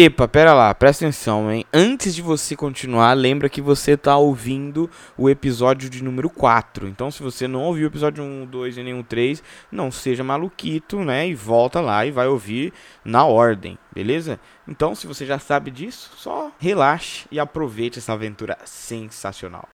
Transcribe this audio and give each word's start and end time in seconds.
Epa, 0.00 0.28
pera 0.28 0.54
lá, 0.54 0.72
presta 0.72 1.04
atenção, 1.04 1.50
hein? 1.50 1.64
Antes 1.74 2.14
de 2.14 2.22
você 2.22 2.54
continuar, 2.54 3.14
lembra 3.14 3.48
que 3.48 3.60
você 3.60 3.96
tá 3.96 4.16
ouvindo 4.16 4.88
o 5.16 5.28
episódio 5.28 5.90
de 5.90 6.04
número 6.04 6.30
4. 6.30 6.86
Então, 6.86 7.10
se 7.10 7.20
você 7.20 7.48
não 7.48 7.64
ouviu 7.64 7.88
o 7.88 7.90
episódio 7.90 8.22
1, 8.22 8.46
2 8.46 8.78
e 8.78 8.82
nenhum 8.84 9.02
3, 9.02 9.42
não 9.72 9.90
seja 9.90 10.22
maluquito, 10.22 11.00
né? 11.00 11.26
E 11.26 11.34
volta 11.34 11.80
lá 11.80 12.06
e 12.06 12.12
vai 12.12 12.28
ouvir 12.28 12.72
na 13.04 13.24
ordem, 13.24 13.76
beleza? 13.92 14.38
Então, 14.68 14.94
se 14.94 15.04
você 15.04 15.26
já 15.26 15.40
sabe 15.40 15.68
disso, 15.68 16.12
só 16.14 16.52
relaxe 16.60 17.26
e 17.32 17.40
aproveite 17.40 17.98
essa 17.98 18.12
aventura 18.12 18.56
sensacional. 18.64 19.66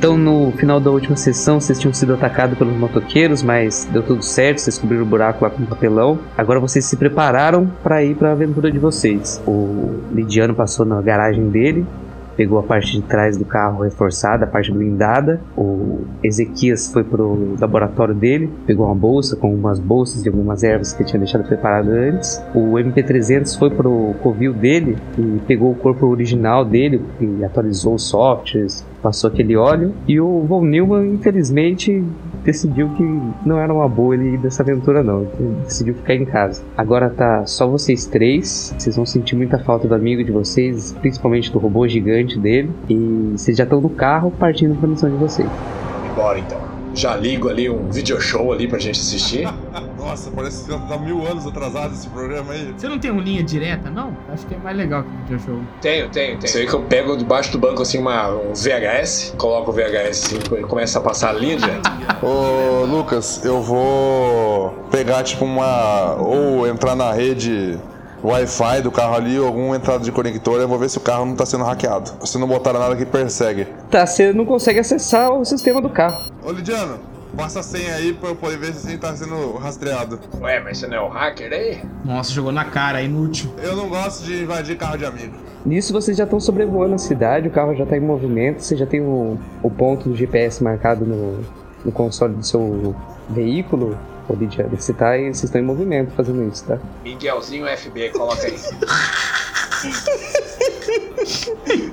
Então, 0.00 0.16
no 0.16 0.50
final 0.52 0.80
da 0.80 0.90
última 0.90 1.14
sessão, 1.14 1.60
vocês 1.60 1.78
tinham 1.78 1.92
sido 1.92 2.14
atacados 2.14 2.56
pelos 2.56 2.74
motoqueiros, 2.74 3.42
mas 3.42 3.86
deu 3.92 4.02
tudo 4.02 4.22
certo, 4.22 4.56
vocês 4.56 4.78
cobriram 4.78 5.02
o 5.02 5.06
buraco 5.06 5.44
lá 5.44 5.50
com 5.50 5.62
o 5.62 5.66
papelão. 5.66 6.18
Agora 6.38 6.58
vocês 6.58 6.86
se 6.86 6.96
prepararam 6.96 7.70
para 7.82 8.02
ir 8.02 8.14
para 8.14 8.30
a 8.30 8.32
aventura 8.32 8.72
de 8.72 8.78
vocês. 8.78 9.42
O 9.46 10.00
Lidiano 10.10 10.54
passou 10.54 10.86
na 10.86 11.02
garagem 11.02 11.50
dele, 11.50 11.84
pegou 12.34 12.58
a 12.58 12.62
parte 12.62 12.92
de 12.92 13.02
trás 13.02 13.36
do 13.36 13.44
carro 13.44 13.84
reforçada, 13.84 14.46
a 14.46 14.48
parte 14.48 14.72
blindada. 14.72 15.38
O 15.54 16.06
Ezequias 16.22 16.90
foi 16.90 17.04
pro 17.04 17.54
laboratório 17.60 18.14
dele, 18.14 18.50
pegou 18.66 18.86
uma 18.86 18.94
bolsa 18.94 19.36
com 19.36 19.54
umas 19.54 19.78
bolsas 19.78 20.22
de 20.22 20.30
algumas 20.30 20.64
ervas 20.64 20.94
que 20.94 21.02
ele 21.02 21.10
tinha 21.10 21.20
deixado 21.20 21.44
preparado 21.44 21.90
antes. 21.90 22.42
O 22.54 22.72
MP300 22.78 23.58
foi 23.58 23.68
pro 23.68 24.14
covil 24.22 24.54
dele 24.54 24.96
e 25.18 25.42
pegou 25.46 25.72
o 25.72 25.74
corpo 25.74 26.06
original 26.06 26.64
dele 26.64 27.02
e 27.20 27.44
atualizou 27.44 27.96
os 27.96 28.04
softwares, 28.04 28.82
passou 29.02 29.28
aquele 29.28 29.56
óleo. 29.56 29.94
E 30.06 30.20
o 30.20 30.44
Von 30.44 30.64
Neumann, 30.64 31.14
infelizmente, 31.14 32.04
decidiu 32.44 32.88
que 32.90 33.02
não 33.44 33.58
era 33.58 33.72
uma 33.72 33.88
boa 33.88 34.14
ele 34.14 34.34
ir 34.34 34.38
dessa 34.38 34.62
aventura, 34.62 35.02
não. 35.02 35.22
Ele 35.38 35.56
decidiu 35.64 35.94
ficar 35.94 36.14
em 36.14 36.24
casa. 36.24 36.62
Agora 36.76 37.10
tá 37.10 37.46
só 37.46 37.66
vocês 37.66 38.06
três. 38.06 38.74
Vocês 38.78 38.96
vão 38.96 39.06
sentir 39.06 39.36
muita 39.36 39.58
falta 39.58 39.86
do 39.86 39.94
amigo 39.94 40.22
de 40.24 40.32
vocês, 40.32 40.92
principalmente 41.00 41.52
do 41.52 41.58
robô 41.58 41.86
gigante 41.86 42.38
dele. 42.38 42.70
E 42.88 43.32
vocês 43.36 43.56
já 43.56 43.64
estão 43.64 43.80
no 43.80 43.90
carro 43.90 44.30
partindo 44.30 44.78
pra 44.78 44.88
missão 44.88 45.10
de 45.10 45.16
vocês. 45.16 45.48
Bora 46.14 46.38
então. 46.38 46.58
Já 46.94 47.16
ligo 47.16 47.48
ali 47.48 47.70
um 47.70 47.88
video 47.88 48.20
show 48.20 48.52
ali 48.52 48.66
pra 48.66 48.78
gente 48.78 49.00
assistir. 49.00 49.46
Nossa, 50.00 50.30
parece 50.30 50.64
que 50.64 50.88
tá 50.88 50.98
mil 50.98 51.26
anos 51.26 51.46
atrasado 51.46 51.92
esse 51.92 52.08
programa 52.08 52.52
aí. 52.52 52.74
Você 52.76 52.88
não 52.88 52.98
tem 52.98 53.10
uma 53.10 53.22
linha 53.22 53.42
direta, 53.42 53.90
não? 53.90 54.16
Acho 54.32 54.46
que 54.46 54.54
é 54.54 54.58
mais 54.58 54.76
legal 54.76 55.02
que 55.02 55.08
o 55.08 55.18
video 55.18 55.40
show. 55.40 55.60
Tenho, 55.80 56.08
tenho, 56.08 56.38
tenho. 56.38 56.40
Você 56.40 56.60
vê 56.60 56.66
que 56.66 56.74
eu 56.74 56.82
pego 56.82 57.16
debaixo 57.16 57.52
do 57.52 57.58
banco 57.58 57.82
assim 57.82 57.98
uma, 57.98 58.30
um 58.30 58.54
VHS, 58.54 59.34
coloco 59.36 59.70
o 59.70 59.74
VHS 59.74 60.24
assim, 60.24 60.38
e 60.58 60.62
começa 60.62 60.98
a 60.98 61.02
passar 61.02 61.30
a 61.30 61.32
linha 61.34 61.56
direto. 61.56 61.90
Ô, 62.24 62.84
Lucas, 62.86 63.44
eu 63.44 63.60
vou 63.60 64.70
pegar 64.90 65.22
tipo 65.22 65.44
uma. 65.44 66.14
ou 66.14 66.66
entrar 66.66 66.96
na 66.96 67.12
rede 67.12 67.78
Wi-Fi 68.22 68.82
do 68.82 68.90
carro 68.90 69.16
ali, 69.16 69.38
ou 69.38 69.46
alguma 69.46 69.76
entrada 69.76 70.04
de 70.04 70.12
conector, 70.12 70.60
eu 70.60 70.68
vou 70.68 70.78
ver 70.78 70.90
se 70.90 70.98
o 70.98 71.00
carro 71.00 71.24
não 71.24 71.34
tá 71.34 71.46
sendo 71.46 71.64
hackeado. 71.64 72.10
Se 72.26 72.38
não 72.38 72.46
botaram 72.46 72.78
nada 72.78 72.96
que 72.96 73.06
persegue. 73.06 73.66
Tá, 73.90 74.06
você 74.06 74.32
não 74.32 74.44
consegue 74.44 74.78
acessar 74.78 75.30
o 75.32 75.44
sistema 75.44 75.80
do 75.80 75.88
carro. 75.88 76.30
Ô, 76.42 76.52
Lidiano, 76.52 76.98
passa 77.36 77.60
a 77.60 77.62
senha 77.62 77.94
aí 77.94 78.12
pra 78.12 78.30
eu 78.30 78.36
poder 78.36 78.58
ver 78.58 78.74
se 78.74 78.96
tá 78.98 79.14
sendo 79.16 79.56
rastreado. 79.56 80.18
Ué, 80.40 80.60
mas 80.60 80.78
você 80.78 80.86
não 80.86 80.96
é 80.96 81.00
o 81.00 81.08
hacker 81.08 81.52
aí? 81.52 81.82
Nossa, 82.04 82.32
jogou 82.32 82.52
na 82.52 82.64
cara, 82.64 83.02
inútil. 83.02 83.52
Eu 83.62 83.76
não 83.76 83.88
gosto 83.88 84.24
de 84.24 84.42
invadir 84.42 84.76
carro 84.76 84.98
de 84.98 85.04
amigo. 85.04 85.36
Nisso 85.64 85.92
vocês 85.92 86.16
já 86.16 86.24
estão 86.24 86.40
sobrevoando 86.40 86.94
a 86.94 86.98
cidade, 86.98 87.48
o 87.48 87.50
carro 87.50 87.74
já 87.74 87.84
tá 87.84 87.96
em 87.96 88.00
movimento, 88.00 88.60
você 88.60 88.76
já 88.76 88.86
tem 88.86 89.00
o, 89.00 89.38
o 89.62 89.70
ponto 89.70 90.08
do 90.08 90.16
GPS 90.16 90.62
marcado 90.62 91.04
no, 91.04 91.44
no 91.84 91.92
console 91.92 92.34
do 92.34 92.44
seu 92.44 92.94
veículo. 93.28 93.98
Ô, 94.28 94.34
Lidiano, 94.34 94.76
você 94.76 94.92
tá 94.92 95.10
aí, 95.10 95.24
vocês 95.24 95.44
estão 95.44 95.60
em 95.60 95.64
movimento 95.64 96.12
fazendo 96.12 96.42
isso, 96.48 96.64
tá? 96.64 96.78
Miguelzinho 97.02 97.66
FB, 97.66 98.10
coloca 98.10 98.46
aí. 98.46 98.54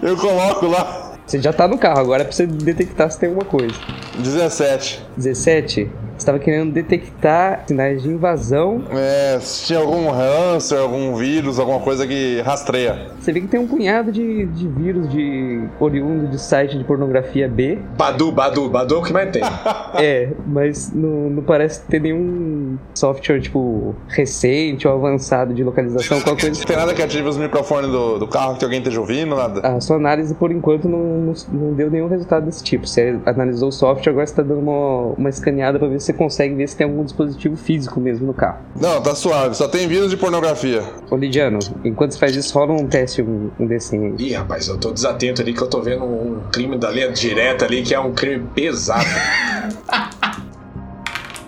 Eu 0.02 0.16
coloco 0.18 0.68
lá. 0.68 1.17
Você 1.28 1.42
já 1.42 1.52
tá 1.52 1.68
no 1.68 1.78
carro, 1.78 2.00
agora 2.00 2.24
é 2.24 2.26
pra 2.26 2.32
você 2.32 2.48
detectar 2.48 3.12
se 3.12 3.20
tem 3.20 3.28
alguma 3.28 3.46
coisa. 3.46 3.76
17. 4.18 5.06
17, 5.18 5.92
você 6.18 6.26
tava 6.26 6.40
querendo 6.40 6.72
detectar 6.72 7.64
sinais 7.68 8.02
de 8.02 8.10
invasão. 8.10 8.84
É, 8.92 9.40
se 9.40 9.68
tinha 9.68 9.80
algum 9.80 10.10
hamster, 10.10 10.80
algum 10.80 11.16
vírus, 11.16 11.60
alguma 11.60 11.80
coisa 11.80 12.06
que 12.08 12.42
rastreia. 12.42 13.12
Você 13.20 13.32
vê 13.32 13.42
que 13.42 13.48
tem 13.48 13.60
um 13.60 13.68
punhado 13.68 14.12
de, 14.12 14.46
de 14.46 14.68
vírus 14.68 15.10
de 15.10 15.64
oriundo 15.80 16.28
de 16.28 16.40
site 16.40 16.78
de 16.78 16.84
pornografia 16.84 17.48
B. 17.48 17.80
Badu, 17.98 18.32
Badu, 18.32 18.70
Badu 18.70 18.96
é 18.96 18.98
o 18.98 19.04
que 19.04 19.14
mais 19.14 19.32
tem. 19.32 19.42
É, 20.00 20.30
mas 20.46 20.94
não, 20.94 21.30
não 21.30 21.44
parece 21.44 21.82
ter 21.86 22.00
nenhum 22.00 22.78
software, 22.94 23.40
tipo, 23.40 23.96
recente 24.08 24.88
ou 24.88 24.94
avançado 24.94 25.54
de 25.54 25.64
localização, 25.64 26.22
qualquer 26.22 26.48
coisa. 26.48 26.60
Não 26.60 26.68
tem 26.68 26.76
nada 26.78 26.94
que 26.94 27.02
ative 27.02 27.28
os 27.28 27.38
microfones 27.38 27.90
do, 27.90 28.20
do 28.20 28.28
carro 28.28 28.58
que 28.58 28.64
alguém 28.64 28.80
esteja 28.80 29.00
ouvindo, 29.00 29.36
nada. 29.36 29.62
A 29.68 29.80
sua 29.80 29.96
análise, 29.96 30.36
por 30.36 30.52
enquanto, 30.52 30.88
não, 30.88 31.00
não, 31.00 31.34
não 31.52 31.74
deu 31.74 31.90
nenhum 31.90 32.08
resultado 32.08 32.46
desse 32.46 32.64
tipo. 32.64 32.86
Você 32.86 33.20
analisou 33.26 33.70
o 33.70 33.72
software, 33.72 34.12
agora 34.12 34.28
você 34.28 34.36
tá 34.36 34.44
dando 34.44 34.60
uma, 34.60 35.14
uma 35.18 35.30
escaneada 35.30 35.80
pra 35.80 35.88
ver 35.88 36.00
se 36.00 36.07
você 36.08 36.14
consegue 36.14 36.56
ver 36.56 36.68
se 36.68 36.76
tem 36.76 36.86
algum 36.86 37.04
dispositivo 37.04 37.58
físico 37.58 38.00
mesmo 38.00 38.28
no 38.28 38.34
carro. 38.34 38.60
Não, 38.80 39.02
tá 39.02 39.14
suave, 39.14 39.56
só 39.56 39.68
tem 39.68 39.88
vírus 39.88 40.10
de 40.10 40.18
pornografia. 40.18 40.82
Ô, 41.12 41.18
Lidiano, 41.18 41.60
enquanto 41.84 42.14
você 42.14 42.20
faz 42.20 42.36
isso, 42.36 42.58
rola 42.58 42.74
um 42.74 42.88
teste, 42.88 43.22
um, 43.22 43.52
um 43.60 43.68
desenho 43.68 44.16
aí. 44.18 44.30
Ih, 44.30 44.34
rapaz, 44.34 44.68
eu 44.68 44.78
tô 44.78 44.92
desatento 44.92 45.42
ali 45.42 45.54
que 45.54 45.62
eu 45.62 45.68
tô 45.68 45.82
vendo 45.82 46.06
um 46.06 46.42
crime 46.52 46.78
da 46.78 46.90
linha 46.90 47.12
direta 47.12 47.66
ali 47.66 47.84
que 47.84 47.94
é 47.94 48.00
um 48.00 48.14
crime 48.14 48.48
pesado. 48.56 49.04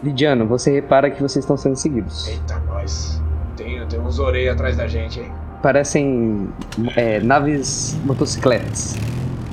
Lidiano, 0.04 0.46
você 0.46 0.72
repara 0.72 1.10
que 1.10 1.22
vocês 1.22 1.44
estão 1.44 1.58
sendo 1.58 1.76
seguidos. 1.76 2.28
Eita, 2.28 2.62
nós. 2.68 3.22
Tem, 3.56 3.86
tem 3.88 4.00
uns 4.00 4.20
orelhas 4.20 4.54
atrás 4.54 4.76
da 4.76 4.88
gente, 4.88 5.20
hein? 5.20 5.32
Parecem 5.62 6.50
é, 6.96 7.20
naves 7.20 7.98
motocicletas. 8.06 8.96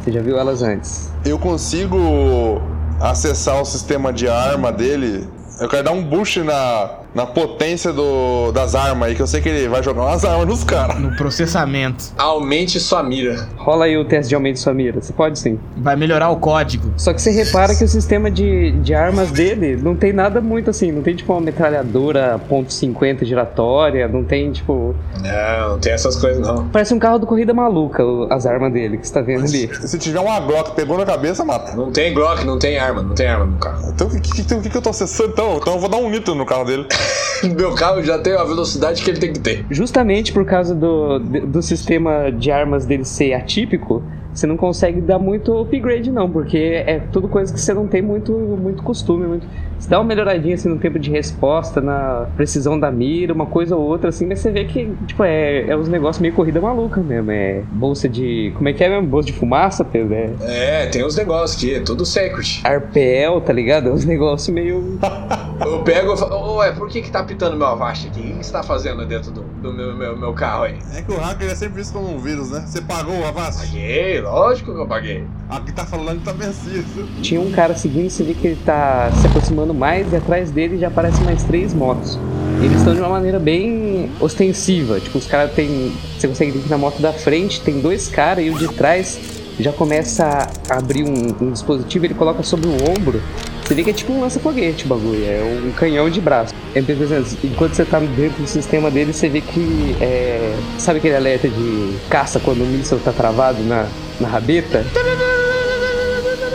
Você 0.03 0.12
já 0.12 0.22
viu 0.22 0.39
elas 0.39 0.62
antes. 0.62 1.12
Eu 1.25 1.37
consigo 1.37 2.62
acessar 3.01 3.61
o 3.61 3.65
sistema 3.65 4.12
de 4.12 4.29
arma 4.29 4.73
dele. 4.73 5.29
Eu 5.61 5.69
quero 5.69 5.84
dar 5.84 5.93
um 5.93 6.03
boost 6.03 6.41
na, 6.41 6.91
na 7.16 7.25
potência 7.25 7.94
do, 7.94 8.53
das 8.53 8.75
armas 8.75 9.09
aí, 9.09 9.15
que 9.15 9.22
eu 9.22 9.27
sei 9.27 9.41
que 9.41 9.49
ele 9.49 9.69
vai 9.69 9.82
jogar 9.82 10.03
umas 10.03 10.22
armas 10.22 10.47
nos 10.47 10.62
caras. 10.62 11.00
No 11.00 11.16
processamento. 11.16 12.12
Aumente 12.19 12.78
sua 12.78 13.03
mira. 13.03 13.49
Rola 13.56 13.87
aí 13.87 13.97
o 13.97 14.04
teste 14.04 14.28
de 14.28 14.34
aumento 14.34 14.56
de 14.56 14.60
sua 14.60 14.75
mira. 14.75 15.00
Você 15.00 15.15
pode 15.15 15.38
sim. 15.38 15.59
Vai 15.78 15.97
melhorar 15.97 16.28
o 16.28 16.37
código. 16.37 16.93
Só 16.99 17.15
que 17.15 17.22
você 17.22 17.31
repara 17.31 17.75
que 17.75 17.82
o 17.82 17.88
sistema 17.88 18.31
de, 18.31 18.72
de 18.72 18.93
armas 18.93 19.31
dele 19.31 19.77
não 19.77 19.97
tem 19.97 20.12
nada 20.12 20.43
muito 20.43 20.69
assim. 20.69 20.93
Não 20.93 21.03
tem 21.03 21.16
tipo 21.16 21.32
uma 21.32 21.41
metralhadora 21.41 22.38
.50 22.50 23.25
giratória. 23.25 24.06
Não 24.06 24.22
tem 24.22 24.53
tipo. 24.53 24.94
Não, 25.22 25.71
não 25.71 25.78
tem 25.78 25.94
essas 25.94 26.16
coisas 26.16 26.47
não. 26.47 26.69
Parece 26.69 26.93
um 26.93 26.98
carro 26.98 27.19
do 27.19 27.27
Corrida 27.27 27.54
Maluca 27.54 28.03
as 28.28 28.44
armas 28.44 28.71
dele 28.75 28.98
que 28.98 29.09
você 29.09 29.15
tá 29.15 29.22
vendo 29.22 29.47
ali. 29.47 29.71
Se 29.87 29.98
tiver 29.98 30.21
uma 30.21 30.38
Glock 30.41 30.72
pegou 30.72 30.98
na 30.98 31.06
cabeça, 31.06 31.47
mata. 31.47 31.75
Não 31.75 31.91
tem 31.91 32.12
Glock, 32.12 32.44
não 32.44 32.59
tem 32.59 32.78
arma, 32.78 33.03
não 33.03 33.15
tem 33.15 33.27
arma 33.27 33.47
no 33.47 33.56
carro. 33.56 33.88
Então 33.88 34.06
o 34.06 34.10
que, 34.10 34.21
que, 34.21 34.44
que, 34.44 34.69
que 34.69 34.77
eu 34.77 34.83
tô 34.83 34.91
acessando 34.91 35.31
então? 35.31 35.56
Então 35.56 35.72
eu 35.72 35.78
vou 35.78 35.88
dar 35.88 35.97
um 35.97 36.10
nitro 36.10 36.34
no 36.34 36.44
carro 36.44 36.65
dele. 36.65 36.87
Meu 37.56 37.75
carro 37.75 38.03
já 38.03 38.19
tem 38.19 38.34
a 38.34 38.44
velocidade 38.44 39.03
que 39.03 39.11
ele 39.11 39.19
tem 39.19 39.33
que 39.33 39.41
ter. 39.41 39.67
Justamente 39.71 40.33
por 40.33 40.44
causa 40.44 40.75
do, 40.75 41.19
do 41.19 41.62
sistema 41.62 42.31
de 42.31 42.50
armas 42.50 42.87
dele 42.87 43.05
ser 43.05 43.34
atípico, 43.34 44.03
você 44.33 44.47
não 44.47 44.56
consegue 44.56 45.00
dar 45.00 45.19
muito 45.19 45.56
upgrade, 45.59 46.11
não, 46.11 46.31
porque 46.31 46.84
é 46.87 46.99
tudo 46.99 47.27
coisa 47.27 47.53
que 47.53 47.61
você 47.61 47.72
não 47.72 47.87
tem 47.87 48.03
muito, 48.03 48.33
muito 48.33 48.83
costume. 48.83 49.27
Muito... 49.27 49.47
Você 49.79 49.89
dá 49.89 49.99
uma 49.99 50.07
melhoradinha 50.07 50.55
assim, 50.55 50.69
no 50.69 50.79
tempo 50.79 50.99
de 50.99 51.11
resposta, 51.11 51.81
na 51.81 52.27
precisão 52.37 52.79
da 52.79 52.91
mira, 52.91 53.33
uma 53.33 53.47
coisa 53.47 53.77
ou 53.77 53.83
outra, 53.87 54.09
assim, 54.09 54.27
mas 54.27 54.41
você 54.41 54.51
vê 54.51 54.65
que, 54.65 54.93
tipo, 55.07 55.23
é, 55.25 55.69
é 55.69 55.77
uns 55.77 55.89
negócios 55.89 56.21
meio 56.21 56.35
corrida 56.35 56.61
maluca 56.61 57.01
mesmo. 57.01 57.31
É 57.31 57.63
bolsa 57.73 58.09
de. 58.09 58.53
Como 58.57 58.69
é 58.69 58.73
que 58.73 58.83
é 58.83 58.89
mesmo? 58.89 59.07
Bolsa 59.07 59.27
de 59.27 59.33
fumaça, 59.33 59.84
Pedro? 59.84 60.15
É 60.15 60.37
É, 60.43 60.87
tem 60.87 61.05
uns 61.05 61.17
negócios 61.17 61.57
aqui, 61.57 61.75
é 61.75 61.81
tudo 61.81 62.05
secret. 62.05 62.61
Arpel, 62.65 63.41
tá 63.41 63.53
ligado? 63.53 63.89
É 63.89 63.93
uns 63.93 64.05
negócios 64.05 64.49
meio. 64.53 64.99
Eu 65.61 65.83
pego 65.83 66.13
e 66.13 66.17
falo, 66.19 66.57
ué, 66.57 66.72
por 66.72 66.89
que 66.89 67.01
que 67.01 67.11
tá 67.11 67.25
pitando 67.25 67.57
meu 67.57 67.67
Avast 67.67 68.09
aqui? 68.09 68.21
O 68.21 68.39
que 68.39 68.47
você 68.47 68.53
tá 68.53 68.63
fazendo 68.63 69.07
dentro 69.07 69.31
do, 69.31 69.43
do 69.43 69.72
meu, 69.72 69.97
meu, 69.97 70.17
meu 70.17 70.33
carro 70.34 70.65
aí? 70.65 70.79
É 70.95 71.01
que 71.01 71.11
o 71.11 71.17
hacker 71.17 71.51
é 71.51 71.55
sempre 71.55 71.77
visto 71.77 71.95
como 71.95 72.15
um 72.15 72.19
vírus, 72.19 72.51
né? 72.51 72.65
Você 72.67 72.83
pagou 72.83 73.19
o 73.19 73.25
Avast? 73.25 73.67
Paguei, 73.67 74.21
lógico 74.21 74.75
que 74.75 74.81
eu 74.81 74.87
paguei. 74.87 75.25
Aqui 75.49 75.72
tá 75.72 75.87
falando 75.87 76.19
que 76.19 76.25
tá 76.25 76.33
vencido. 76.33 77.09
Tinha 77.22 77.41
um 77.41 77.51
cara 77.53 77.75
seguindo, 77.75 78.11
você 78.11 78.22
vê 78.22 78.34
que 78.34 78.49
ele 78.49 78.61
tá 78.65 79.11
se 79.13 79.27
aproximando 79.27 79.66
mais 79.74 80.13
e 80.13 80.16
atrás 80.16 80.51
dele 80.51 80.78
já 80.78 80.89
aparecem 80.89 81.24
mais 81.24 81.42
três 81.45 81.74
motos. 81.74 82.18
Eles 82.63 82.78
estão 82.78 82.95
de 82.95 83.01
uma 83.01 83.10
maneira 83.10 83.39
bem 83.39 84.10
ostensiva. 84.21 84.98
Tipo, 84.98 85.18
os 85.18 85.27
caras 85.27 85.53
tem. 85.53 85.92
Você 86.18 86.28
consegue 86.28 86.53
ver 86.53 86.60
que 86.60 86.71
na 86.71 86.78
moto 86.78 87.01
da 87.01 87.13
frente 87.13 87.60
tem 87.60 87.80
dois 87.80 88.09
caras 88.09 88.45
e 88.45 88.51
o 88.51 88.59
de 88.59 88.68
trás 88.68 89.18
já 89.59 89.72
começa 89.72 90.48
a 90.68 90.77
abrir 90.77 91.04
um, 91.04 91.34
um 91.41 91.51
dispositivo, 91.51 92.04
ele 92.04 92.15
coloca 92.15 92.42
sobre 92.42 92.68
o 92.68 92.74
ombro. 92.91 93.22
Você 93.63 93.74
vê 93.74 93.83
que 93.83 93.91
é 93.91 93.92
tipo 93.92 94.13
um 94.13 94.21
lança-foguete 94.21 94.84
o 94.84 94.89
bagulho, 94.89 95.24
é 95.24 95.42
um 95.66 95.72
canhão 95.72 96.09
de 96.09 96.21
braço. 96.21 96.54
É 96.74 96.78
enquanto 96.78 97.74
você 97.74 97.84
tá 97.84 97.98
dentro 97.98 98.42
do 98.42 98.47
sistema 98.47 98.91
dele, 98.91 99.12
você 99.12 99.28
vê 99.28 99.41
que 99.41 99.97
é. 100.01 100.54
Sabe 100.78 100.98
aquele 100.98 101.16
alerta 101.16 101.48
de 101.48 101.97
caça 102.09 102.39
quando 102.39 102.62
o 102.62 102.66
míssil 102.66 103.01
tá 103.01 103.12
travado 103.12 103.62
na, 103.65 103.86
na 104.21 104.28
rabeta? 104.28 104.84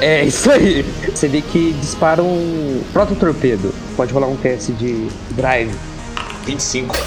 É 0.01 0.25
isso 0.25 0.49
aí. 0.49 0.83
Você 1.13 1.27
vê 1.27 1.41
que 1.41 1.73
dispara 1.73 2.23
um 2.23 2.81
proto-torpedo. 2.91 3.73
Pode 3.95 4.11
rolar 4.11 4.27
um 4.27 4.35
teste 4.35 4.71
de 4.71 5.07
drive. 5.31 5.71
25. 6.45 6.97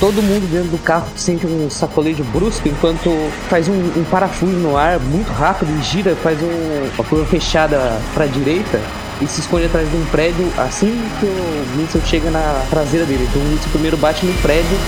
Todo 0.00 0.20
mundo 0.22 0.48
dentro 0.50 0.70
do 0.70 0.78
carro 0.78 1.06
sente 1.16 1.46
um 1.46 1.70
sacolejo 1.70 2.22
brusco 2.24 2.68
enquanto 2.68 3.10
faz 3.48 3.68
um, 3.68 3.72
um 3.72 4.04
parafuso 4.10 4.52
no 4.52 4.76
ar 4.76 5.00
muito 5.00 5.28
rápido 5.32 5.76
e 5.76 5.82
gira, 5.82 6.14
faz 6.16 6.40
um, 6.40 6.90
uma 6.94 7.04
curva 7.04 7.24
fechada 7.26 8.00
para 8.14 8.24
a 8.24 8.26
direita 8.28 8.80
e 9.20 9.26
se 9.26 9.40
esconde 9.40 9.66
atrás 9.66 9.90
de 9.90 9.96
um 9.96 10.04
prédio 10.06 10.48
assim 10.56 11.00
que 11.18 11.26
o 11.26 11.76
míssil 11.76 12.00
chega 12.04 12.30
na 12.30 12.64
traseira 12.70 13.06
dele. 13.06 13.26
Então 13.28 13.42
o 13.42 13.44
míssil 13.46 13.70
primeiro 13.70 13.96
bate 13.96 14.24
no 14.24 14.32
prédio 14.34 14.78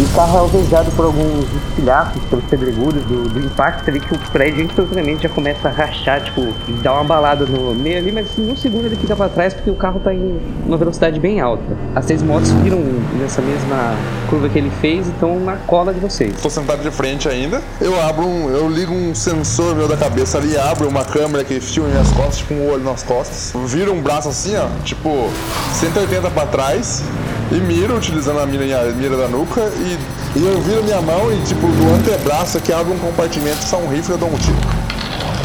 e 0.00 0.02
o 0.02 0.08
carro 0.16 0.34
é 0.34 0.40
alvejado 0.40 0.90
por 0.92 1.04
alguns 1.04 1.44
espilhafos, 1.68 2.22
pelos 2.24 2.44
pedregulhos 2.46 3.04
do, 3.04 3.28
do 3.28 3.38
impacto. 3.38 3.84
Vê 3.92 4.00
que 4.00 4.14
o 4.14 4.18
prédio 4.32 4.64
instantaneamente 4.64 5.24
já 5.24 5.28
começa 5.28 5.68
a 5.68 5.70
rachar, 5.70 6.22
tipo, 6.22 6.54
e 6.68 6.72
dá 6.72 6.94
uma 6.94 7.04
balada 7.04 7.44
no 7.44 7.74
meio 7.74 7.98
ali, 7.98 8.10
mas 8.10 8.30
assim, 8.30 8.40
num 8.42 8.56
segundo 8.56 8.86
ele 8.86 8.96
fica 8.96 9.14
pra 9.14 9.28
trás 9.28 9.52
porque 9.52 9.68
o 9.68 9.74
carro 9.74 10.00
tá 10.00 10.14
em 10.14 10.40
uma 10.64 10.78
velocidade 10.78 11.20
bem 11.20 11.38
alta. 11.38 11.76
As 11.94 12.06
seis 12.06 12.22
motos 12.22 12.50
viram 12.50 12.78
nessa 13.18 13.42
mesma 13.42 13.94
curva 14.30 14.48
que 14.48 14.58
ele 14.58 14.70
fez 14.80 15.06
e 15.06 15.10
estão 15.10 15.38
na 15.38 15.56
cola 15.56 15.92
de 15.92 16.00
vocês. 16.00 16.40
Tô 16.40 16.48
sentado 16.48 16.80
de 16.80 16.90
frente 16.90 17.28
ainda. 17.28 17.60
Eu 17.78 18.00
abro 18.00 18.26
um. 18.26 18.48
Eu 18.48 18.70
ligo 18.70 18.94
um 18.94 19.14
sensor 19.14 19.76
meu 19.76 19.86
da 19.86 19.98
cabeça 19.98 20.38
ali, 20.38 20.56
abro 20.56 20.88
uma 20.88 21.04
câmera 21.04 21.44
que 21.44 21.60
filma 21.60 21.90
minhas 21.90 22.10
costas, 22.12 22.38
tipo 22.38 22.54
um 22.54 22.70
olho 22.72 22.84
nas 22.84 23.02
costas. 23.02 23.52
Viro 23.66 23.92
um 23.92 24.00
braço 24.00 24.30
assim, 24.30 24.56
ó, 24.56 24.66
tipo 24.82 25.28
180 25.74 26.30
pra 26.30 26.46
trás. 26.46 27.04
E 27.52 27.56
miro, 27.56 27.96
utilizando 27.96 28.38
a 28.38 28.46
mira, 28.46 28.80
a 28.80 28.84
mira 28.92 29.16
da 29.16 29.26
nuca, 29.26 29.60
e, 29.60 29.98
e 30.38 30.46
eu 30.46 30.60
viro 30.60 30.84
minha 30.84 31.00
mão 31.02 31.32
e, 31.32 31.36
tipo, 31.42 31.66
do 31.66 31.94
antebraço 31.94 32.58
aqui 32.58 32.72
abre 32.72 32.92
um 32.92 32.98
compartimento, 32.98 33.64
só 33.64 33.76
um 33.78 33.88
rifle 33.88 34.12
e 34.12 34.14
eu 34.14 34.18
dou 34.18 34.28
um 34.28 34.38
tiro. 34.38 34.56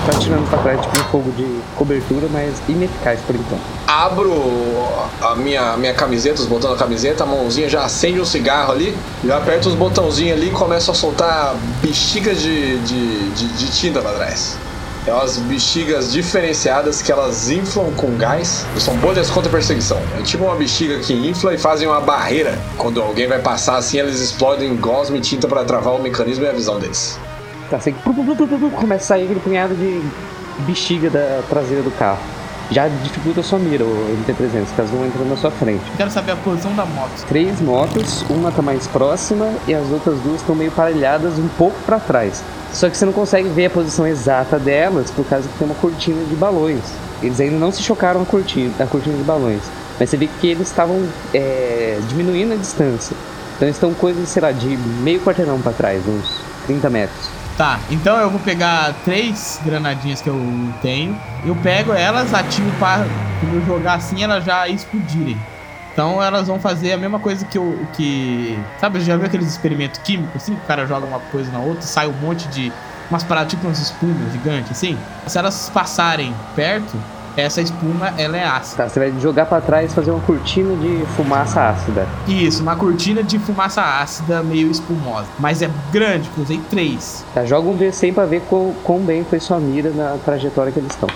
Tá 0.06 0.20
tirando 0.20 0.48
pra 0.48 0.60
trás, 0.60 0.80
tipo, 0.82 1.00
um 1.00 1.04
fogo 1.06 1.32
de 1.32 1.62
cobertura, 1.76 2.28
mas 2.32 2.54
ineficaz 2.70 3.20
por 3.22 3.36
enquanto. 3.36 3.64
Abro 3.88 4.32
a 5.20 5.36
minha, 5.36 5.76
minha 5.78 5.96
camiseta, 5.96 6.42
os 6.42 6.48
botões 6.48 6.74
da 6.74 6.78
camiseta, 6.78 7.24
a 7.24 7.26
mãozinha 7.26 7.68
já 7.68 7.84
acende 7.84 8.22
um 8.22 8.26
cigarro 8.26 8.74
ali, 8.74 8.96
já 9.24 9.38
aperto 9.38 9.68
os 9.68 9.74
botãozinhos 9.74 10.38
ali 10.38 10.50
e 10.50 10.52
começo 10.52 10.92
a 10.92 10.94
soltar 10.94 11.56
bexigas 11.82 12.40
de, 12.40 12.78
de, 12.82 13.30
de, 13.32 13.48
de 13.48 13.72
tinta 13.72 14.00
pra 14.00 14.12
trás. 14.12 14.58
É 15.08 15.14
umas 15.14 15.38
bexigas 15.38 16.12
diferenciadas 16.12 17.00
que 17.00 17.12
elas 17.12 17.52
inflam 17.52 17.92
com 17.92 18.18
gás. 18.18 18.66
São 18.80 18.98
bolhas 18.98 19.30
contra 19.30 19.52
perseguição. 19.52 20.02
É 20.18 20.24
tipo 20.24 20.46
uma 20.46 20.56
bexiga 20.56 20.98
que 21.00 21.14
infla 21.14 21.54
e 21.54 21.60
fazem 21.60 21.88
uma 21.88 22.02
barreira. 22.02 22.58
Quando 22.76 23.00
alguém 23.00 23.28
vai 23.28 23.40
passar 23.40 23.78
assim, 23.78 24.00
eles 24.00 24.20
explodem 24.20 24.76
gosma 24.78 25.18
e 25.18 25.22
tinta 25.22 25.48
para 25.48 25.64
travar 25.64 25.94
o 25.94 26.02
mecanismo 26.02 26.46
e 26.46 26.48
a 26.48 26.52
visão 26.52 26.80
deles. 26.80 27.20
Tá, 27.70 27.78
plu, 27.78 28.72
começa 28.72 29.04
a 29.04 29.08
sair 29.08 29.26
aquele 29.26 29.40
punhado 29.42 29.76
de 29.76 30.02
bexiga 30.66 31.08
da 31.12 31.44
traseira 31.48 31.84
do 31.84 31.92
carro. 31.92 32.20
Já 32.72 32.88
dificulta 32.88 33.42
a 33.42 33.44
sua 33.44 33.60
mira, 33.60 33.84
o 33.84 34.18
MT-300, 34.28 34.76
caso 34.76 34.94
não 34.94 35.06
entrando 35.06 35.30
na 35.30 35.38
sua 35.38 35.52
frente. 35.52 35.84
Quero 35.96 36.10
saber 36.10 36.32
a 36.32 36.36
posição 36.36 36.76
da 36.76 36.86
moto. 36.86 37.24
Três 37.28 37.62
motos, 37.62 38.24
uma 38.30 38.52
tá 38.52 38.62
mais 38.62 38.88
próxima 38.88 39.48
e 39.68 39.74
as 39.74 39.90
outras 39.92 40.20
duas 40.20 40.42
estão 40.42 40.56
meio 40.56 40.72
parelhadas 40.72 41.38
um 41.38 41.48
pouco 41.50 41.78
pra 41.86 42.00
trás. 42.00 42.44
Só 42.74 42.90
que 42.90 42.98
você 42.98 43.06
não 43.06 43.14
consegue 43.14 43.48
ver 43.50 43.68
a 43.68 43.70
posição 43.70 44.06
exata 44.08 44.58
delas 44.58 45.12
por 45.12 45.26
causa 45.26 45.48
que 45.48 45.58
tem 45.58 45.68
uma 45.68 45.76
cortina 45.76 46.24
de 46.26 46.36
balões. 46.36 46.82
Eles 47.22 47.40
ainda 47.40 47.58
não 47.58 47.72
se 47.72 47.82
chocaram 47.82 48.20
na 48.20 48.26
cortina, 48.26 48.74
na 48.78 48.88
cortina 48.88 49.16
de 49.16 49.24
balões. 49.24 49.62
Mas 50.00 50.10
você 50.10 50.18
vê 50.18 50.28
que 50.28 50.48
eles 50.48 50.68
estavam 50.68 51.08
é, 51.34 52.00
diminuindo 52.10 52.54
a 52.54 52.58
distância. 52.58 53.16
Então 53.56 53.68
eles 53.68 53.78
estão 53.78 53.94
coisas, 53.94 54.28
sei 54.28 54.42
lá, 54.42 54.52
de 54.52 54.76
meio 54.76 55.22
quarteirão 55.22 55.62
pra 55.62 55.72
trás, 55.72 56.06
uns 56.06 56.42
30 56.68 56.90
metros. 56.90 57.35
Tá, 57.58 57.80
então 57.90 58.18
eu 58.18 58.30
vou 58.30 58.40
pegar 58.42 58.94
três 59.06 59.62
granadinhas 59.64 60.22
que 60.22 60.28
eu 60.30 60.42
tenho. 60.82 61.18
Eu 61.46 61.56
pego 61.56 61.94
elas, 61.94 62.34
ativo 62.34 62.70
para 62.80 63.06
quando 63.40 63.56
eu 63.56 63.66
jogar 63.66 63.94
assim 63.94 64.24
elas 64.24 64.44
já 64.44 64.68
explodirem. 64.68 65.38
Então 65.94 66.22
elas 66.22 66.48
vão 66.48 66.60
fazer 66.60 66.92
a 66.92 66.98
mesma 66.98 67.18
coisa 67.18 67.46
que 67.46 67.58
o 67.58 67.88
que. 67.94 68.60
Sabe, 68.78 69.00
já 69.00 69.16
viu 69.16 69.26
aqueles 69.26 69.48
experimentos 69.48 70.02
químicos 70.02 70.36
assim? 70.36 70.56
Que 70.56 70.62
o 70.62 70.66
cara 70.66 70.86
joga 70.86 71.06
uma 71.06 71.20
coisa 71.20 71.50
na 71.54 71.60
outra, 71.60 71.82
sai 71.84 72.08
um 72.08 72.14
monte 72.14 72.46
de. 72.50 72.74
Umas 73.10 73.24
paradas 73.24 73.52
tipo 73.52 73.66
umas 73.66 73.80
espumas 73.80 74.34
gigantes 74.34 74.72
assim. 74.72 74.98
Se 75.26 75.38
elas 75.38 75.70
passarem 75.74 76.36
perto, 76.56 76.98
essa 77.38 77.62
espuma 77.62 78.14
ela 78.18 78.38
é 78.38 78.44
ácida. 78.46 78.84
Tá, 78.84 78.90
você 78.90 79.00
vai 79.00 79.14
jogar 79.20 79.46
pra 79.46 79.60
trás 79.62 79.92
e 79.92 79.96
fazer 79.96 80.12
uma 80.12 80.20
cortina 80.22 80.76
de 80.76 81.06
fumaça 81.16 81.70
ácida. 81.70 82.08
Isso, 82.28 82.62
uma 82.62 82.76
cortina 82.76 83.22
de 83.24 83.38
fumaça 83.40 83.82
ácida 83.82 84.42
meio 84.44 84.70
espumosa. 84.72 85.28
Mas 85.40 85.62
é 85.62 85.70
grande, 85.92 86.30
eu 86.38 86.44
usei 86.44 86.60
três. 86.70 87.24
Tá, 87.34 87.46
joga 87.46 87.68
um 87.70 87.78
D100 87.78 88.14
pra 88.14 88.26
ver 88.26 88.42
quão, 88.50 88.74
quão 88.84 89.00
bem 89.00 89.24
foi 89.24 89.40
sua 89.40 89.60
mira 89.60 89.90
na 89.92 90.18
trajetória 90.24 90.72
que 90.72 90.80
eles 90.80 90.92
estão. 90.92 91.10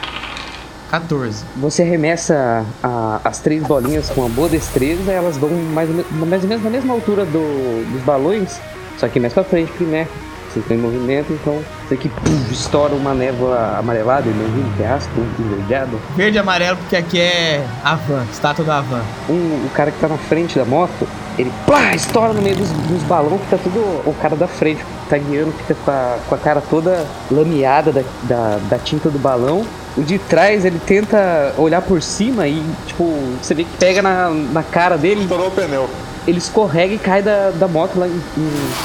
14. 0.89 1.44
Você 1.57 1.83
arremessa 1.83 2.65
a- 2.83 3.19
as 3.24 3.38
três 3.39 3.62
bolinhas 3.63 4.10
com 4.10 4.22
uma 4.22 4.30
boa 4.30 4.50
destreza, 4.50 5.12
elas 5.12 5.38
vão 5.38 5.50
mais 5.51 5.88
ou, 5.89 6.04
mais 6.27 6.42
ou 6.44 6.50
menos 6.50 6.63
na 6.63 6.69
mesma 6.69 6.94
altura 6.95 7.25
do- 7.25 7.92
dos 7.92 8.01
balões, 8.01 8.60
só 8.98 9.07
que 9.07 9.19
mais 9.19 9.31
pra 9.31 9.44
frente, 9.44 9.69
porque, 9.69 9.83
né? 9.83 10.07
Você 10.50 10.62
tá 10.62 10.74
em 10.74 10.78
movimento, 10.78 11.31
então 11.31 11.62
você 11.88 11.96
que 11.96 12.10
pum, 12.10 12.46
estoura 12.51 12.96
uma 12.96 13.13
névoa 13.13 13.78
amarelada, 13.78 14.28
imagina, 14.28 14.75
que 14.75 14.84
é 14.84 14.88
ácido, 14.88 15.25
envergado. 15.40 16.00
Verde 16.16 16.38
e 16.38 16.40
amarelo, 16.40 16.78
porque 16.78 16.96
aqui 16.96 17.19
é 17.19 17.66
a 17.84 17.96
van, 17.96 18.25
estátua 18.31 18.66
da 18.66 18.81
van. 18.81 19.01
Um, 19.30 19.66
o 19.66 19.69
cara 19.74 19.92
que 19.92 20.00
tá 20.00 20.07
na 20.07 20.18
frente 20.18 20.57
da 20.57 20.66
moto, 20.66 21.07
ele 21.38 21.51
plá, 21.66 21.94
estoura 21.94 22.34
no 22.34 22.42
meio 22.42 22.56
dos, 22.56 22.69
dos 22.69 23.04
balões, 23.04 23.42
fica 23.44 23.57
tudo. 23.57 23.80
O 24.06 24.16
cara 24.22 24.36
da 24.36 24.48
frente 24.48 24.84
que 24.84 25.10
tá 25.10 25.18
guiando 25.18 25.51
fica 25.51 25.75
com 25.86 25.92
a, 25.92 26.18
com 26.28 26.36
a 26.36 26.38
cara 26.38 26.62
toda 26.62 27.06
lameada 27.31 27.92
da, 27.92 28.04
da, 28.24 28.60
da 28.69 28.78
tinta 28.78 29.10
do 29.10 29.19
balão. 29.19 29.66
O 29.96 30.04
de 30.04 30.18
trás 30.18 30.66
ele 30.66 30.80
tenta 30.86 31.54
olhar 31.57 31.81
por 31.81 32.01
cima 32.01 32.48
e, 32.48 32.63
tipo, 32.86 33.04
você 33.42 33.54
vê 33.54 33.63
que 33.63 33.78
pega 33.78 34.01
na, 34.01 34.30
na 34.30 34.63
cara 34.63 34.98
dele, 34.98 35.22
Estourou 35.22 35.48
o 35.48 35.51
pneu. 35.51 35.90
Ele 36.27 36.38
escorrega 36.38 36.94
e 36.94 36.98
cai 37.00 37.21
da, 37.21 37.51
da 37.51 37.68
moto 37.68 37.98
lá 38.00 38.07
em, 38.07 38.21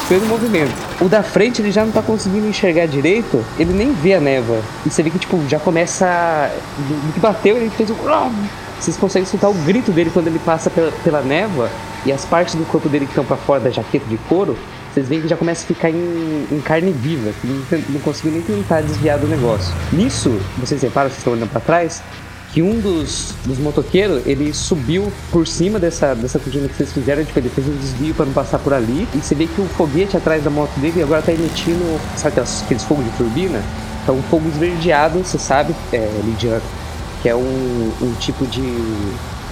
pleno 0.08 0.26
movimento. 0.26 0.72
O 1.00 1.08
da 1.08 1.22
frente 1.22 1.60
ele 1.60 1.70
já 1.70 1.84
não 1.84 1.92
tá 1.92 2.02
conseguindo 2.02 2.46
enxergar 2.46 2.86
direito, 2.86 3.44
ele 3.58 3.72
nem 3.72 3.92
vê 3.92 4.14
a 4.14 4.20
névoa. 4.20 4.60
E 4.86 4.90
você 4.90 5.02
vê 5.02 5.10
que, 5.10 5.18
tipo, 5.18 5.42
já 5.48 5.58
começa. 5.58 6.06
a- 6.06 6.50
que 7.12 7.20
bateu, 7.20 7.56
ele 7.56 7.70
fez 7.70 7.90
um. 7.90 7.94
Vocês 8.80 8.96
conseguem 8.96 9.24
escutar 9.24 9.48
o 9.48 9.54
grito 9.54 9.90
dele 9.92 10.10
quando 10.12 10.26
ele 10.26 10.38
passa 10.38 10.68
pela, 10.68 10.90
pela 11.02 11.22
névoa 11.22 11.70
e 12.04 12.12
as 12.12 12.24
partes 12.24 12.54
do 12.54 12.64
corpo 12.66 12.88
dele 12.88 13.06
que 13.06 13.12
estão 13.12 13.24
pra 13.24 13.36
fora 13.36 13.60
da 13.60 13.70
jaqueta 13.70 14.04
de 14.06 14.16
couro. 14.28 14.58
Vocês 14.92 15.08
veem 15.08 15.20
que 15.22 15.26
já 15.28 15.36
começa 15.36 15.64
a 15.64 15.66
ficar 15.66 15.90
em, 15.90 16.46
em 16.52 16.60
carne 16.60 16.92
viva, 16.92 17.32
que 17.40 17.46
não, 17.48 17.82
não 17.88 18.00
conseguiu 18.00 18.30
nem 18.32 18.42
tentar 18.42 18.80
desviar 18.82 19.18
do 19.18 19.26
negócio. 19.26 19.74
Nisso, 19.92 20.38
vocês 20.58 20.80
reparam, 20.82 21.08
vocês 21.08 21.18
estão 21.18 21.32
olhando 21.32 21.50
pra 21.50 21.60
trás, 21.60 22.00
que 22.54 22.62
um 22.62 22.78
dos, 22.78 23.34
dos 23.44 23.58
motoqueiros, 23.58 24.24
ele 24.24 24.54
subiu 24.54 25.12
por 25.32 25.44
cima 25.44 25.76
dessa, 25.80 26.14
dessa 26.14 26.38
cortina 26.38 26.68
que 26.68 26.76
vocês 26.76 26.92
fizeram, 26.92 27.24
tipo, 27.24 27.36
ele 27.36 27.48
fez 27.48 27.66
um 27.66 27.76
desvio 27.76 28.14
para 28.14 28.26
não 28.26 28.32
passar 28.32 28.60
por 28.60 28.72
ali, 28.72 29.08
e 29.12 29.18
você 29.18 29.34
vê 29.34 29.48
que 29.48 29.60
o 29.60 29.64
foguete 29.66 30.16
atrás 30.16 30.44
da 30.44 30.50
moto 30.50 30.70
dele 30.78 31.02
agora 31.02 31.20
tá 31.20 31.32
emitindo, 31.32 32.00
sabe 32.16 32.28
aquelas- 32.28 32.62
aqueles 32.62 32.84
fogos 32.84 33.04
de 33.04 33.10
turbina? 33.16 33.60
Então, 34.04 34.16
um 34.16 34.22
fogo 34.22 34.48
esverdeado, 34.48 35.18
você 35.24 35.36
sabe, 35.36 35.74
é, 35.92 36.08
Lidiano, 36.24 36.62
que 37.20 37.28
é 37.28 37.34
um, 37.34 37.92
um 38.00 38.12
tipo 38.20 38.46
de 38.46 38.62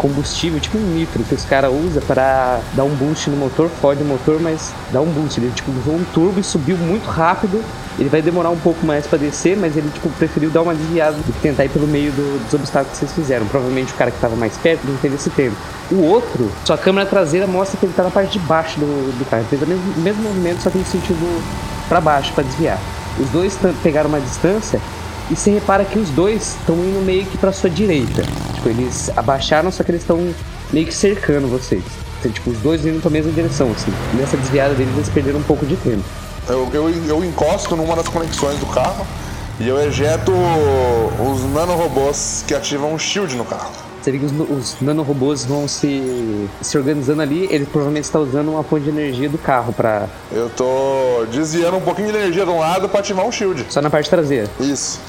combustível, 0.03 0.61
tipo 0.61 0.77
um 0.77 0.81
nitro, 0.81 1.23
que 1.23 1.35
os 1.35 1.45
caras 1.45 1.71
usam 1.73 2.03
para 2.03 2.61
dar 2.75 2.85
um 2.85 2.91
boost 2.95 3.31
no 3.31 3.37
motor, 3.37 3.71
fode 3.81 4.03
o 4.03 4.05
motor, 4.05 4.41
mas 4.41 4.73
dá 4.93 5.01
um 5.01 5.07
boost. 5.07 5.41
Ele 5.41 5.51
tipo, 5.55 5.71
usou 5.81 5.95
um 5.95 6.05
turbo 6.13 6.41
e 6.41 6.43
subiu 6.45 6.77
muito 6.77 7.09
rápido. 7.09 7.63
Ele 7.99 8.09
vai 8.09 8.21
demorar 8.21 8.51
um 8.51 8.59
pouco 8.59 8.85
mais 8.85 9.07
para 9.07 9.19
descer, 9.19 9.57
mas 9.57 9.77
ele 9.77 9.89
tipo, 9.95 10.09
preferiu 10.11 10.51
dar 10.51 10.63
uma 10.63 10.75
desviada 10.75 11.17
do 11.17 11.33
que 11.33 11.41
tentar 11.41 11.65
ir 11.65 11.69
pelo 11.69 11.87
meio 11.87 12.11
do- 12.13 12.45
dos 12.45 12.53
obstáculos 12.55 12.93
que 12.99 13.05
vocês 13.05 13.13
fizeram. 13.13 13.47
Provavelmente 13.47 13.93
o 13.93 13.97
cara 13.97 14.11
que 14.11 14.17
estava 14.17 14.35
mais 14.35 14.57
perto 14.57 14.81
não 14.87 14.97
teve 14.97 15.15
esse 15.15 15.31
tempo. 15.31 15.57
O 15.91 16.03
outro, 16.03 16.51
sua 16.65 16.77
câmera 16.77 17.07
traseira 17.07 17.47
mostra 17.47 17.79
que 17.79 17.87
ele 17.87 17.93
tá 17.95 18.03
na 18.03 18.11
parte 18.11 18.33
de 18.33 18.39
baixo 18.41 18.81
do, 18.81 19.19
do 19.19 19.25
carro. 19.31 19.43
Ele 19.43 19.49
fez 19.51 19.63
o 19.63 19.67
mesmo, 19.67 19.95
mesmo 20.03 20.23
movimento, 20.23 20.63
só 20.63 20.71
que 20.71 20.83
sentido 20.85 21.43
para 21.89 22.01
baixo, 22.01 22.33
para 22.33 22.45
desviar. 22.45 22.79
Os 23.21 23.29
dois 23.29 23.59
pegaram 23.83 24.09
uma 24.09 24.21
distância 24.21 24.81
e 25.31 25.37
você 25.37 25.51
repara 25.51 25.85
que 25.85 25.99
os 25.99 26.09
dois 26.11 26.57
estão 26.59 26.75
indo 26.77 27.05
meio 27.05 27.27
que 27.27 27.37
pra 27.37 27.53
sua 27.53 27.69
direita. 27.69 28.23
Tipo, 28.63 28.69
eles 28.69 29.11
abaixaram, 29.17 29.73
só 29.73 29.83
que 29.83 29.91
eles 29.91 30.03
estão 30.03 30.33
meio 30.73 30.87
que 30.87 30.95
cercando 30.95 31.49
vocês. 31.49 31.83
Então, 32.21 32.31
tipo, 32.31 32.51
os 32.51 32.59
dois 32.59 32.87
indo 32.87 33.01
pra 33.01 33.11
mesma 33.11 33.33
direção, 33.33 33.73
assim. 33.73 33.93
Nessa 34.15 34.37
desviada 34.37 34.75
deles, 34.75 34.95
eles 34.95 35.09
perderam 35.09 35.41
um 35.41 35.43
pouco 35.43 35.67
de 35.67 35.77
tempo. 35.77 36.05
Eu, 36.49 36.69
eu, 36.73 36.89
eu 37.07 37.25
encosto 37.25 37.75
numa 37.75 37.97
das 37.97 38.09
conexões 38.09 38.59
do 38.59 38.67
carro 38.67 39.05
e 39.59 39.69
eu 39.69 39.81
ejeto 39.81 40.33
os 40.33 41.43
nanorobôs 41.53 42.45
que 42.47 42.55
ativam 42.55 42.93
um 42.95 42.99
shield 42.99 43.35
no 43.37 43.45
carro. 43.45 43.73
Você 44.01 44.11
vê 44.11 44.19
que 44.19 44.25
os, 44.25 44.33
os 44.33 44.81
nanorobôs 44.81 45.45
vão 45.45 45.69
se, 45.69 46.49
se 46.61 46.77
organizando 46.77 47.23
ali. 47.23 47.49
Ele 47.51 47.65
provavelmente 47.65 48.05
está 48.05 48.19
usando 48.19 48.49
uma 48.51 48.65
fonte 48.65 48.85
de 48.85 48.91
energia 48.91 49.29
do 49.29 49.39
carro 49.39 49.73
pra. 49.73 50.09
Eu 50.31 50.51
tô 50.51 51.25
desviando 51.31 51.77
um 51.77 51.81
pouquinho 51.81 52.11
de 52.11 52.17
energia 52.17 52.45
de 52.45 52.51
um 52.51 52.59
lado 52.59 52.89
pra 52.89 52.99
ativar 53.01 53.25
um 53.25 53.31
shield. 53.31 53.65
Só 53.69 53.81
na 53.81 53.91
parte 53.91 54.11
traseira. 54.11 54.49
Isso. 54.59 55.01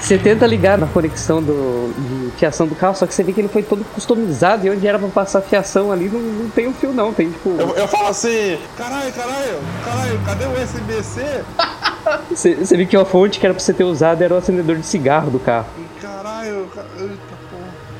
Você 0.00 0.18
tenta 0.18 0.46
ligar 0.46 0.78
na 0.78 0.86
conexão 0.86 1.42
do, 1.42 1.92
de 1.98 2.30
fiação 2.38 2.66
do 2.66 2.74
carro, 2.76 2.94
só 2.94 3.06
que 3.06 3.14
você 3.14 3.22
vê 3.24 3.32
que 3.32 3.40
ele 3.40 3.48
foi 3.48 3.62
todo 3.62 3.84
customizado 3.94 4.64
e 4.66 4.70
onde 4.70 4.86
era 4.86 4.98
pra 4.98 5.08
passar 5.08 5.40
fiação 5.40 5.90
ali 5.90 6.08
não, 6.08 6.20
não 6.20 6.50
tem 6.50 6.68
um 6.68 6.72
fio 6.72 6.92
não, 6.92 7.12
tem 7.12 7.30
tipo. 7.30 7.50
Eu, 7.58 7.70
eu 7.74 7.88
falo 7.88 8.08
assim, 8.08 8.56
caralho, 8.76 9.12
caralho, 9.12 9.58
caralho, 9.84 10.20
cadê 10.24 10.44
o 10.44 10.52
USB-C? 10.62 11.22
Você, 12.30 12.54
você 12.54 12.76
vê 12.76 12.86
que 12.86 12.96
a 12.96 13.04
fonte 13.04 13.40
que 13.40 13.44
era 13.44 13.52
pra 13.52 13.60
você 13.60 13.72
ter 13.74 13.82
usado 13.82 14.22
era 14.22 14.32
o 14.32 14.36
acendedor 14.36 14.76
de 14.76 14.86
cigarro 14.86 15.28
do 15.28 15.40
carro. 15.40 15.66
Caralho, 16.00 16.68
ca- 16.72 16.84
eita 17.00 17.16
porra. 17.16 17.35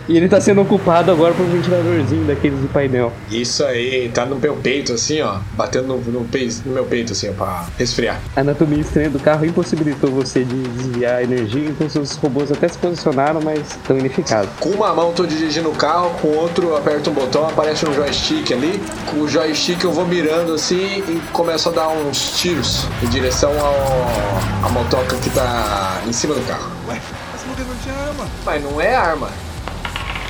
E 0.08 0.16
ele 0.16 0.28
tá 0.28 0.40
sendo 0.40 0.60
ocupado 0.60 1.10
agora 1.10 1.34
por 1.34 1.44
um 1.44 1.50
ventiladorzinho 1.50 2.24
daqueles 2.24 2.60
de 2.60 2.68
painel. 2.68 3.12
Isso 3.30 3.64
aí, 3.64 4.08
tá 4.14 4.24
no 4.24 4.36
meu 4.36 4.54
peito, 4.56 4.92
assim, 4.92 5.20
ó. 5.20 5.38
Batendo 5.52 5.88
no, 5.88 5.98
no, 5.98 6.20
no 6.20 6.72
meu 6.72 6.84
peito, 6.84 7.12
assim, 7.12 7.28
ó, 7.30 7.32
pra 7.32 7.66
resfriar. 7.76 8.20
A 8.36 8.40
anatomia 8.40 8.80
estranha 8.80 9.10
do 9.10 9.18
carro 9.18 9.44
impossibilitou 9.44 10.10
você 10.10 10.44
de 10.44 10.54
desviar 10.54 11.16
a 11.16 11.22
energia, 11.22 11.68
então 11.68 11.88
seus 11.88 12.14
robôs 12.16 12.52
até 12.52 12.68
se 12.68 12.78
posicionaram, 12.78 13.40
mas 13.42 13.60
estão 13.60 13.98
ineficazes. 13.98 14.50
Com 14.60 14.70
uma 14.70 14.94
mão 14.94 15.12
tô 15.12 15.26
dirigindo 15.26 15.68
o 15.70 15.74
carro, 15.74 16.10
com 16.20 16.28
o 16.28 16.36
outro 16.36 16.68
eu 16.68 16.76
aperto 16.76 17.10
um 17.10 17.14
botão, 17.14 17.48
aparece 17.48 17.88
um 17.88 17.92
joystick 17.92 18.52
ali. 18.52 18.80
Com 19.10 19.22
o 19.22 19.28
joystick 19.28 19.82
eu 19.82 19.92
vou 19.92 20.06
mirando 20.06 20.54
assim 20.54 21.02
e 21.08 21.20
começo 21.32 21.68
a 21.68 21.72
dar 21.72 21.88
uns 21.88 22.38
tiros 22.38 22.86
em 23.02 23.08
direção 23.08 23.50
ao 23.58 23.76
a 24.64 24.68
motoca 24.68 25.16
que 25.16 25.30
tá 25.30 26.02
em 26.06 26.12
cima 26.12 26.34
do 26.34 26.40
carro. 26.42 26.70
Ué, 26.88 27.00
que 27.56 27.62
não 27.62 27.76
tinha 27.76 27.94
arma? 27.94 28.26
Mas 28.44 28.62
não 28.62 28.80
é 28.80 28.94
arma. 28.94 29.28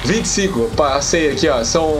25, 0.07 0.61
eu 0.61 0.71
passei 0.77 1.33
aqui, 1.33 1.49
ó. 1.49 1.65
São 1.65 1.93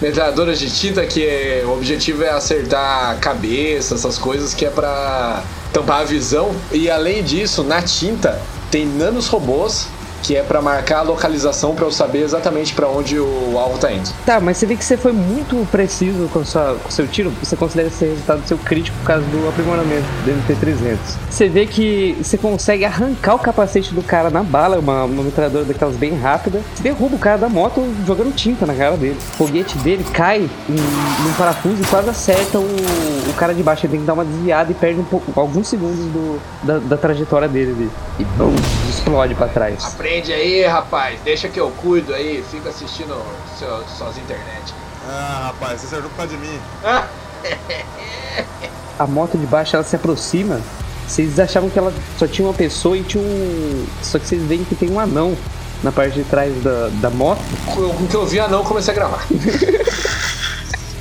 metralhadoras 0.00 0.58
de 0.58 0.70
tinta 0.70 1.04
que 1.04 1.26
é- 1.26 1.62
o 1.66 1.72
objetivo 1.74 2.24
é 2.24 2.30
acertar 2.30 3.10
a 3.10 3.14
cabeça, 3.16 3.94
essas 3.94 4.16
coisas 4.16 4.54
que 4.54 4.64
é 4.64 4.70
pra 4.70 5.42
tampar 5.74 6.00
a 6.00 6.04
visão. 6.04 6.54
E 6.72 6.90
além 6.90 7.22
disso, 7.22 7.62
na 7.62 7.82
tinta 7.82 8.40
tem 8.70 8.86
nanos 8.86 9.26
robôs 9.26 9.86
que 10.22 10.36
é 10.36 10.42
pra 10.42 10.62
marcar 10.62 10.98
a 10.98 11.02
localização 11.02 11.74
pra 11.74 11.84
eu 11.84 11.90
saber 11.90 12.22
exatamente 12.22 12.72
pra 12.72 12.88
onde 12.88 13.18
o 13.18 13.58
alvo 13.58 13.78
tá 13.78 13.92
indo. 13.92 14.08
Tá, 14.24 14.40
mas 14.40 14.56
você 14.56 14.66
vê 14.66 14.76
que 14.76 14.84
você 14.84 14.96
foi 14.96 15.12
muito 15.12 15.66
preciso 15.70 16.28
com, 16.28 16.44
sua, 16.44 16.76
com 16.82 16.90
seu 16.90 17.06
tiro, 17.06 17.32
você 17.42 17.56
considera 17.56 17.88
esse 17.88 18.04
resultado 18.04 18.46
seu 18.46 18.58
crítico 18.58 18.96
por 18.98 19.06
causa 19.06 19.24
do 19.26 19.48
aprimoramento 19.48 20.06
do 20.24 20.30
MT-300. 20.30 20.98
Você 21.30 21.48
vê 21.48 21.66
que 21.66 22.16
você 22.22 22.38
consegue 22.38 22.84
arrancar 22.84 23.34
o 23.34 23.38
capacete 23.38 23.94
do 23.94 24.02
cara 24.02 24.30
na 24.30 24.42
bala, 24.42 24.78
uma, 24.78 25.04
uma 25.04 25.22
metralhadora 25.22 25.64
daquelas 25.64 25.96
bem 25.96 26.16
rápida, 26.16 26.60
você 26.74 26.82
derruba 26.82 27.16
o 27.16 27.18
cara 27.18 27.38
da 27.38 27.48
moto 27.48 27.82
jogando 28.06 28.34
tinta 28.34 28.66
na 28.66 28.74
cara 28.74 28.96
dele. 28.96 29.16
O 29.34 29.36
foguete 29.36 29.76
dele 29.78 30.04
cai 30.12 30.48
em, 30.68 30.74
num 30.74 31.32
parafuso 31.36 31.82
e 31.82 31.86
quase 31.86 32.08
acerta 32.08 32.58
o, 32.58 32.62
o 32.62 33.34
cara 33.34 33.54
de 33.54 33.62
baixo, 33.62 33.86
ele 33.86 33.92
tem 33.92 34.00
que 34.00 34.06
dar 34.06 34.14
uma 34.14 34.24
desviada 34.24 34.70
e 34.70 34.74
perde 34.74 35.00
um 35.00 35.04
pouco, 35.04 35.32
alguns 35.38 35.68
segundos 35.68 35.98
do, 36.06 36.40
da, 36.62 36.78
da 36.78 36.96
trajetória 36.96 37.48
dele 37.48 37.72
ali. 37.72 37.90
E 38.18 38.24
bum, 38.36 38.54
explode 38.88 39.34
pra 39.34 39.48
trás. 39.48 39.84
Aprende 40.12 40.30
aí, 40.30 40.62
rapaz. 40.66 41.18
Deixa 41.24 41.48
que 41.48 41.58
eu 41.58 41.70
cuido 41.70 42.12
aí. 42.12 42.44
Fica 42.50 42.68
assistindo 42.68 43.16
seu, 43.58 43.82
suas 43.96 44.18
internet. 44.18 44.74
Ah, 45.08 45.44
rapaz, 45.46 45.80
você 45.80 45.86
acertou 45.86 46.10
por 46.10 46.18
causa 46.18 46.36
de 46.36 46.42
mim. 46.42 46.58
a 48.98 49.06
moto 49.06 49.38
de 49.38 49.46
baixo 49.46 49.74
ela 49.74 49.82
se 49.82 49.96
aproxima. 49.96 50.60
Vocês 51.08 51.40
achavam 51.40 51.70
que 51.70 51.78
ela 51.78 51.90
só 52.18 52.26
tinha 52.26 52.46
uma 52.46 52.52
pessoa 52.52 52.98
e 52.98 53.02
tinha 53.02 53.24
um. 53.24 53.86
Só 54.02 54.18
que 54.18 54.26
vocês 54.26 54.42
veem 54.42 54.62
que 54.64 54.74
tem 54.74 54.90
um 54.90 55.00
anão 55.00 55.34
na 55.82 55.90
parte 55.90 56.12
de 56.12 56.24
trás 56.24 56.54
da, 56.62 56.90
da 57.00 57.08
moto. 57.08 57.40
Com 57.64 58.06
que 58.06 58.14
eu 58.14 58.26
vi, 58.26 58.36
não 58.50 58.62
comecei 58.62 58.92
a 58.92 58.94
gravar. 58.94 59.26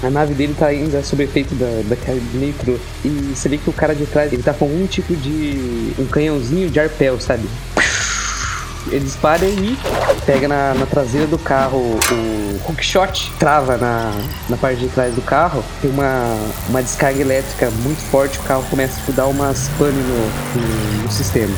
A 0.03 0.09
nave 0.09 0.33
dele 0.33 0.55
tá 0.57 0.67
ainda 0.67 1.03
sob 1.03 1.23
efeito 1.23 1.53
da, 1.53 1.83
da 1.87 1.95
carga 1.95 2.19
de 2.19 2.37
nitro. 2.37 2.79
E 3.05 3.33
você 3.35 3.47
vê 3.47 3.57
que 3.57 3.69
o 3.69 3.73
cara 3.73 3.93
de 3.93 4.07
trás 4.07 4.33
ele 4.33 4.41
tá 4.41 4.53
com 4.53 4.65
um 4.65 4.87
tipo 4.87 5.15
de. 5.15 5.93
um 5.99 6.07
canhãozinho 6.07 6.71
de 6.71 6.79
arpel, 6.79 7.19
sabe? 7.19 7.47
Ele 8.87 9.05
dispara 9.05 9.45
e 9.45 9.77
pega 10.25 10.47
na, 10.47 10.73
na 10.73 10.85
traseira 10.85 11.27
do 11.27 11.37
carro 11.37 11.77
o 11.77 12.59
hookshot, 12.67 13.31
trava 13.39 13.77
na, 13.77 14.11
na 14.49 14.57
parte 14.57 14.79
de 14.79 14.87
trás 14.89 15.13
do 15.13 15.21
carro, 15.21 15.63
tem 15.81 15.89
uma, 15.91 16.35
uma 16.69 16.81
descarga 16.81 17.19
elétrica 17.19 17.69
muito 17.83 18.01
forte, 18.09 18.39
o 18.39 18.43
carro 18.43 18.63
começa 18.69 18.99
a 19.07 19.11
dar 19.11 19.27
umas 19.27 19.69
pane 19.77 19.91
no, 19.91 20.61
no, 20.61 21.03
no 21.03 21.11
sistema. 21.11 21.53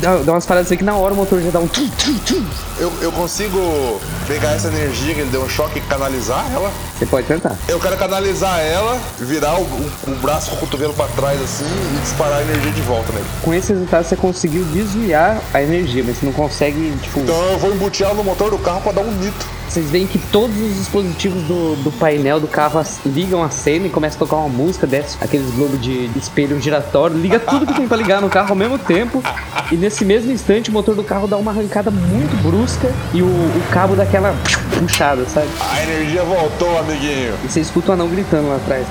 Dá, 0.00 0.16
dá 0.18 0.32
umas 0.32 0.46
paradas 0.46 0.70
aí 0.70 0.78
que 0.78 0.84
na 0.84 0.94
hora 0.94 1.12
o 1.12 1.16
motor 1.16 1.40
já 1.40 1.50
dá 1.50 1.58
um 1.58 1.68
tum, 1.68 1.88
tum, 1.90 2.14
tum. 2.18 2.44
Eu, 2.78 2.92
eu 3.02 3.12
consigo 3.12 4.00
pegar 4.26 4.52
essa 4.52 4.68
energia 4.68 5.14
que 5.14 5.20
ele 5.20 5.30
deu 5.30 5.42
um 5.42 5.48
choque 5.48 5.78
e 5.78 5.82
canalizar 5.82 6.44
ela? 6.52 6.70
Você 6.96 7.06
pode 7.06 7.26
tentar. 7.26 7.56
Eu 7.68 7.80
quero 7.80 7.96
canalizar 7.96 8.60
ela, 8.60 8.98
virar 9.18 9.58
o, 9.58 9.62
o, 9.62 9.90
o 10.08 10.14
braço 10.16 10.50
com 10.50 10.56
o 10.56 10.58
cotovelo 10.60 10.94
pra 10.94 11.06
trás 11.08 11.40
assim 11.40 11.64
e 11.64 12.00
disparar 12.00 12.38
a 12.38 12.42
energia 12.42 12.72
de 12.72 12.80
volta 12.82 13.12
nele. 13.12 13.26
Com 13.42 13.52
esse 13.52 13.72
resultado 13.72 14.04
você 14.04 14.16
conseguiu 14.16 14.64
desviar 14.66 15.40
a 15.52 15.62
energia, 15.62 16.04
mas 16.04 16.18
você 16.18 16.26
não 16.26 16.32
consegue, 16.32 16.47
tipo. 16.48 17.20
Então 17.20 17.36
eu 17.50 17.58
vou 17.58 17.72
embutir 17.72 18.04
ela 18.04 18.14
no 18.14 18.24
motor 18.24 18.50
do 18.50 18.58
carro 18.58 18.80
pra 18.80 18.92
dar 18.92 19.02
um 19.02 19.12
nitro. 19.12 19.58
Vocês 19.68 19.90
veem 19.90 20.06
que 20.06 20.18
todos 20.18 20.56
os 20.56 20.76
dispositivos 20.76 21.42
do, 21.42 21.76
do 21.84 21.92
painel 21.92 22.40
do 22.40 22.48
carro 22.48 22.82
ligam 23.04 23.42
a 23.42 23.50
cena 23.50 23.86
e 23.86 23.90
começa 23.90 24.16
a 24.16 24.18
tocar 24.18 24.36
uma 24.36 24.48
música, 24.48 24.86
desce 24.86 25.18
aqueles 25.20 25.50
globos 25.54 25.80
de, 25.80 26.10
espelho 26.16 26.58
giratório, 26.58 27.18
liga 27.18 27.38
tudo 27.38 27.66
que 27.66 27.74
tem 27.74 27.86
pra 27.86 27.96
ligar 27.96 28.22
no 28.22 28.30
carro 28.30 28.50
ao 28.50 28.56
mesmo 28.56 28.78
tempo. 28.78 29.22
E 29.70 29.76
nesse 29.76 30.06
mesmo 30.06 30.32
instante 30.32 30.70
o 30.70 30.72
motor 30.72 30.94
do 30.94 31.04
carro 31.04 31.26
dá 31.26 31.36
uma 31.36 31.50
arrancada 31.50 31.90
muito 31.90 32.42
brusca 32.42 32.90
e 33.12 33.20
o, 33.20 33.26
o 33.26 33.62
cabo 33.70 33.94
dá 33.94 34.04
aquela 34.04 34.34
puxada, 34.78 35.26
sabe? 35.26 35.48
A 35.60 35.82
energia 35.82 36.22
voltou, 36.22 36.78
amiguinho. 36.78 37.34
E 37.44 37.48
você 37.48 37.60
escuta 37.60 37.90
o 37.90 37.92
anão 37.92 38.08
gritando 38.08 38.48
lá 38.48 38.56
atrás. 38.56 38.86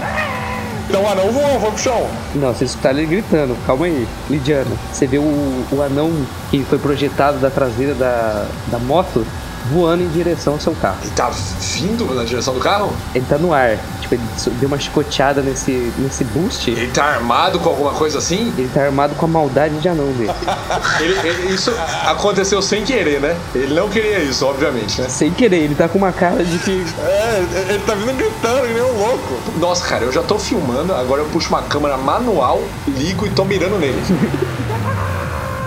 Então, 0.90 1.06
ah 1.06 1.16
não, 1.16 1.32
voa, 1.32 1.60
foi 1.60 1.72
pro 1.72 1.80
chão. 1.80 2.08
Não, 2.36 2.54
você 2.54 2.64
escutaram 2.64 2.98
ele 3.00 3.08
gritando, 3.08 3.58
calma 3.66 3.86
aí, 3.86 4.08
Lidiana. 4.30 4.72
Você 4.92 5.06
vê 5.06 5.18
o, 5.18 5.66
o 5.72 5.82
anão 5.82 6.12
que 6.50 6.64
foi 6.64 6.80
projetado 6.80 7.40
da 7.40 7.50
traseira 7.50 7.94
da, 7.94 8.46
da 8.68 8.80
moto 8.80 9.26
voando 9.70 10.04
em 10.04 10.08
direção 10.08 10.54
ao 10.54 10.60
seu 10.60 10.74
carro. 10.74 10.98
Ele 11.02 11.12
tá 11.12 11.30
vindo 11.60 12.16
na 12.16 12.24
direção 12.24 12.54
do 12.54 12.60
carro? 12.60 12.94
Ele 13.14 13.26
tá 13.28 13.38
no 13.38 13.54
ar, 13.54 13.78
tipo, 14.08 14.50
ele 14.50 14.56
deu 14.60 14.68
uma 14.68 14.80
chicoteada 14.80 15.42
nesse, 15.42 15.92
nesse 15.98 16.24
boost. 16.26 16.70
Ele 16.72 16.88
tá 16.92 17.04
armado 17.06 17.60
com 17.60 17.70
alguma 17.70 17.92
coisa 17.92 18.18
assim? 18.20 18.54
Ele 18.58 18.70
tá 18.74 18.84
armado 18.84 19.16
com 19.16 19.26
a 19.26 19.30
maldade 19.30 19.78
de 19.80 19.88
anão 19.90 20.12
dele. 20.14 20.32
Ele- 21.00 21.18
ele- 21.28 21.54
isso 21.54 21.72
aconteceu 22.06 22.62
sem 22.62 22.84
querer, 22.84 23.20
né? 23.20 23.36
Ele 23.54 23.74
não 23.74 23.88
queria 23.90 24.20
isso, 24.20 24.46
obviamente, 24.46 25.02
né? 25.02 25.08
Sem 25.10 25.32
querer, 25.32 25.58
ele 25.64 25.76
tá 25.76 25.88
com 25.88 25.98
uma 25.98 26.12
cara 26.12 26.44
de 26.44 26.58
que. 26.60 26.86
É, 27.00 27.38
ele- 27.62 27.72
ele 27.74 27.80
tá 27.86 27.94
vindo 27.96 28.14
gritando 28.18 28.68
que 28.68 28.74
nem 28.74 28.82
um 28.84 28.98
louco. 28.98 29.42
Nossa, 29.60 29.86
cara, 29.86 30.04
eu 30.06 30.12
já 30.12 30.22
tô 30.24 30.38
filmando, 30.40 30.94
agora 30.94 31.22
eu 31.22 31.26
puxo 31.28 31.50
uma 31.50 31.62
câmera 31.64 31.98
manual, 31.98 32.62
ligo 32.88 33.26
e 33.26 33.30
tô 33.30 33.44
mirando 33.46 33.78
nele. 33.78 34.02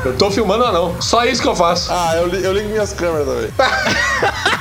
Eu 0.02 0.14
tô 0.16 0.30
filmando 0.30 0.64
ou 0.64 0.72
não? 0.72 1.02
Só 1.02 1.26
isso 1.26 1.42
que 1.42 1.48
eu 1.48 1.54
faço. 1.54 1.92
Ah, 1.92 2.12
eu, 2.16 2.26
li- 2.26 2.42
eu 2.42 2.54
ligo 2.54 2.70
minhas 2.70 2.90
câmeras 2.94 3.26
também. 3.26 3.50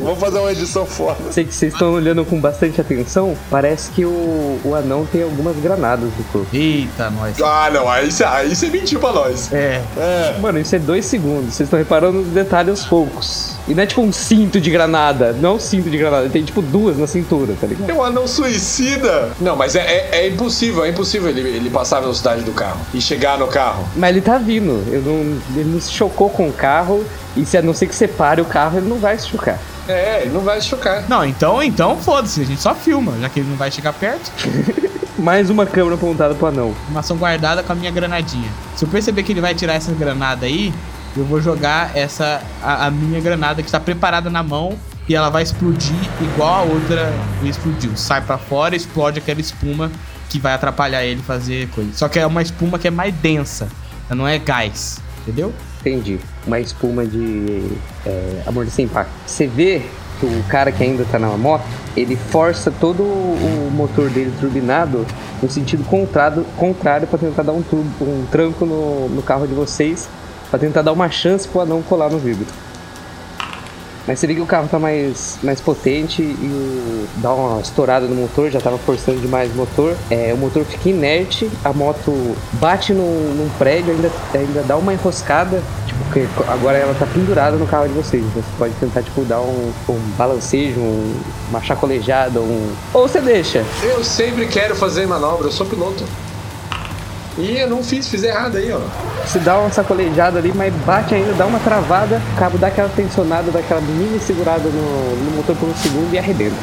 Vamos 0.00 0.18
fazer 0.18 0.38
uma 0.38 0.52
edição 0.52 0.86
foda. 0.86 1.32
Sei 1.32 1.44
que 1.44 1.54
vocês 1.54 1.72
estão 1.72 1.92
olhando 1.92 2.24
com 2.24 2.40
bastante 2.40 2.80
atenção. 2.80 3.36
Parece 3.50 3.90
que 3.90 4.04
o, 4.04 4.55
o 4.64 4.74
anão 4.74 5.06
tem 5.06 5.22
algumas 5.22 5.56
granadas 5.56 6.08
no 6.16 6.24
corpo. 6.24 6.48
Eita, 6.52 7.10
nós. 7.10 7.40
Ah, 7.42 7.70
não, 7.72 7.88
aí 7.88 8.10
você 8.10 8.24
aí 8.24 8.54
você 8.54 8.68
mentiu 8.68 9.00
pra 9.00 9.12
nós. 9.12 9.52
É, 9.52 9.82
É, 9.96 10.36
Mano, 10.40 10.58
isso 10.58 10.74
é 10.74 10.78
dois 10.78 11.04
segundos. 11.06 11.54
Vocês 11.54 11.66
estão 11.66 11.78
reparando 11.78 12.18
nos 12.18 12.28
detalhes 12.28 12.70
aos 12.70 12.84
poucos. 12.86 13.56
E 13.68 13.74
não 13.74 13.82
é 13.82 13.86
tipo 13.86 14.00
um 14.00 14.12
cinto 14.12 14.60
de 14.60 14.70
granada. 14.70 15.32
Não 15.32 15.50
é 15.50 15.52
um 15.54 15.60
cinto 15.60 15.90
de 15.90 15.98
granada. 15.98 16.24
Ele 16.24 16.32
tem 16.32 16.44
tipo 16.44 16.62
duas 16.62 16.96
na 16.98 17.06
cintura, 17.06 17.54
tá 17.60 17.66
ligado? 17.66 17.90
É 17.90 17.94
um 17.94 18.02
anão 18.02 18.26
suicida. 18.26 19.30
Não, 19.40 19.56
mas 19.56 19.74
é, 19.74 19.80
é, 19.80 20.08
é 20.20 20.28
impossível, 20.28 20.84
é 20.84 20.88
impossível 20.90 21.28
ele, 21.28 21.40
ele 21.40 21.70
passar 21.70 21.98
a 21.98 22.00
velocidade 22.00 22.42
do 22.42 22.52
carro 22.52 22.80
e 22.94 23.00
chegar 23.00 23.38
no 23.38 23.46
carro. 23.48 23.86
Mas 23.96 24.10
ele 24.10 24.20
tá 24.20 24.38
vindo. 24.38 24.82
Eu 24.90 25.02
não, 25.02 25.38
ele 25.54 25.70
não 25.70 25.80
se 25.80 25.92
chocou 25.92 26.30
com 26.30 26.48
o 26.48 26.52
carro. 26.52 27.04
E 27.36 27.44
se 27.44 27.58
a 27.58 27.62
não 27.62 27.74
ser 27.74 27.86
que 27.86 27.94
você 27.94 28.08
pare 28.08 28.40
o 28.40 28.44
carro, 28.44 28.78
ele 28.78 28.88
não 28.88 28.98
vai 28.98 29.18
se 29.18 29.28
chocar. 29.28 29.58
É, 29.88 30.22
ele 30.22 30.32
não 30.32 30.40
vai 30.40 30.60
se 30.60 30.68
chocar. 30.68 31.08
Não, 31.08 31.24
então, 31.24 31.62
então 31.62 31.96
foda-se, 31.96 32.40
a 32.40 32.44
gente 32.44 32.60
só 32.60 32.74
filma, 32.74 33.16
já 33.20 33.28
que 33.28 33.40
ele 33.40 33.48
não 33.48 33.56
vai 33.56 33.70
chegar 33.70 33.92
perto. 33.92 34.30
Mais 35.18 35.48
uma 35.48 35.64
câmera 35.64 35.94
apontada 35.94 36.34
pro 36.34 36.48
anão. 36.48 36.70
Informação 36.70 37.16
guardada 37.16 37.62
com 37.62 37.72
a 37.72 37.76
minha 37.76 37.90
granadinha. 37.90 38.50
Se 38.76 38.84
eu 38.84 38.88
perceber 38.88 39.22
que 39.22 39.32
ele 39.32 39.40
vai 39.40 39.54
tirar 39.54 39.74
essa 39.74 39.92
granada 39.92 40.44
aí, 40.44 40.74
eu 41.16 41.24
vou 41.24 41.40
jogar 41.40 41.96
essa 41.96 42.42
a, 42.62 42.86
a 42.86 42.90
minha 42.90 43.20
granada 43.20 43.62
que 43.62 43.68
está 43.68 43.80
preparada 43.80 44.28
na 44.28 44.42
mão 44.42 44.76
e 45.08 45.14
ela 45.14 45.30
vai 45.30 45.42
explodir 45.42 45.96
igual 46.20 46.54
a 46.54 46.62
outra 46.62 47.12
explodiu. 47.42 47.96
Sai 47.96 48.20
pra 48.20 48.36
fora, 48.36 48.76
explode 48.76 49.18
aquela 49.18 49.40
espuma 49.40 49.90
que 50.28 50.38
vai 50.38 50.52
atrapalhar 50.52 51.04
ele 51.04 51.22
fazer 51.22 51.68
coisa. 51.70 51.90
Só 51.94 52.08
que 52.08 52.18
é 52.18 52.26
uma 52.26 52.42
espuma 52.42 52.78
que 52.78 52.88
é 52.88 52.90
mais 52.90 53.14
densa, 53.14 53.68
ela 54.10 54.16
não 54.16 54.28
é 54.28 54.38
gás, 54.38 54.98
entendeu? 55.22 55.54
Entendi. 55.86 56.18
Uma 56.44 56.58
espuma 56.58 57.06
de 57.06 57.70
é, 58.04 58.42
amor 58.44 58.66
sem 58.66 58.86
impacto. 58.86 59.12
Você 59.24 59.46
vê 59.46 59.82
que 60.18 60.26
o 60.26 60.42
cara 60.48 60.72
que 60.72 60.82
ainda 60.82 61.04
tá 61.04 61.16
na 61.16 61.28
moto, 61.36 61.62
ele 61.96 62.16
força 62.16 62.72
todo 62.72 63.04
o 63.04 63.70
motor 63.72 64.10
dele 64.10 64.32
turbinado 64.40 65.06
no 65.40 65.48
sentido 65.48 65.84
contrário, 65.84 66.44
contrário 66.56 67.06
para 67.06 67.20
tentar 67.20 67.44
dar 67.44 67.52
um, 67.52 67.62
um 68.00 68.26
tranco 68.32 68.66
no, 68.66 69.08
no 69.10 69.22
carro 69.22 69.46
de 69.46 69.54
vocês, 69.54 70.08
para 70.50 70.58
tentar 70.58 70.82
dar 70.82 70.92
uma 70.92 71.08
chance 71.08 71.46
pro 71.46 71.60
anão 71.60 71.80
colar 71.82 72.10
no 72.10 72.18
vidro. 72.18 72.46
Mas 74.06 74.20
você 74.20 74.26
vê 74.26 74.34
que 74.34 74.40
o 74.40 74.46
carro 74.46 74.68
tá 74.68 74.78
mais, 74.78 75.38
mais 75.42 75.60
potente 75.60 76.22
e 76.22 77.06
dá 77.16 77.32
uma 77.32 77.60
estourada 77.60 78.06
no 78.06 78.14
motor, 78.14 78.50
já 78.50 78.60
tava 78.60 78.78
forçando 78.78 79.20
demais 79.20 79.50
o 79.52 79.54
motor. 79.54 79.96
É, 80.10 80.32
o 80.32 80.36
motor 80.36 80.64
fica 80.64 80.90
inerte, 80.90 81.50
a 81.64 81.72
moto 81.72 82.36
bate 82.52 82.92
num, 82.92 83.34
num 83.34 83.48
prédio, 83.58 83.92
ainda, 83.92 84.10
ainda 84.32 84.62
dá 84.62 84.76
uma 84.76 84.92
enroscada, 84.92 85.62
tipo, 85.86 86.04
que 86.12 86.26
agora 86.48 86.78
ela 86.78 86.94
tá 86.94 87.06
pendurada 87.06 87.56
no 87.56 87.66
carro 87.66 87.88
de 87.88 87.94
vocês. 87.94 88.24
Então 88.24 88.42
você 88.42 88.56
pode 88.58 88.74
tentar, 88.74 89.02
tipo, 89.02 89.24
dar 89.24 89.40
um, 89.40 89.72
um 89.88 89.98
balancejo, 90.16 90.80
um, 90.80 91.20
uma 91.50 91.60
chacolejada, 91.60 92.40
um. 92.40 92.72
Ou 92.94 93.08
você 93.08 93.20
deixa. 93.20 93.64
Eu 93.82 94.04
sempre 94.04 94.46
quero 94.46 94.76
fazer 94.76 95.06
manobra, 95.06 95.48
eu 95.48 95.52
sou 95.52 95.66
piloto. 95.66 96.04
Ih, 97.38 97.58
eu 97.58 97.68
não 97.68 97.82
fiz, 97.82 98.08
fiz 98.08 98.22
errado 98.22 98.56
aí, 98.56 98.72
ó. 98.72 98.80
Você 99.26 99.38
dá 99.38 99.58
uma 99.58 99.70
sacolejada 99.70 100.38
ali, 100.38 100.52
mas 100.54 100.72
bate 100.86 101.14
ainda, 101.14 101.34
dá 101.34 101.44
uma 101.44 101.58
travada, 101.58 102.22
o 102.34 102.38
cabo 102.38 102.56
dá 102.56 102.68
aquela 102.68 102.88
tensionada, 102.88 103.50
dá 103.50 103.58
aquela 103.58 103.80
mini 103.82 104.18
segurada 104.18 104.68
no, 104.68 105.16
no 105.16 105.36
motor 105.36 105.54
por 105.56 105.68
um 105.68 105.74
segundo 105.74 106.14
e 106.14 106.18
arrebenta. 106.18 106.56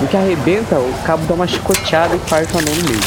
No 0.00 0.06
que 0.06 0.16
arrebenta, 0.16 0.76
o 0.76 0.94
cabo 1.04 1.24
dá 1.26 1.34
uma 1.34 1.46
chicoteada 1.46 2.14
e 2.14 2.18
parte 2.18 2.54
o 2.54 2.58
anão 2.58 2.74
no 2.74 2.82
meio. 2.88 3.00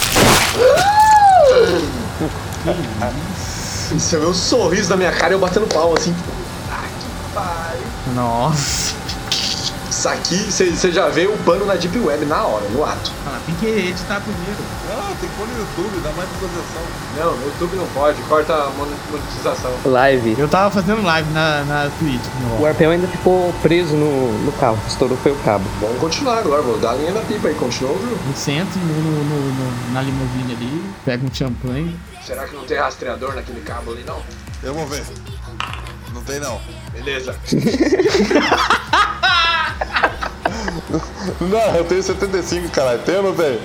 Você 3.91 4.17
vê 4.17 4.25
o 4.25 4.33
sorriso 4.33 4.89
da 4.89 4.97
minha 4.97 5.11
cara 5.11 5.33
e 5.33 5.35
eu 5.35 5.39
batendo 5.39 5.67
palma 5.67 5.95
assim. 5.95 6.15
Nossa. 8.15 8.98
Isso 9.99 10.07
aqui, 10.07 10.37
você 10.71 10.91
já 10.93 11.09
vê 11.09 11.27
o 11.27 11.37
pano 11.39 11.65
na 11.65 11.75
Deep 11.75 11.99
Web 11.99 12.25
na 12.25 12.41
hora, 12.45 12.63
no 12.69 12.85
ato. 12.85 13.11
Ela 13.27 13.37
tem 13.45 13.53
que 13.55 13.65
editar 13.65 14.21
primeiro. 14.21 14.55
Não, 14.87 15.07
tem 15.17 15.27
que 15.29 15.35
pôr 15.35 15.45
no 15.45 15.59
YouTube, 15.59 16.01
dá 16.01 16.09
mais 16.13 16.29
visualização. 16.29 16.81
Não, 17.17 17.35
no 17.37 17.45
YouTube 17.47 17.75
não 17.75 17.85
pode, 17.87 18.21
corta 18.21 18.53
a 18.53 18.69
monetização. 18.69 19.71
Live. 19.83 20.35
Eu 20.39 20.47
tava 20.47 20.71
fazendo 20.71 21.03
live 21.03 21.29
na, 21.33 21.65
na 21.65 21.89
Twitch. 21.99 22.21
O 22.61 22.65
arpel 22.65 22.91
ainda 22.91 23.07
ficou 23.09 23.53
preso 23.61 23.93
no, 23.97 24.31
no 24.45 24.51
carro, 24.53 24.79
estourou 24.87 25.17
foi 25.17 25.33
o 25.33 25.37
cabo. 25.39 25.65
Vamos 25.81 25.99
continuar 25.99 26.37
agora, 26.37 26.61
vou 26.61 26.77
dar 26.77 26.91
a 26.91 26.95
linha 26.95 27.11
da 27.11 27.19
pipa 27.19 27.49
aí, 27.49 27.55
continua, 27.55 27.93
viu? 27.97 28.11
Eu 28.11 28.35
sento 28.35 28.79
no, 28.79 28.93
no, 29.01 29.23
no- 29.25 29.53
no- 29.53 29.93
na 29.93 30.01
limusine 30.01 30.53
ali, 30.53 30.83
pego 31.03 31.27
um 31.27 31.33
champanhe. 31.35 31.99
Será 32.25 32.45
que 32.47 32.55
não 32.55 32.63
tem 32.63 32.77
rastreador 32.77 33.35
naquele 33.35 33.59
cabo 33.61 33.91
ali, 33.91 34.05
não? 34.07 34.21
Eu 34.63 34.73
vou 34.73 34.87
ver. 34.87 35.03
Não 36.13 36.21
tem 36.23 36.39
não. 36.39 36.59
Beleza. 36.93 37.35
Não, 41.39 41.75
eu 41.75 41.85
tenho 41.85 42.01
75, 42.01 42.69
caralho. 42.69 42.99
Tem 43.03 43.17
ou 43.17 43.23
não 43.23 43.35
tem? 43.35 43.59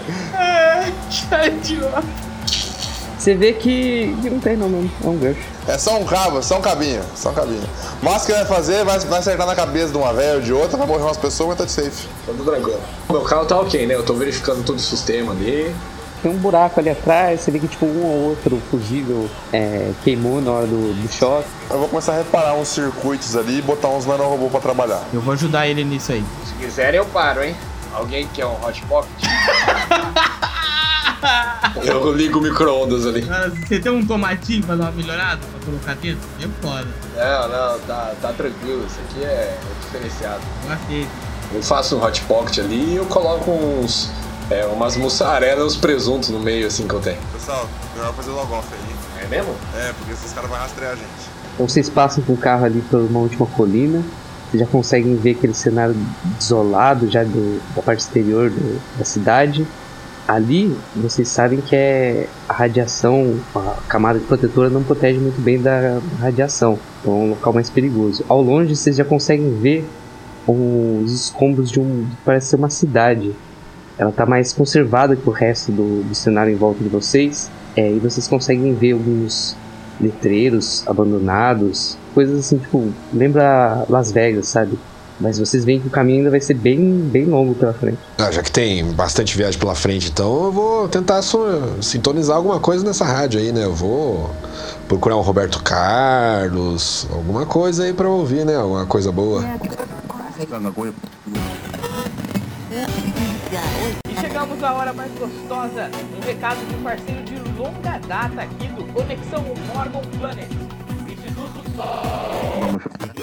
Você 3.18 3.34
vê 3.34 3.54
que, 3.54 4.14
que 4.20 4.28
não 4.28 4.38
tem 4.38 4.54
não 4.54 4.68
mesmo, 4.68 4.92
é 5.02 5.06
um 5.06 5.16
gancho. 5.16 5.40
É 5.66 5.78
só 5.78 5.98
um 5.98 6.04
cabo, 6.04 6.42
só 6.42 6.58
um 6.58 6.60
cabinho, 6.60 7.02
só 7.16 7.30
um 7.30 7.34
cabinho. 7.34 7.62
Mas 8.02 8.26
que 8.26 8.32
vai 8.32 8.44
fazer, 8.44 8.84
vai, 8.84 8.98
vai 8.98 9.18
acertar 9.18 9.46
na 9.46 9.54
cabeça 9.54 9.92
de 9.92 9.96
uma 9.96 10.12
velha 10.12 10.34
ou 10.34 10.40
de 10.42 10.52
outra, 10.52 10.76
vai 10.76 10.86
morrer 10.86 11.04
umas 11.04 11.16
pessoas, 11.16 11.48
mas 11.48 11.58
tá 11.58 11.64
de 11.64 11.72
safe. 11.72 12.06
Tudo 12.26 12.44
tranquilo. 12.44 12.80
Meu 13.08 13.22
carro 13.22 13.46
tá 13.46 13.58
ok, 13.58 13.86
né? 13.86 13.94
Eu 13.94 14.02
tô 14.02 14.12
verificando 14.12 14.62
todo 14.62 14.76
o 14.76 14.80
sistema 14.80 15.32
ali. 15.32 15.74
Tem 16.24 16.32
um 16.32 16.38
buraco 16.38 16.80
ali 16.80 16.88
atrás, 16.88 17.42
você 17.42 17.50
vê 17.50 17.58
que 17.58 17.68
tipo 17.68 17.84
um 17.84 18.02
ou 18.02 18.30
outro 18.30 18.58
fusível 18.70 19.28
é, 19.52 19.92
queimou 20.02 20.40
na 20.40 20.52
hora 20.52 20.66
do, 20.66 20.94
do 20.94 21.12
choque. 21.12 21.46
Eu 21.68 21.80
vou 21.80 21.86
começar 21.86 22.14
a 22.14 22.16
reparar 22.16 22.54
uns 22.54 22.68
circuitos 22.68 23.36
ali 23.36 23.58
e 23.58 23.60
botar 23.60 23.88
uns 23.88 24.06
nanorobô 24.06 24.48
pra 24.48 24.58
trabalhar. 24.58 25.02
Eu 25.12 25.20
vou 25.20 25.34
ajudar 25.34 25.68
ele 25.68 25.84
nisso 25.84 26.12
aí. 26.12 26.24
Se 26.46 26.54
quiserem, 26.54 26.96
eu 26.96 27.04
paro, 27.04 27.44
hein? 27.44 27.54
Alguém 27.92 28.26
quer 28.28 28.46
um 28.46 28.54
hot 28.54 28.82
pocket? 28.86 29.10
eu 31.84 32.12
ligo 32.14 32.38
o 32.38 32.42
micro-ondas 32.42 33.06
ali. 33.06 33.20
Cara, 33.20 33.50
você 33.50 33.78
tem 33.78 33.92
um 33.92 34.06
tomatinho 34.06 34.64
pra 34.64 34.76
dar 34.76 34.84
uma 34.84 34.92
melhorada, 34.92 35.42
pra 35.46 35.60
colocar 35.66 35.94
dentro? 35.96 36.26
É 36.40 36.48
foda. 36.66 36.88
Não, 37.16 37.48
não, 37.50 37.78
tá, 37.80 38.14
tá 38.22 38.32
tranquilo. 38.32 38.86
Isso 38.86 38.98
aqui 39.10 39.26
é, 39.26 39.58
diferenciado. 39.82 40.40
Gostei. 40.66 41.06
Eu 41.52 41.62
faço 41.62 41.98
um 41.98 42.02
hot 42.02 42.18
pocket 42.22 42.60
ali 42.60 42.94
e 42.94 42.96
eu 42.96 43.04
coloco 43.04 43.50
uns. 43.50 44.23
É, 44.50 44.66
umas 44.66 44.96
mussarela 44.96 45.62
e 45.62 45.64
uns 45.64 45.76
presuntos 45.76 46.28
no 46.28 46.38
meio 46.38 46.66
assim 46.66 46.86
que 46.86 46.94
eu 46.94 47.00
tenho. 47.00 47.18
Pessoal, 47.32 47.66
melhor 47.96 48.12
fazer 48.14 48.30
logo 48.30 48.54
off 48.54 48.68
aí. 48.72 49.24
É 49.24 49.28
mesmo? 49.28 49.54
É, 49.74 49.92
porque 49.98 50.12
esses 50.12 50.32
caras 50.32 50.50
vão 50.50 50.58
rastrear 50.58 50.92
a 50.92 50.96
gente. 50.96 51.08
Então 51.54 51.66
vocês 51.68 51.88
passam 51.88 52.22
com 52.24 52.34
o 52.34 52.36
carro 52.36 52.64
ali 52.64 52.82
por 52.90 53.00
uma 53.00 53.20
última 53.20 53.46
colina. 53.46 54.02
Vocês 54.50 54.60
já 54.60 54.66
conseguem 54.66 55.16
ver 55.16 55.32
aquele 55.32 55.54
cenário 55.54 55.96
desolado 56.38 57.10
já 57.10 57.24
do- 57.24 57.60
da 57.74 57.82
parte 57.82 58.00
exterior 58.00 58.50
do- 58.50 58.80
da 58.98 59.04
cidade. 59.04 59.66
Ali 60.28 60.76
vocês 60.96 61.28
sabem 61.28 61.60
que 61.60 61.74
é 61.76 62.26
a 62.48 62.52
radiação, 62.52 63.38
a 63.54 63.76
camada 63.88 64.18
de 64.18 64.24
protetora 64.26 64.68
não 64.70 64.82
protege 64.82 65.18
muito 65.18 65.40
bem 65.40 65.60
da 65.60 66.00
radiação. 66.20 66.78
Então 67.00 67.12
é 67.12 67.16
um 67.16 67.30
local 67.30 67.52
mais 67.52 67.68
perigoso. 67.70 68.24
Ao 68.28 68.40
longe 68.42 68.74
vocês 68.76 68.96
já 68.96 69.04
conseguem 69.04 69.54
ver 69.58 69.86
os 70.46 71.12
escombros 71.12 71.70
de 71.70 71.80
um. 71.80 72.06
parece 72.24 72.48
ser 72.48 72.56
uma 72.56 72.70
cidade. 72.70 73.34
Ela 73.98 74.10
está 74.10 74.26
mais 74.26 74.52
conservada 74.52 75.14
que 75.14 75.28
o 75.28 75.32
resto 75.32 75.70
do, 75.70 76.02
do 76.02 76.14
cenário 76.14 76.52
em 76.52 76.56
volta 76.56 76.82
de 76.82 76.88
vocês. 76.88 77.50
É, 77.76 77.90
e 77.90 77.98
vocês 77.98 78.26
conseguem 78.28 78.74
ver 78.74 78.92
alguns 78.92 79.56
letreiros 80.00 80.82
abandonados, 80.86 81.96
coisas 82.14 82.38
assim, 82.40 82.58
tipo, 82.58 82.88
lembra 83.12 83.84
Las 83.88 84.10
Vegas, 84.10 84.48
sabe? 84.48 84.78
Mas 85.20 85.38
vocês 85.38 85.64
veem 85.64 85.78
que 85.78 85.86
o 85.86 85.90
caminho 85.90 86.18
ainda 86.18 86.30
vai 86.30 86.40
ser 86.40 86.54
bem, 86.54 86.80
bem 86.98 87.24
longo 87.24 87.54
pela 87.54 87.72
frente. 87.72 87.98
Ah, 88.18 88.32
já 88.32 88.42
que 88.42 88.50
tem 88.50 88.84
bastante 88.92 89.36
viagem 89.36 89.58
pela 89.60 89.74
frente, 89.76 90.10
então 90.10 90.46
eu 90.46 90.52
vou 90.52 90.88
tentar 90.88 91.22
so- 91.22 91.46
sintonizar 91.80 92.36
alguma 92.36 92.58
coisa 92.58 92.84
nessa 92.84 93.04
rádio 93.04 93.38
aí, 93.38 93.52
né? 93.52 93.64
Eu 93.64 93.72
vou 93.74 94.28
procurar 94.88 95.16
um 95.16 95.20
Roberto 95.20 95.62
Carlos, 95.62 97.06
alguma 97.12 97.46
coisa 97.46 97.84
aí 97.84 97.92
pra 97.92 98.08
ouvir, 98.08 98.44
né? 98.44 98.56
Alguma 98.56 98.86
coisa 98.86 99.12
boa. 99.12 99.44
E 100.40 100.46
chegamos 104.34 104.64
à 104.64 104.72
hora 104.74 104.92
mais 104.92 105.12
gostosa, 105.12 105.88
um 106.16 106.26
recado 106.26 106.58
de 106.66 106.74
um 106.74 106.82
parceiro 106.82 107.22
de 107.22 107.38
longa 107.56 107.98
data 107.98 108.42
aqui 108.42 108.66
do 108.66 108.84
Conexão 108.92 109.44
Morgan 109.72 110.00
Planet. 110.18 110.50
Instituto 111.08 111.62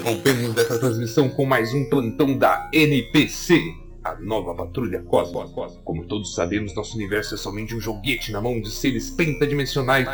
Rompemos 0.02 0.54
dessa 0.54 0.78
transmissão 0.78 1.28
com 1.28 1.44
mais 1.44 1.74
um 1.74 1.84
plantão 1.90 2.38
da 2.38 2.66
NPC, 2.72 3.60
a 4.04 4.14
nova 4.16 4.54
patrulha 4.54 5.02
cósmica. 5.02 5.68
Como 5.84 6.04
todos 6.06 6.34
sabemos, 6.34 6.74
nosso 6.74 6.96
universo 6.96 7.34
é 7.34 7.38
somente 7.38 7.74
um 7.74 7.80
joguete 7.80 8.32
na 8.32 8.40
mão 8.40 8.60
de 8.60 8.70
seres 8.70 9.10
pentadimensionais 9.10 10.08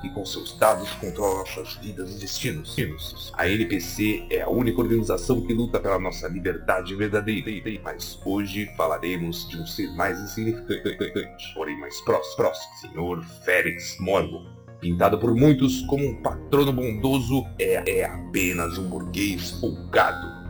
que 0.00 0.08
com 0.10 0.24
seus 0.24 0.58
dados 0.58 0.90
controlam 0.94 1.38
nossas 1.38 1.74
vidas 1.76 2.14
e 2.14 2.20
destinos. 2.20 3.32
A 3.36 3.48
NPC 3.48 4.26
é 4.30 4.42
a 4.42 4.48
única 4.48 4.80
organização 4.80 5.40
que 5.40 5.52
luta 5.52 5.80
pela 5.80 5.98
nossa 5.98 6.28
liberdade 6.28 6.94
verdadeira. 6.94 7.34
Mas 7.82 8.20
hoje 8.24 8.70
falaremos 8.76 9.48
de 9.48 9.56
um 9.58 9.66
ser 9.66 9.90
mais 9.94 10.20
insignificante, 10.20 11.54
porém 11.54 11.78
mais 11.78 12.00
próximo, 12.02 12.36
próximo, 12.36 12.74
Senhor 12.80 13.24
Félix 13.44 13.98
Morgan. 14.00 14.44
Pintado 14.80 15.18
por 15.18 15.34
muitos 15.34 15.80
como 15.82 16.06
um 16.06 16.20
patrono 16.20 16.72
bondoso, 16.72 17.46
é, 17.58 18.00
é 18.00 18.04
apenas 18.04 18.76
um 18.76 18.88
burguês 18.88 19.52
folgado 19.52 20.43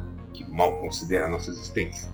mal 0.55 0.79
considera 0.79 1.29
nossa 1.29 1.51
existência, 1.51 2.11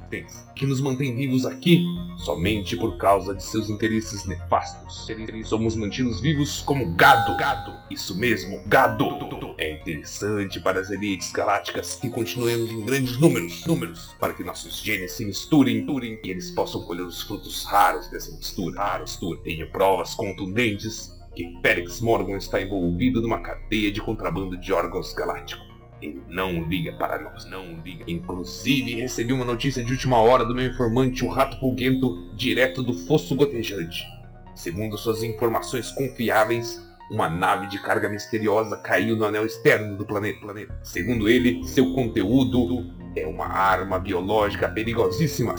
que 0.57 0.67
nos 0.67 0.81
mantém 0.81 1.15
vivos 1.15 1.45
aqui 1.45 1.85
somente 2.17 2.77
por 2.77 2.97
causa 2.97 3.35
de 3.35 3.43
seus 3.43 3.69
interesses 3.69 4.25
nefastos. 4.27 5.07
Somos 5.45 5.77
mantidos 5.77 6.21
vivos 6.21 6.63
como 6.63 6.95
gado, 6.95 7.37
gado, 7.37 7.73
isso 7.91 8.17
mesmo, 8.17 8.63
gado. 8.67 9.21
É 9.59 9.73
interessante 9.73 10.59
para 10.61 10.81
as 10.81 10.91
elites 10.91 11.31
galácticas 11.33 11.97
que 11.97 12.09
continuemos 12.09 12.71
em 12.71 12.85
grandes 12.85 13.19
números, 13.19 13.67
números, 13.67 14.17
para 14.19 14.33
que 14.33 14.43
nossos 14.43 14.81
genes 14.81 15.13
se 15.13 15.25
misturem, 15.25 15.87
e 16.25 16.31
eles 16.31 16.51
possam 16.51 16.83
colher 16.87 17.03
os 17.03 17.23
frutos 17.23 17.65
raros 17.65 18.09
dessa 18.09 18.31
mistura. 18.33 18.81
Raros. 18.81 19.21
Tenho 19.45 19.71
provas 19.71 20.15
contundentes 20.15 21.13
que 21.35 21.59
Félix 21.61 22.01
Morgan 22.01 22.37
está 22.37 22.61
envolvido 22.61 23.21
numa 23.21 23.41
cadeia 23.41 23.93
de 23.93 24.01
contrabando 24.01 24.57
de 24.57 24.73
órgãos 24.73 25.13
galácticos. 25.13 25.70
Ele 26.01 26.23
não 26.29 26.63
liga 26.63 26.93
para 26.93 27.19
nós, 27.19 27.45
não 27.45 27.81
liga. 27.85 28.05
Inclusive, 28.09 29.01
recebi 29.01 29.33
uma 29.33 29.45
notícia 29.45 29.85
de 29.85 29.93
última 29.93 30.19
hora 30.19 30.45
do 30.45 30.55
meu 30.55 30.67
informante, 30.67 31.25
o 31.25 31.29
Rato 31.29 31.59
Pulguento, 31.61 32.31
direto 32.35 32.83
do 32.83 32.95
Fosso 32.95 33.35
Gotejante. 33.35 34.07
Segundo 34.55 34.97
suas 34.97 35.23
informações 35.23 35.91
confiáveis, 35.91 36.83
uma 37.11 37.29
nave 37.29 37.67
de 37.67 37.79
carga 37.81 38.09
misteriosa 38.09 38.77
caiu 38.77 39.17
no 39.17 39.25
anel 39.25 39.45
externo 39.45 39.97
do 39.97 40.07
planeta. 40.07 40.41
planeta. 40.41 40.79
Segundo 40.83 41.29
ele, 41.29 41.67
seu 41.67 41.93
conteúdo 41.93 42.95
é 43.17 43.27
uma 43.27 43.47
arma 43.47 43.99
biológica 43.99 44.69
perigosíssima. 44.69 45.55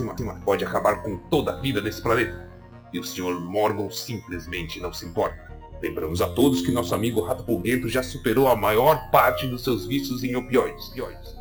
Pode 0.45 0.63
acabar 0.63 1.03
com 1.03 1.17
toda 1.29 1.51
a 1.51 1.59
vida 1.59 1.81
desse 1.81 2.01
planeta. 2.01 2.49
E 2.93 2.99
o 2.99 3.03
Sr. 3.03 3.39
Morgan 3.39 3.89
simplesmente 3.89 4.79
não 4.79 4.93
se 4.93 5.05
importa. 5.05 5.50
Lembramos 5.81 6.21
a 6.21 6.27
todos 6.27 6.61
que 6.61 6.71
nosso 6.71 6.93
amigo 6.93 7.21
Rato 7.21 7.43
Pulguento 7.43 7.89
já 7.89 8.03
superou 8.03 8.47
a 8.47 8.55
maior 8.55 9.09
parte 9.09 9.47
dos 9.47 9.63
seus 9.63 9.87
vícios 9.87 10.23
em 10.23 10.35
opioides, 10.35 10.93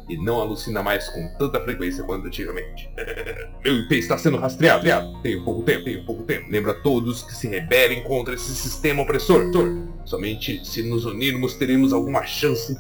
e 0.09 0.17
não 0.17 0.41
alucina 0.41 0.83
mais 0.83 1.09
com 1.09 1.29
tanta 1.39 1.61
frequência 1.61 2.03
quanto 2.03 2.27
antigamente. 2.27 2.91
Meu 3.63 3.77
IP 3.77 3.99
está 3.99 4.19
sendo 4.19 4.39
rastreado. 4.39 5.21
Tenho 5.23 5.45
pouco 5.45 5.63
tempo, 5.63 5.85
tenho 5.85 6.05
pouco 6.05 6.23
tempo. 6.25 6.51
Lembra 6.51 6.73
a 6.73 6.75
todos 6.75 7.23
que 7.23 7.35
se 7.35 7.47
rebelem 7.47 8.03
contra 8.03 8.35
esse 8.35 8.53
sistema 8.55 9.03
opressor. 9.03 9.53
Somente 10.05 10.65
se 10.67 10.83
nos 10.83 11.05
unirmos 11.05 11.55
teremos 11.55 11.93
alguma 11.93 12.25
chance 12.27 12.75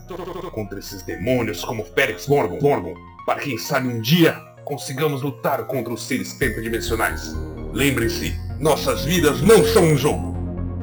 contra 0.52 0.78
esses 0.78 1.02
demônios 1.02 1.64
como 1.64 1.84
Félix 1.84 2.26
Morgan. 2.26 2.58
Morgan. 2.60 2.94
para 3.26 3.40
quem 3.40 3.58
sabe 3.58 3.86
um 3.88 4.00
dia 4.00 4.34
consigamos 4.64 5.22
lutar 5.22 5.66
contra 5.66 5.92
os 5.92 6.02
seres 6.02 6.32
pentadimensionais. 6.32 7.34
Lembrem-se, 7.72 8.34
nossas 8.58 9.04
vidas 9.04 9.40
não 9.42 9.64
são 9.64 9.84
um 9.84 9.96
jogo. 9.96 10.39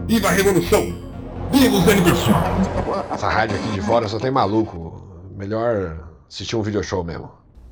Viva 0.07 0.29
a 0.29 0.31
revolução! 0.31 0.95
Viva 1.51 1.75
os 1.75 1.87
aniversários! 1.89 2.67
Essa 3.11 3.27
rádio 3.27 3.57
aqui 3.57 3.71
de 3.71 3.81
fora 3.81 4.07
só 4.07 4.17
tem 4.17 4.31
maluco. 4.31 5.03
Melhor 5.35 6.07
assistir 6.29 6.55
um 6.55 6.61
video 6.61 6.81
show 6.81 7.03
mesmo. 7.03 7.29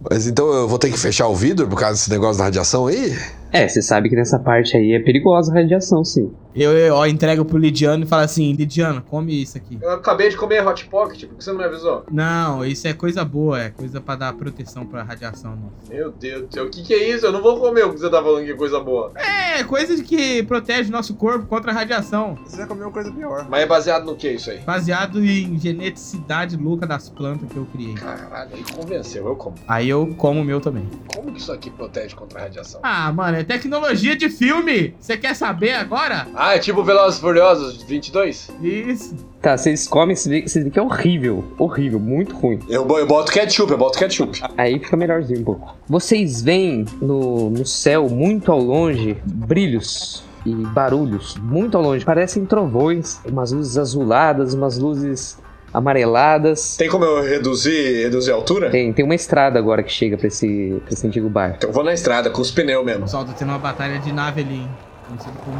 Mas 0.09 0.27
então 0.27 0.51
eu 0.51 0.67
vou 0.67 0.77
ter 0.77 0.91
que 0.91 0.99
fechar 0.99 1.29
o 1.29 1.35
vidro 1.35 1.65
por 1.65 1.79
causa 1.79 1.93
desse 1.93 2.09
negócio 2.09 2.37
da 2.37 2.43
radiação 2.43 2.87
aí? 2.87 3.17
É, 3.55 3.69
você 3.69 3.81
sabe 3.81 4.09
que 4.09 4.17
nessa 4.17 4.37
parte 4.37 4.75
aí 4.75 4.91
é 4.91 4.99
perigosa 4.99 5.49
a 5.49 5.55
radiação, 5.55 6.03
sim. 6.03 6.29
Eu, 6.53 6.71
eu 6.77 6.93
ó, 6.93 7.05
entrego 7.05 7.45
pro 7.45 7.57
Lidiano 7.57 8.03
e 8.03 8.07
falo 8.07 8.23
assim, 8.23 8.51
Lidiano, 8.51 9.01
come 9.01 9.41
isso 9.41 9.57
aqui. 9.57 9.77
Eu 9.81 9.91
acabei 9.91 10.29
de 10.29 10.35
comer 10.35 10.65
Hot 10.65 10.85
Pocket, 10.87 11.25
por 11.25 11.37
que 11.37 11.43
você 11.43 11.51
não 11.51 11.59
me 11.59 11.63
avisou? 11.63 12.05
Não, 12.11 12.65
isso 12.65 12.85
é 12.85 12.93
coisa 12.93 13.23
boa, 13.23 13.61
é 13.61 13.69
coisa 13.69 14.01
pra 14.01 14.15
dar 14.17 14.33
proteção 14.33 14.85
pra 14.85 15.03
radiação 15.03 15.55
nossa. 15.55 15.93
Meu 15.93 16.11
Deus 16.11 16.47
do 16.47 16.53
céu, 16.53 16.65
o 16.65 16.69
que, 16.69 16.83
que 16.83 16.93
é 16.93 17.09
isso? 17.09 17.25
Eu 17.25 17.31
não 17.31 17.41
vou 17.41 17.57
comer 17.57 17.85
o 17.85 17.93
que 17.93 17.99
você 17.99 18.09
tá 18.09 18.21
falando 18.21 18.43
que 18.43 18.51
é 18.51 18.55
coisa 18.55 18.79
boa. 18.81 19.13
É, 19.15 19.63
coisa 19.63 20.03
que 20.03 20.43
protege 20.43 20.91
nosso 20.91 21.15
corpo 21.15 21.45
contra 21.45 21.71
a 21.71 21.73
radiação. 21.73 22.37
Você 22.45 22.57
já 22.57 22.67
comeu 22.67 22.91
coisa 22.91 23.09
pior. 23.09 23.47
Mas 23.49 23.63
é 23.63 23.65
baseado 23.65 24.05
no 24.05 24.17
que 24.17 24.31
isso 24.31 24.49
aí? 24.51 24.59
Baseado 24.59 25.23
em 25.23 25.57
geneticidade 25.57 26.57
louca 26.57 26.85
das 26.85 27.09
plantas 27.09 27.49
que 27.49 27.55
eu 27.55 27.65
criei. 27.71 27.95
Caralho, 27.95 28.49
aí 28.53 28.63
convenceu, 28.75 29.25
eu 29.27 29.35
como. 29.37 29.55
Aí 29.65 29.89
eu 29.89 30.13
como 30.17 30.41
o 30.41 30.43
meu 30.43 30.59
também. 30.59 30.89
Como 31.13 31.31
que 31.31 31.39
isso 31.39 31.53
aqui 31.53 31.69
protege 31.69 32.15
contra 32.15 32.39
a 32.39 32.43
radiação? 32.43 32.81
Ah, 32.83 33.11
mano, 33.13 33.37
é 33.37 33.44
tecnologia 33.45 34.15
de 34.15 34.29
filme. 34.29 34.93
Você 34.99 35.17
quer 35.17 35.35
saber 35.35 35.73
agora? 35.73 36.27
Ah, 36.35 36.55
é 36.55 36.59
tipo 36.59 36.83
Velozes 36.83 37.17
e 37.17 37.21
Furiosos 37.21 37.83
22? 37.83 38.49
Isso. 38.61 39.15
Tá, 39.41 39.55
vocês 39.55 39.87
comem, 39.87 40.15
vocês 40.15 40.53
veem, 40.53 40.69
que 40.69 40.79
é 40.79 40.81
horrível. 40.81 41.43
Horrível, 41.57 41.99
muito 41.99 42.35
ruim. 42.35 42.59
Eu, 42.67 42.87
eu 42.97 43.05
boto 43.05 43.31
ketchup, 43.31 43.71
eu 43.71 43.77
boto 43.77 43.99
ketchup. 43.99 44.41
Aí 44.57 44.79
fica 44.79 44.97
melhorzinho 44.97 45.41
um 45.41 45.43
pouco. 45.43 45.77
Vocês 45.87 46.41
veem 46.41 46.85
no, 47.01 47.49
no 47.51 47.65
céu, 47.65 48.09
muito 48.09 48.51
ao 48.51 48.59
longe, 48.59 49.17
brilhos 49.23 50.23
e 50.45 50.53
barulhos, 50.53 51.35
muito 51.37 51.77
ao 51.77 51.83
longe. 51.83 52.03
Parecem 52.03 52.45
trovões, 52.45 53.19
umas 53.25 53.51
luzes 53.51 53.77
azuladas, 53.77 54.53
umas 54.53 54.77
luzes 54.77 55.37
amareladas. 55.75 56.77
Tem 56.77 56.89
como 56.89 57.03
eu 57.03 57.21
reduzir, 57.21 58.03
reduzir 58.03 58.31
a 58.31 58.35
altura? 58.35 58.69
Tem, 58.69 58.93
tem 58.93 59.03
uma 59.03 59.15
estrada 59.15 59.59
agora 59.59 59.83
que 59.83 59.91
chega 59.91 60.17
pra 60.17 60.27
esse, 60.27 60.81
pra 60.85 60.93
esse 60.93 61.05
antigo 61.05 61.29
bar. 61.29 61.55
Então 61.57 61.69
eu 61.69 61.73
vou 61.73 61.83
na 61.83 61.93
estrada, 61.93 62.29
com 62.29 62.41
os 62.41 62.51
pneus 62.51 62.85
mesmo. 62.85 63.03
Pessoal, 63.03 63.25
tá 63.25 63.33
tendo 63.33 63.49
uma 63.49 63.59
batalha 63.59 63.99
de 63.99 64.11
nave 64.11 64.41
ali, 64.41 64.55
hein? 64.55 64.69
Conhecido 65.07 65.37
como 65.45 65.57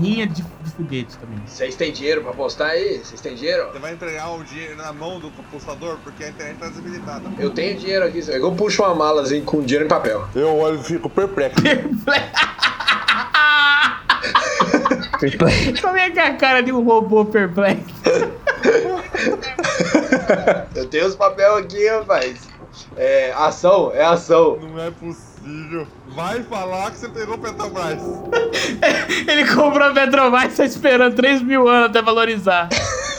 rinha 0.00 0.26
de, 0.26 0.42
de 0.42 0.70
foguete 0.72 1.16
também. 1.18 1.38
Vocês 1.46 1.76
têm 1.76 1.92
dinheiro 1.92 2.22
pra 2.22 2.30
apostar 2.32 2.70
aí? 2.70 2.98
Vocês 2.98 3.20
têm 3.20 3.36
dinheiro? 3.36 3.68
Você 3.72 3.78
vai 3.78 3.92
entregar 3.92 4.32
o 4.32 4.42
dinheiro 4.42 4.76
na 4.76 4.92
mão 4.92 5.20
do 5.20 5.30
compulsador 5.30 5.98
porque 6.02 6.24
a 6.24 6.30
internet 6.30 6.58
tá 6.58 6.68
desabilitada. 6.68 7.22
Eu 7.38 7.50
tenho 7.50 7.78
dinheiro 7.78 8.04
aqui. 8.04 8.20
Eu 8.28 8.50
puxo 8.52 8.82
uma 8.82 8.94
mala 8.94 9.22
assim 9.22 9.42
com 9.42 9.62
dinheiro 9.62 9.84
em 9.84 9.88
papel. 9.88 10.26
Eu 10.34 10.56
olho 10.58 10.80
e 10.80 10.82
fico 10.82 11.08
perplexo. 11.08 11.62
Como 15.80 15.96
é 15.96 16.10
que 16.10 16.18
é 16.18 16.26
a 16.26 16.34
cara 16.34 16.60
de 16.60 16.72
um 16.72 16.82
robô 16.82 17.24
perplexo? 17.24 17.84
Eu 20.74 20.86
tenho 20.88 21.06
os 21.06 21.14
papel 21.14 21.56
aqui, 21.56 21.88
rapaz. 21.88 22.48
É, 22.96 23.32
ação, 23.32 23.92
é 23.92 24.04
ação. 24.04 24.58
Não 24.60 24.80
é 24.80 24.90
possível. 24.90 25.86
Vai 26.14 26.42
falar 26.42 26.90
que 26.90 26.98
você 26.98 27.08
pegou 27.08 27.38
Petrobras. 27.38 28.02
Ele 29.28 29.54
comprou 29.54 29.88
a 29.88 29.92
Petrobras, 29.92 30.56
tá 30.56 30.64
esperando 30.64 31.14
3 31.14 31.42
mil 31.42 31.68
anos 31.68 31.90
até 31.90 32.02
valorizar. 32.02 32.68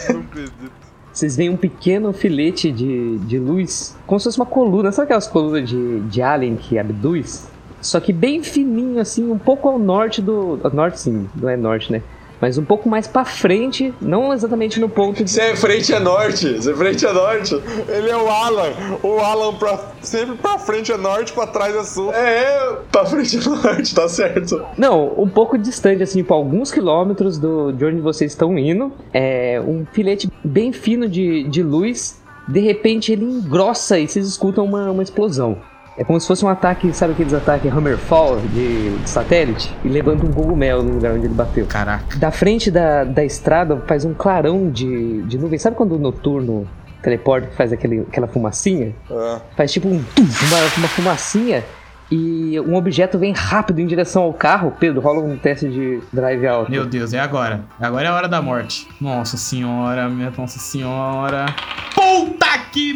Não 0.10 0.22
acredito. 0.22 0.72
Vocês 1.12 1.38
veem 1.38 1.50
um 1.50 1.56
pequeno 1.56 2.12
filete 2.12 2.70
de, 2.70 3.18
de 3.20 3.40
luz, 3.40 3.96
como 4.06 4.20
se 4.20 4.26
fosse 4.26 4.38
uma 4.38 4.46
coluna. 4.46 4.92
Sabe 4.92 5.06
aquelas 5.06 5.28
colunas 5.28 5.70
de, 5.70 6.02
de 6.02 6.22
alien 6.22 6.58
que 6.58 6.78
abduz? 6.78 7.48
Só 7.82 8.00
que 8.00 8.12
bem 8.12 8.44
fininho, 8.44 9.00
assim, 9.00 9.32
um 9.32 9.38
pouco 9.38 9.70
ao 9.70 9.80
norte 9.80 10.22
do. 10.22 10.60
Ao 10.62 10.72
norte, 10.72 11.00
sim, 11.00 11.30
não 11.36 11.48
é 11.48 11.56
norte, 11.56 11.92
né? 11.92 12.02
Mas 12.42 12.58
um 12.58 12.66
pouco 12.66 12.90
mais 12.90 13.08
pra 13.08 13.26
frente, 13.26 13.94
não 14.02 14.34
exatamente 14.34 14.80
no 14.80 14.90
ponto 14.90 15.24
de. 15.24 15.32
Você 15.32 15.42
é 15.42 15.56
frente 15.56 15.94
é 15.94 16.00
norte, 16.00 16.56
você 16.56 16.72
é 16.72 16.76
frente 16.76 17.06
é 17.06 17.14
norte. 17.14 17.62
Ele 17.88 18.10
é 18.10 18.18
o 18.18 18.30
Alan. 18.30 18.72
O 19.02 19.20
Alan 19.20 19.54
pra, 19.56 19.80
sempre 20.02 20.36
pra 20.36 20.58
frente 20.58 20.92
é 20.92 20.98
norte, 20.98 21.34
pra 21.34 21.48
trás 21.48 21.76
é 21.76 21.84
sul. 21.84 22.12
É, 22.14 22.78
pra 22.92 23.06
frente 23.06 23.38
é 23.38 23.50
norte, 23.50 23.96
tá 23.96 24.08
certo. 24.08 24.66
Não, 24.78 25.14
um 25.18 25.30
pouco 25.30 25.58
distante, 25.58 26.04
assim, 26.04 26.24
por 26.24 26.36
alguns 26.36 26.72
quilômetros 26.72 27.38
do, 27.38 27.72
de 27.72 27.86
onde 27.86 28.02
vocês 28.02 28.32
estão 28.32 28.58
indo. 28.58 28.92
É 29.14 29.62
um 29.66 29.86
filete 29.92 30.30
bem 30.44 30.72
fino 30.72 31.08
de, 31.08 31.44
de 31.44 31.64
luz. 31.64 32.22
De 32.48 32.60
repente 32.60 33.12
ele 33.12 33.26
engrossa 33.26 33.98
e 33.98 34.08
vocês 34.08 34.28
escutam 34.28 34.66
uma, 34.66 34.92
uma 34.92 35.02
explosão. 35.02 35.58
É 35.98 36.04
como 36.04 36.20
se 36.20 36.28
fosse 36.28 36.44
um 36.44 36.50
ataque, 36.50 36.92
sabe 36.94 37.14
aqueles 37.14 37.34
ataques 37.34 37.72
Hammerfall 37.72 38.42
de, 38.42 38.98
de 38.98 39.10
satélite? 39.10 39.74
E 39.84 39.88
levanta 39.88 40.26
um 40.26 40.32
cogumelo 40.32 40.84
no 40.84 40.96
lugar 40.96 41.14
onde 41.14 41.26
ele 41.26 41.34
bateu. 41.34 41.66
Caraca. 41.66 42.18
Da 42.18 42.32
frente 42.32 42.70
da, 42.70 43.06
da 43.06 43.24
estrada 43.24 43.82
faz 43.88 44.04
um 44.04 44.14
clarão 44.14 44.70
de, 44.70 45.22
de 45.24 45.38
nuvem. 45.38 45.58
Sabe 45.58 45.78
quando 45.78 45.96
o 45.96 46.00
noturno 46.00 46.68
teleporta 47.02 47.48
que 47.48 47.56
faz 47.56 47.72
aquele, 47.72 48.02
aquela 48.02 48.28
fumacinha? 48.28 48.94
É. 49.10 49.42
Faz 49.56 49.72
tipo 49.72 49.88
um 49.88 49.94
uma, 49.94 50.78
uma 50.78 50.88
fumacinha 50.90 51.64
e 52.12 52.60
um 52.60 52.76
objeto 52.76 53.18
vem 53.18 53.34
rápido 53.34 53.80
em 53.80 53.88
direção 53.88 54.24
ao 54.24 54.34
carro. 54.34 54.74
Pedro, 54.80 55.02
rola 55.02 55.22
um 55.22 55.38
teste 55.38 55.70
de 55.70 56.02
drive 56.12 56.46
alto. 56.46 56.70
Meu 56.70 56.86
Deus, 56.86 57.14
é 57.14 57.20
agora. 57.20 57.62
Agora 57.80 58.06
é 58.06 58.10
a 58.10 58.14
hora 58.14 58.28
da 58.28 58.42
morte. 58.42 58.88
Nossa 59.00 59.38
senhora, 59.38 60.08
minha 60.10 60.32
nossa 60.38 60.60
senhora. 60.60 61.46
Que. 62.76 62.94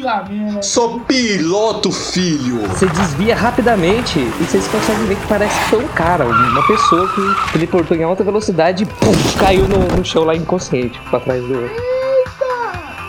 Sou 0.62 1.00
piloto, 1.00 1.90
filho. 1.90 2.58
Você 2.68 2.86
desvia 2.88 3.34
rapidamente 3.34 4.20
e 4.20 4.44
vocês 4.44 4.68
conseguem 4.68 5.06
ver 5.06 5.16
que 5.16 5.26
parece 5.26 5.58
que 5.58 5.66
foi 5.70 5.86
um 5.86 5.88
cara, 5.88 6.26
uma 6.26 6.68
pessoa 6.68 7.08
que 7.08 7.52
teleportou 7.54 7.96
em 7.96 8.04
alta 8.04 8.22
velocidade 8.22 8.84
e 8.84 8.86
pum, 8.86 9.14
caiu 9.40 9.66
no, 9.70 9.78
no 9.96 10.04
chão 10.04 10.26
lá 10.26 10.36
inconsciente, 10.36 11.00
pra 11.10 11.22
trás 11.22 11.42
do. 11.44 11.70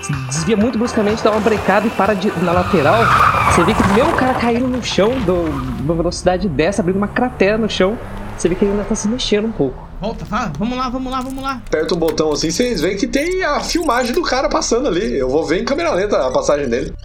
Se 0.01 0.13
desvia 0.29 0.57
muito 0.57 0.79
bruscamente, 0.79 1.25
dá 1.25 1.33
uma 1.33 1.41
brecada 1.41 1.89
e 1.89 1.91
para 1.91 2.15
de- 2.15 2.33
na 2.41 2.53
lateral. 2.53 3.03
Você 3.51 3.65
vê 3.65 3.75
que 3.75 3.89
mesmo 3.89 4.11
o 4.13 4.17
cara 4.17 4.35
caindo 4.35 4.69
no 4.69 4.81
chão, 4.83 5.11
do, 5.27 5.43
numa 5.83 5.95
velocidade 5.95 6.49
dessa, 6.49 6.83
abrindo 6.83 6.99
uma 6.99 7.09
cratera 7.09 7.59
no 7.59 7.69
chão, 7.69 7.99
você 8.39 8.49
vê 8.49 8.55
que 8.55 8.65
ele 8.65 8.71
ainda 8.73 8.85
tá 8.85 8.95
se 8.95 9.09
mexendo 9.09 9.47
um 9.47 9.53
pouco. 9.53 9.90
Volta, 10.01 10.25
fala. 10.25 10.51
Vamos 10.59 10.79
lá, 10.79 10.89
vamos 10.89 11.13
lá, 11.13 11.21
vamos 11.21 11.45
lá. 11.45 11.63
Aperta 11.67 11.95
um 11.95 11.99
botão 11.99 12.33
assim, 12.33 12.51
vocês 12.51 12.81
veem 12.81 12.97
que 12.97 13.07
tem 13.07 13.45
a 13.45 13.61
filmagem 13.61 14.15
do 14.15 14.23
cara 14.23 14.49
passando 14.49 14.89
ali. 14.89 15.19
Eu 15.19 15.29
vou 15.29 15.45
ver 15.45 15.61
em 15.61 15.65
câmera 15.65 15.93
lenta 15.93 16.27
a 16.27 16.31
passagem 16.31 16.71
dele. 16.71 16.95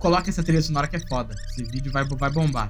Coloca 0.00 0.28
essa 0.28 0.42
trilha 0.42 0.60
sonora 0.60 0.88
que 0.88 0.96
é 0.96 1.00
foda. 1.08 1.32
Esse 1.52 1.62
vídeo 1.70 1.92
vai, 1.92 2.04
vai 2.04 2.30
bombar. 2.30 2.68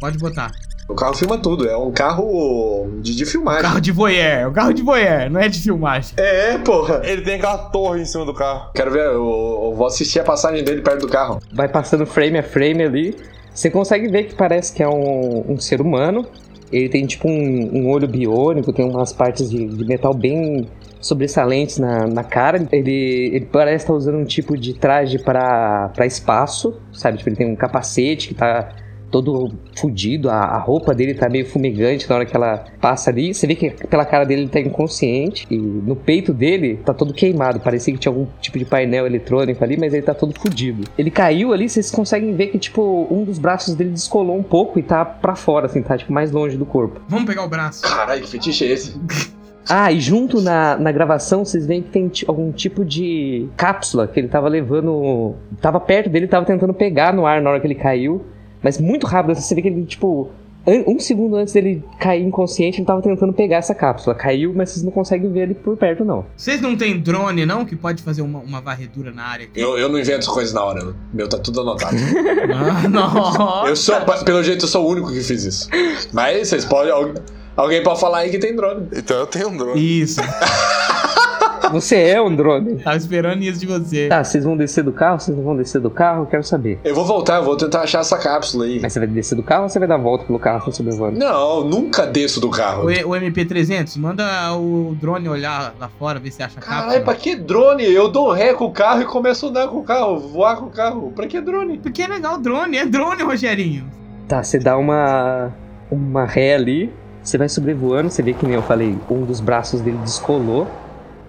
Pode 0.00 0.18
botar. 0.18 0.52
O 0.88 0.94
carro 0.94 1.14
filma 1.14 1.36
tudo, 1.36 1.68
é 1.68 1.76
um 1.76 1.90
carro 1.90 2.90
de, 3.00 3.14
de 3.14 3.24
filmagem. 3.24 3.62
Carro 3.62 3.80
de 3.80 3.90
voyeur. 3.92 4.48
O 4.48 4.52
carro 4.52 4.72
de 4.72 4.82
voyeur, 4.82 5.30
não 5.30 5.40
é 5.40 5.48
de 5.48 5.60
filmagem. 5.60 6.14
É, 6.16 6.58
porra. 6.58 7.00
Ele 7.04 7.22
tem 7.22 7.34
aquela 7.34 7.58
torre 7.58 8.02
em 8.02 8.04
cima 8.04 8.24
do 8.24 8.32
carro. 8.34 8.70
Quero 8.72 8.90
ver, 8.92 9.04
eu, 9.06 9.14
eu 9.14 9.74
vou 9.76 9.86
assistir 9.86 10.20
a 10.20 10.24
passagem 10.24 10.62
dele 10.64 10.80
perto 10.80 11.00
do 11.00 11.08
carro. 11.08 11.40
vai 11.52 11.68
passando 11.68 12.06
frame 12.06 12.38
a 12.38 12.42
frame 12.42 12.84
ali. 12.84 13.16
Você 13.54 13.70
consegue 13.70 14.08
ver 14.08 14.24
que 14.24 14.34
parece 14.34 14.72
que 14.72 14.82
é 14.82 14.88
um, 14.88 15.52
um 15.52 15.58
ser 15.58 15.80
humano. 15.80 16.26
Ele 16.72 16.88
tem 16.88 17.04
tipo 17.04 17.28
um, 17.28 17.78
um 17.78 17.90
olho 17.90 18.06
biônico, 18.06 18.72
tem 18.72 18.88
umas 18.88 19.12
partes 19.12 19.50
de, 19.50 19.66
de 19.66 19.84
metal 19.84 20.14
bem 20.14 20.68
sobressalentes 21.00 21.78
na, 21.78 22.06
na 22.06 22.22
cara. 22.22 22.64
Ele, 22.70 23.30
ele 23.34 23.46
parece 23.46 23.84
estar 23.84 23.94
usando 23.94 24.18
um 24.18 24.24
tipo 24.24 24.56
de 24.56 24.74
traje 24.74 25.18
para 25.18 25.92
espaço, 26.06 26.80
sabe? 26.92 27.18
Tipo, 27.18 27.30
ele 27.30 27.36
tem 27.36 27.46
um 27.50 27.56
capacete 27.56 28.28
que 28.28 28.34
tá 28.34 28.68
todo 29.10 29.52
fudido, 29.76 30.30
a, 30.30 30.36
a 30.36 30.58
roupa 30.58 30.94
dele 30.94 31.14
tá 31.14 31.28
meio 31.28 31.46
fumegante 31.46 32.08
na 32.08 32.16
hora 32.16 32.24
que 32.24 32.34
ela 32.34 32.64
passa 32.80 33.10
ali. 33.10 33.34
Você 33.34 33.46
vê 33.46 33.54
que 33.54 33.70
pela 33.86 34.04
cara 34.04 34.24
dele 34.24 34.42
ele 34.42 34.50
tá 34.50 34.60
inconsciente 34.60 35.46
e 35.50 35.56
no 35.56 35.96
peito 35.96 36.32
dele 36.32 36.78
tá 36.84 36.94
todo 36.94 37.12
queimado. 37.12 37.60
Parecia 37.60 37.92
que 37.92 38.00
tinha 38.00 38.10
algum 38.10 38.26
tipo 38.40 38.58
de 38.58 38.64
painel 38.64 39.06
eletrônico 39.06 39.62
ali, 39.62 39.76
mas 39.76 39.92
ele 39.92 40.02
tá 40.02 40.14
todo 40.14 40.38
fudido. 40.38 40.84
Ele 40.96 41.10
caiu 41.10 41.52
ali, 41.52 41.68
vocês 41.68 41.90
conseguem 41.90 42.34
ver 42.34 42.48
que 42.48 42.58
tipo 42.58 43.06
um 43.10 43.24
dos 43.24 43.38
braços 43.38 43.74
dele 43.74 43.90
descolou 43.90 44.36
um 44.36 44.42
pouco 44.42 44.78
e 44.78 44.82
tá 44.82 45.04
pra 45.04 45.34
fora, 45.34 45.66
assim, 45.66 45.82
tá 45.82 45.96
tipo 45.98 46.12
mais 46.12 46.30
longe 46.30 46.56
do 46.56 46.64
corpo. 46.64 47.00
Vamos 47.08 47.26
pegar 47.26 47.44
o 47.44 47.48
braço. 47.48 47.82
Caralho, 47.82 48.22
que 48.22 48.28
fetiche 48.28 48.64
é 48.64 48.72
esse? 48.72 49.00
Ah, 49.68 49.92
e 49.92 50.00
junto 50.00 50.40
na, 50.40 50.76
na 50.76 50.90
gravação 50.90 51.44
vocês 51.44 51.64
veem 51.64 51.80
que 51.80 51.90
tem 51.90 52.10
algum 52.26 52.50
tipo 52.50 52.84
de 52.84 53.48
cápsula 53.56 54.08
que 54.08 54.18
ele 54.18 54.26
tava 54.26 54.48
levando. 54.48 55.36
Tava 55.60 55.78
perto 55.78 56.10
dele, 56.10 56.26
tava 56.26 56.44
tentando 56.44 56.74
pegar 56.74 57.12
no 57.12 57.24
ar 57.24 57.40
na 57.40 57.50
hora 57.50 57.60
que 57.60 57.68
ele 57.68 57.76
caiu. 57.76 58.24
Mas 58.62 58.78
muito 58.78 59.06
rápido, 59.06 59.34
você 59.40 59.54
vê 59.54 59.62
que 59.62 59.68
ele, 59.68 59.84
tipo. 59.84 60.30
Um 60.66 60.98
segundo 61.00 61.36
antes 61.36 61.54
dele 61.54 61.82
cair 61.98 62.22
inconsciente, 62.22 62.78
ele 62.80 62.86
tava 62.86 63.00
tentando 63.00 63.32
pegar 63.32 63.56
essa 63.56 63.74
cápsula. 63.74 64.14
Caiu, 64.14 64.52
mas 64.54 64.68
vocês 64.68 64.84
não 64.84 64.92
conseguem 64.92 65.32
ver 65.32 65.40
ele 65.44 65.54
por 65.54 65.74
perto, 65.74 66.04
não. 66.04 66.26
Vocês 66.36 66.60
não 66.60 66.76
tem 66.76 67.00
drone, 67.00 67.46
não? 67.46 67.64
Que 67.64 67.74
pode 67.74 68.02
fazer 68.02 68.20
uma, 68.20 68.40
uma 68.40 68.60
varredura 68.60 69.10
na 69.10 69.24
área? 69.24 69.48
Eu, 69.56 69.78
eu 69.78 69.88
não 69.88 69.98
invento 69.98 70.30
coisas 70.30 70.52
na 70.52 70.62
hora. 70.62 70.94
Meu, 71.14 71.26
tá 71.30 71.38
tudo 71.38 71.62
anotado. 71.62 71.96
Ah, 72.52 72.88
não. 72.88 73.66
Eu 73.66 73.74
sou, 73.74 73.96
pelo 74.24 74.42
jeito, 74.42 74.66
eu 74.66 74.68
sou 74.68 74.84
o 74.86 74.90
único 74.90 75.08
que 75.10 75.22
fiz 75.22 75.44
isso. 75.44 75.68
Mas 76.12 76.48
vocês 76.48 76.66
podem. 76.66 76.92
al- 76.92 77.14
Alguém 77.56 77.82
pode 77.82 77.98
falar 77.98 78.18
aí 78.18 78.30
que 78.30 78.38
tem 78.38 78.54
drone. 78.54 78.86
Então 78.94 79.16
eu 79.18 79.26
tenho 79.26 79.48
um 79.48 79.56
drone. 79.56 79.80
Isso. 80.02 80.20
Você 81.72 81.96
é 81.96 82.20
um 82.20 82.34
drone. 82.34 82.76
Tava 82.76 82.96
esperando 82.96 83.42
isso 83.42 83.60
de 83.60 83.66
você. 83.66 84.08
Tá, 84.08 84.22
vocês 84.24 84.44
vão 84.44 84.56
descer 84.56 84.82
do 84.84 84.92
carro? 84.92 85.20
Vocês 85.20 85.36
não 85.36 85.44
vão 85.44 85.56
descer 85.56 85.80
do 85.80 85.90
carro? 85.90 86.22
Eu 86.22 86.26
quero 86.26 86.42
saber. 86.44 86.78
Eu 86.84 86.94
vou 86.94 87.04
voltar, 87.04 87.36
eu 87.36 87.44
vou 87.44 87.56
tentar 87.56 87.80
achar 87.82 88.00
essa 88.00 88.16
cápsula 88.18 88.64
aí. 88.64 88.78
Mas 88.80 88.92
você 88.92 88.98
vai 89.00 89.08
descer 89.08 89.34
do 89.34 89.42
carro 89.42 89.64
ou 89.64 89.68
você 89.68 89.78
vai 89.78 89.88
dar 89.88 89.94
a 89.96 89.98
volta 89.98 90.24
pelo 90.24 90.38
carro 90.38 90.72
sobrevoando? 90.72 91.18
Não, 91.18 91.64
nunca 91.64 92.06
desço 92.06 92.40
do 92.40 92.50
carro. 92.50 92.84
O, 92.86 92.90
E- 92.90 93.04
o 93.04 93.10
MP300, 93.10 93.96
manda 93.98 94.24
o 94.56 94.96
drone 95.00 95.28
olhar 95.28 95.74
lá 95.78 95.88
fora, 95.98 96.18
ver 96.18 96.30
se 96.30 96.42
acha 96.42 96.58
a 96.58 96.62
Caralho, 96.62 96.82
cápsula. 96.84 97.04
pra 97.04 97.14
que 97.14 97.36
drone? 97.36 97.84
Eu 97.84 98.08
dou 98.08 98.32
ré 98.32 98.52
com 98.54 98.64
o 98.66 98.70
carro 98.72 99.02
e 99.02 99.04
começo 99.04 99.46
a 99.46 99.48
andar 99.50 99.68
com 99.68 99.78
o 99.78 99.82
carro, 99.84 100.18
voar 100.18 100.56
com 100.56 100.66
o 100.66 100.70
carro. 100.70 101.12
Pra 101.14 101.26
que 101.26 101.40
drone? 101.40 101.78
Porque 101.78 102.02
é 102.02 102.06
legal 102.08 102.36
o 102.36 102.38
drone, 102.38 102.76
é 102.76 102.86
drone, 102.86 103.22
Rogerinho. 103.22 103.84
Tá, 104.28 104.42
você 104.42 104.58
dá 104.58 104.76
uma. 104.76 105.52
uma 105.90 106.24
ré 106.24 106.54
ali. 106.54 106.92
Você 107.22 107.36
vai 107.36 107.48
sobrevoando, 107.50 108.08
você 108.10 108.22
vê 108.22 108.32
que 108.32 108.46
nem 108.46 108.54
eu 108.54 108.62
falei, 108.62 108.96
um 109.10 109.22
dos 109.26 109.40
braços 109.40 109.80
dele 109.82 109.98
descolou. 109.98 110.66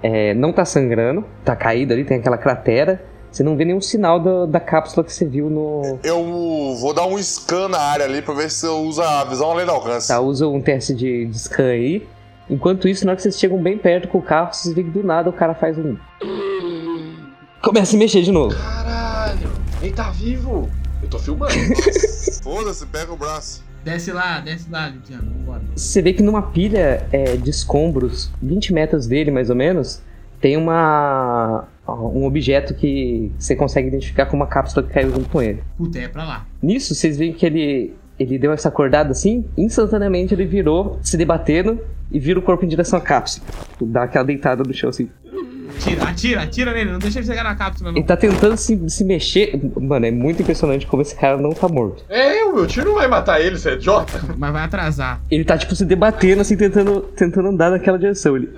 É, 0.04 0.34
não 0.34 0.52
tá 0.52 0.66
sangrando, 0.66 1.24
tá 1.46 1.56
caído 1.56 1.94
ali, 1.94 2.04
tem 2.04 2.18
aquela 2.18 2.38
cratera. 2.38 3.04
Você 3.32 3.44
não 3.44 3.56
vê 3.56 3.64
nenhum 3.64 3.80
sinal 3.80 4.20
da, 4.20 4.46
da 4.46 4.60
cápsula 4.60 5.06
que 5.06 5.14
você 5.14 5.26
viu 5.26 5.50
no. 5.50 6.00
Eu 6.04 6.76
vou 6.82 6.94
dar 6.94 7.06
um 7.06 7.18
scan 7.18 7.70
na 7.70 7.80
área 7.80 8.06
ali 8.06 8.22
pra 8.22 8.34
ver 8.34 8.52
se 8.52 8.66
eu 8.66 8.80
uso 8.82 9.02
a 9.02 9.24
visão 9.24 9.52
além 9.52 9.66
do 9.66 9.72
alcance. 9.72 10.10
Tá, 10.10 10.20
usa 10.20 10.48
um 10.48 10.60
teste 10.60 10.94
de, 10.94 11.28
de 11.28 11.40
scan 11.40 11.70
aí. 11.70 12.06
Enquanto 12.50 12.90
isso, 12.90 13.06
na 13.06 13.12
hora 13.12 13.16
que 13.16 13.24
vocês 13.24 13.40
chegam 13.40 13.62
bem 13.62 13.78
perto 13.78 14.10
com 14.10 14.18
o 14.18 14.22
carro, 14.22 14.54
vocês 14.54 14.76
veem 14.76 14.88
que 14.88 15.00
do 15.00 15.06
nada 15.06 15.30
o 15.30 15.34
cara 15.34 15.54
faz 15.54 15.78
um. 15.78 15.96
Começa 17.62 17.84
a 17.84 17.92
se 17.92 17.98
mexer 17.98 18.22
de 18.24 18.32
novo. 18.32 18.54
Caralho, 18.54 19.50
ele 19.82 19.94
tá 19.94 20.10
vivo. 20.12 20.70
Eu 21.02 21.10
tô 21.10 21.18
filmando. 21.18 21.54
Foda-se, 22.44 22.86
pega 22.88 23.14
o 23.14 23.16
braço. 23.16 23.64
Desce 23.84 24.12
lá, 24.12 24.40
desce 24.40 24.70
lá, 24.70 24.90
Lidiano, 24.90 25.32
vambora. 25.32 25.62
Você 25.76 26.02
vê 26.02 26.14
que 26.14 26.22
numa 26.22 26.42
pilha 26.42 27.06
é, 27.12 27.36
de 27.36 27.50
escombros, 27.50 28.32
20 28.42 28.74
metros 28.74 29.08
dele 29.08 29.32
mais 29.32 29.50
ou 29.50 29.56
menos, 29.56 30.02
tem 30.40 30.58
uma 30.58 31.68
um 31.88 32.26
objeto 32.26 32.74
que 32.74 33.32
você 33.38 33.56
consegue 33.56 33.88
identificar 33.88 34.26
como 34.26 34.44
uma 34.44 34.48
cápsula 34.48 34.86
que 34.86 34.94
caiu 34.94 35.12
junto 35.12 35.30
com 35.30 35.42
ele. 35.42 35.62
Puta, 35.78 36.00
é 36.00 36.08
pra 36.08 36.24
lá. 36.24 36.48
Nisso, 36.62 36.96
vocês 36.96 37.18
veem 37.18 37.34
que 37.34 37.46
ele, 37.46 37.94
ele 38.18 38.38
deu 38.38 38.54
essa 38.54 38.70
acordada 38.70 39.12
assim, 39.12 39.46
instantaneamente 39.58 40.34
ele 40.34 40.46
virou, 40.46 41.00
se 41.02 41.18
debatendo 41.18 41.80
e 42.12 42.20
vira 42.20 42.40
o 42.40 42.42
corpo 42.42 42.64
em 42.64 42.68
direção 42.68 43.00
à 43.00 43.02
cápsula. 43.02 43.46
Dá 43.82 44.04
aquela 44.04 44.24
deitada 44.24 44.64
no 44.64 44.74
chão 44.74 44.90
assim. 44.90 45.10
Atira, 45.78 46.04
atira, 46.04 46.42
atira 46.44 46.74
nele, 46.74 46.92
não 46.92 47.00
deixa 47.00 47.20
ele 47.20 47.28
chegar 47.28 47.44
na 47.44 47.56
cápsula, 47.56 47.92
não. 47.92 47.98
Ele 47.98 48.06
tá 48.06 48.16
tentando 48.16 48.56
se, 48.58 48.90
se 48.90 49.04
mexer. 49.04 49.60
Mano, 49.80 50.06
é 50.06 50.12
muito 50.12 50.42
impressionante 50.42 50.86
como 50.86 51.02
esse 51.02 51.16
cara 51.16 51.38
não 51.38 51.52
tá 51.52 51.68
morto. 51.68 52.04
é, 52.10 52.44
o 52.46 52.56
meu 52.56 52.68
tiro 52.68 52.90
não 52.90 52.96
vai 52.96 53.08
matar 53.08 53.40
ele, 53.42 53.58
você 53.58 53.72
é 53.72 53.74
idiota. 53.74 54.22
Mas 54.38 54.52
vai 54.54 54.64
atrasar. 54.64 55.22
Ele 55.32 55.44
tá, 55.44 55.58
tipo, 55.58 55.76
se 55.76 55.86
debatendo 55.86 56.42
assim, 56.42 56.56
tentando, 56.58 57.02
tentando 57.16 57.48
andar 57.48 57.72
naquela 57.72 57.98
direção. 57.98 58.36
Ele. 58.36 58.50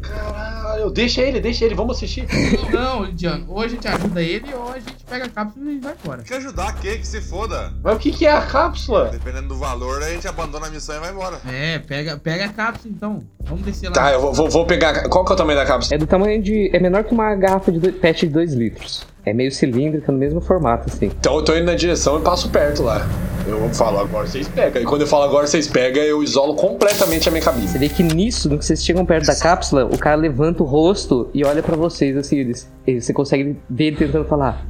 Caralho, 0.00 0.90
deixa 0.90 1.20
ele, 1.22 1.40
deixa 1.40 1.64
ele, 1.64 1.74
vamos 1.74 1.96
assistir. 1.96 2.26
Não, 2.72 3.04
Lidiano, 3.04 3.44
ou 3.48 3.60
a 3.60 3.68
gente 3.68 3.86
ajuda 3.86 4.22
ele, 4.22 4.52
ou 4.54 4.70
a 4.72 4.78
gente 4.78 5.04
pega 5.08 5.26
a 5.26 5.28
cápsula 5.28 5.70
e 5.70 5.78
vai 5.78 5.94
embora. 6.02 6.22
Quer 6.22 6.36
ajudar 6.36 6.74
quem? 6.80 6.98
Que 6.98 7.06
se 7.06 7.20
foda. 7.20 7.72
Mas 7.82 7.96
o 7.96 7.98
que 7.98 8.10
que 8.10 8.26
é 8.26 8.32
a 8.32 8.42
cápsula? 8.42 9.10
Dependendo 9.10 9.48
do 9.48 9.56
valor, 9.56 10.02
a 10.02 10.08
gente 10.10 10.26
abandona 10.26 10.66
a 10.66 10.70
missão 10.70 10.96
e 10.96 11.00
vai 11.00 11.10
embora. 11.12 11.40
É, 11.46 11.78
pega, 11.78 12.16
pega 12.16 12.46
a 12.46 12.48
cápsula 12.48 12.92
então. 12.94 13.22
Vamos 13.44 13.64
descer 13.64 13.88
lá. 13.88 13.92
Tá, 13.92 14.12
eu 14.12 14.32
vou, 14.32 14.48
vou, 14.48 14.66
pegar. 14.66 15.08
Qual 15.08 15.24
que 15.24 15.32
é 15.32 15.34
o 15.34 15.36
tamanho 15.36 15.58
da 15.58 15.66
cápsula? 15.66 15.94
É 15.94 15.98
do 15.98 16.06
tamanho 16.06 16.40
de. 16.42 16.70
É 16.74 16.78
menor 16.80 17.04
que 17.04 17.12
uma 17.12 17.34
garrafa 17.34 17.70
de 17.72 17.78
dois, 17.80 17.94
pet 17.96 18.26
de 18.26 18.32
2 18.32 18.54
litros. 18.54 19.06
É 19.24 19.32
meio 19.32 19.52
cilíndrica, 19.52 20.10
no 20.10 20.18
mesmo 20.18 20.40
formato, 20.40 20.88
assim. 20.88 21.06
Então 21.06 21.36
eu 21.36 21.44
tô 21.44 21.54
indo 21.54 21.66
na 21.66 21.74
direção 21.74 22.18
e 22.18 22.22
passo 22.22 22.48
perto 22.50 22.82
lá. 22.82 23.06
Eu 23.46 23.68
falo, 23.70 23.98
agora 23.98 24.26
vocês 24.26 24.46
pegam. 24.48 24.80
E 24.82 24.84
quando 24.84 25.00
eu 25.02 25.06
falo 25.06 25.24
agora 25.24 25.46
vocês 25.46 25.66
pegam, 25.66 26.02
eu 26.02 26.22
isolo 26.22 26.54
completamente 26.54 27.28
a 27.28 27.32
minha 27.32 27.42
cabine. 27.42 27.66
Você 27.68 27.78
vê 27.78 27.88
que 27.88 28.02
nisso, 28.02 28.48
no 28.48 28.56
que 28.58 28.64
vocês 28.64 28.84
chegam 28.84 29.04
perto 29.04 29.26
da 29.26 29.36
cápsula, 29.36 29.84
o 29.84 29.98
cara 29.98 30.16
levanta 30.16 30.62
o 30.62 30.66
rosto 30.66 31.28
e 31.34 31.44
olha 31.44 31.62
pra 31.62 31.76
vocês, 31.76 32.16
assim, 32.16 32.38
eles, 32.38 32.72
eles- 32.86 33.04
você 33.04 33.12
consegue 33.12 33.56
ver 33.68 33.84
ele 33.86 33.96
tentando 33.96 34.24
falar. 34.26 34.64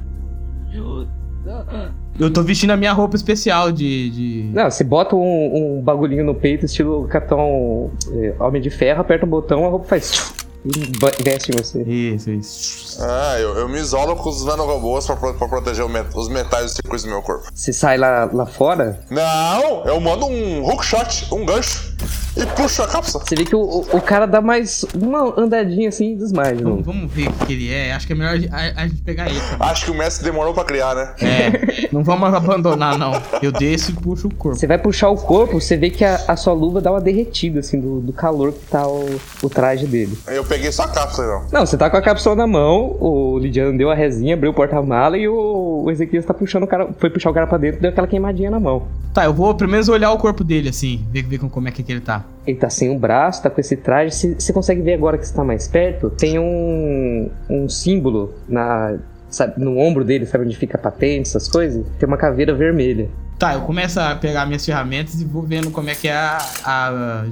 Eu 2.21 2.31
tô 2.33 2.43
vestindo 2.43 2.71
a 2.71 2.77
minha 2.77 2.93
roupa 2.93 3.17
especial 3.17 3.73
de. 3.73 4.11
de... 4.11 4.51
Não, 4.53 4.71
você 4.71 4.85
bota 4.85 5.17
um, 5.17 5.79
um 5.79 5.83
bagulhinho 5.83 6.25
no 6.25 6.35
peito, 6.35 6.67
estilo 6.67 7.09
Capitão 7.09 7.91
é, 8.13 8.35
Homem 8.39 8.61
de 8.61 8.71
Ferro, 8.71 9.01
aperta 9.01 9.25
um 9.27 9.29
botão, 9.29 9.65
a 9.67 9.69
roupa 9.71 9.87
faz. 9.87 10.33
E 10.65 11.23
veste 11.25 11.51
em 11.51 11.57
você. 11.57 11.83
Isso, 11.83 12.31
isso. 12.31 12.99
Ah, 13.03 13.37
eu, 13.41 13.57
eu 13.57 13.69
me 13.69 13.81
isolo 13.81 14.15
com 14.15 14.29
os 14.29 14.45
nanorobôs 14.45 15.05
pra, 15.07 15.17
pra 15.17 15.49
proteger 15.49 15.85
o 15.85 15.89
met- 15.89 16.15
os 16.15 16.29
metais 16.29 16.67
dos 16.67 16.73
circuitos 16.75 17.03
do 17.03 17.11
meu 17.11 17.21
corpo. 17.21 17.49
Você 17.53 17.73
sai 17.73 17.99
lá, 17.99 18.31
lá 18.33 18.47
fora, 18.47 19.01
Não, 19.11 19.85
eu 19.85 20.01
mando 20.01 20.27
um 20.27 20.65
hookshot, 20.65 21.27
um 21.35 21.45
gancho, 21.45 21.97
e 22.37 22.47
puxo 22.47 22.83
a 22.83 22.89
cápsula. 22.89 23.25
você 23.25 23.35
vê 23.35 23.45
que 23.45 23.55
o, 23.55 23.61
o, 23.61 23.97
o 23.97 24.01
cara 24.01 24.27
dá 24.27 24.41
mais 24.41 24.85
uma 24.95 25.39
andadinha 25.39 25.89
assim 25.89 26.13
e 26.13 26.17
desmaia 26.17 26.55
de 26.57 26.63
Vamos, 26.63 27.13
ver 27.13 27.29
o 27.29 27.47
que 27.47 27.53
ele 27.53 27.73
é. 27.73 27.93
Acho 27.93 28.07
que 28.07 28.13
é 28.13 28.17
melhor 28.17 28.39
a, 28.51 28.83
a 28.83 28.87
gente 28.89 29.03
pegar 29.03 29.29
ele. 29.29 29.41
também. 29.41 29.69
Acho 29.69 29.85
que 29.85 29.91
o 29.91 29.95
mestre 29.95 30.25
demorou 30.25 30.55
pra 30.55 30.65
criar, 30.65 30.95
né? 30.95 31.15
É, 31.21 31.89
não 31.93 32.03
vamos 32.03 32.33
abandonar, 32.33 32.99
não. 32.99 33.13
Eu 33.43 33.53
desço 33.53 33.91
e 33.91 33.95
puxo 33.95 34.29
o 34.29 34.35
corpo. 34.35 34.59
Você 34.59 34.67
vai 34.67 34.79
puxar 34.79 35.09
o 35.11 35.17
corpo, 35.17 35.61
você 35.61 35.77
vê 35.77 35.91
que 35.91 36.05
a, 36.05 36.21
a 36.29 36.37
sua 36.37 36.53
luva 36.53 36.81
dá 36.81 36.91
uma 36.91 37.01
derretida, 37.01 37.61
assim, 37.61 37.79
do, 37.81 38.01
do 38.01 38.13
calor 38.13 38.53
que 38.53 38.67
tá 38.67 38.87
o, 38.87 39.21
o 39.43 39.51
traje 39.51 39.87
dele. 39.87 40.17
Eu 40.27 40.45
peguei 40.45 40.73
só 40.73 40.85
a 40.85 40.89
cápsula, 40.89 41.27
então. 41.27 41.61
Não, 41.61 41.67
você 41.67 41.77
tá 41.77 41.91
com 41.91 41.97
a 41.97 42.03
cápsula 42.03 42.35
na 42.35 42.47
mão, 42.47 42.97
o 42.99 43.39
Lidiano 43.39 43.77
deu 43.77 43.91
a 43.91 43.95
resinha, 43.95 44.35
abriu 44.35 44.51
o 44.51 44.55
porta-mala 44.55 45.19
e 45.19 45.29
o, 45.29 45.83
o 45.85 45.91
Ezequias 45.91 46.25
tá 46.25 46.33
puxando 46.33 46.65
o 46.65 46.67
cara, 46.67 46.89
foi 46.99 47.11
puxar 47.11 47.31
o 47.31 47.35
cara 47.35 47.47
pra 47.47 47.59
dentro, 47.59 47.81
deu 47.81 47.91
aquela 47.91 48.07
queimadinha 48.07 48.51
na 48.51 48.61
mão. 48.61 48.87
Tá, 49.13 49.25
eu 49.25 49.33
vou 49.35 49.55
pelo 49.55 49.71
menos 49.71 49.89
olhar 49.89 50.11
o 50.13 50.17
corpo 50.19 50.43
dele, 50.43 50.71
assim. 50.71 51.05
Ver, 51.11 51.23
ver 51.23 51.39
com- 51.39 51.49
como 51.49 51.69
é 51.69 51.71
que, 51.71 51.85
ele 51.93 52.01
tá. 52.01 52.25
Ele 52.47 52.57
tá 52.57 52.71
sem 52.71 52.89
um 52.89 52.99
braço, 52.99 53.43
tá 53.43 53.51
com 53.51 53.61
esse 53.61 53.77
traje. 53.77 54.15
Você 54.15 54.35
você 54.35 54.53
consegue 54.53 54.81
ver 54.81 54.95
agora 54.95 55.19
que 55.19 55.27
você 55.27 55.35
tá 55.35 55.45
mais 55.45 55.69
perto? 55.69 56.09
Tem 56.11 56.39
um, 56.39 57.31
um 57.51 57.69
símbolo 57.69 58.33
na, 58.49 58.97
sabe, 59.29 59.63
no 59.63 59.77
ombro 59.79 60.03
dele, 60.05 60.25
sabe 60.25 60.45
onde 60.47 60.57
fica 60.57 60.79
a 60.79 60.81
patente, 60.81 61.29
essas 61.29 61.47
coisas? 61.47 61.85
Tem 61.99 62.07
uma 62.09 62.17
caveira 62.17 62.55
vermelha. 62.55 63.09
Tá, 63.39 63.53
eu 63.55 63.61
começo 63.63 64.01
a 64.01 64.15
pegar 64.15 64.47
minhas 64.47 64.65
ferramentas 64.65 65.21
e 65.21 65.25
vou 65.25 65.43
vendo 65.43 65.71
como 65.71 65.91
é 65.91 65.95
que 65.95 66.09
é 66.09 66.15
a, 66.15 66.39
a 66.65 67.25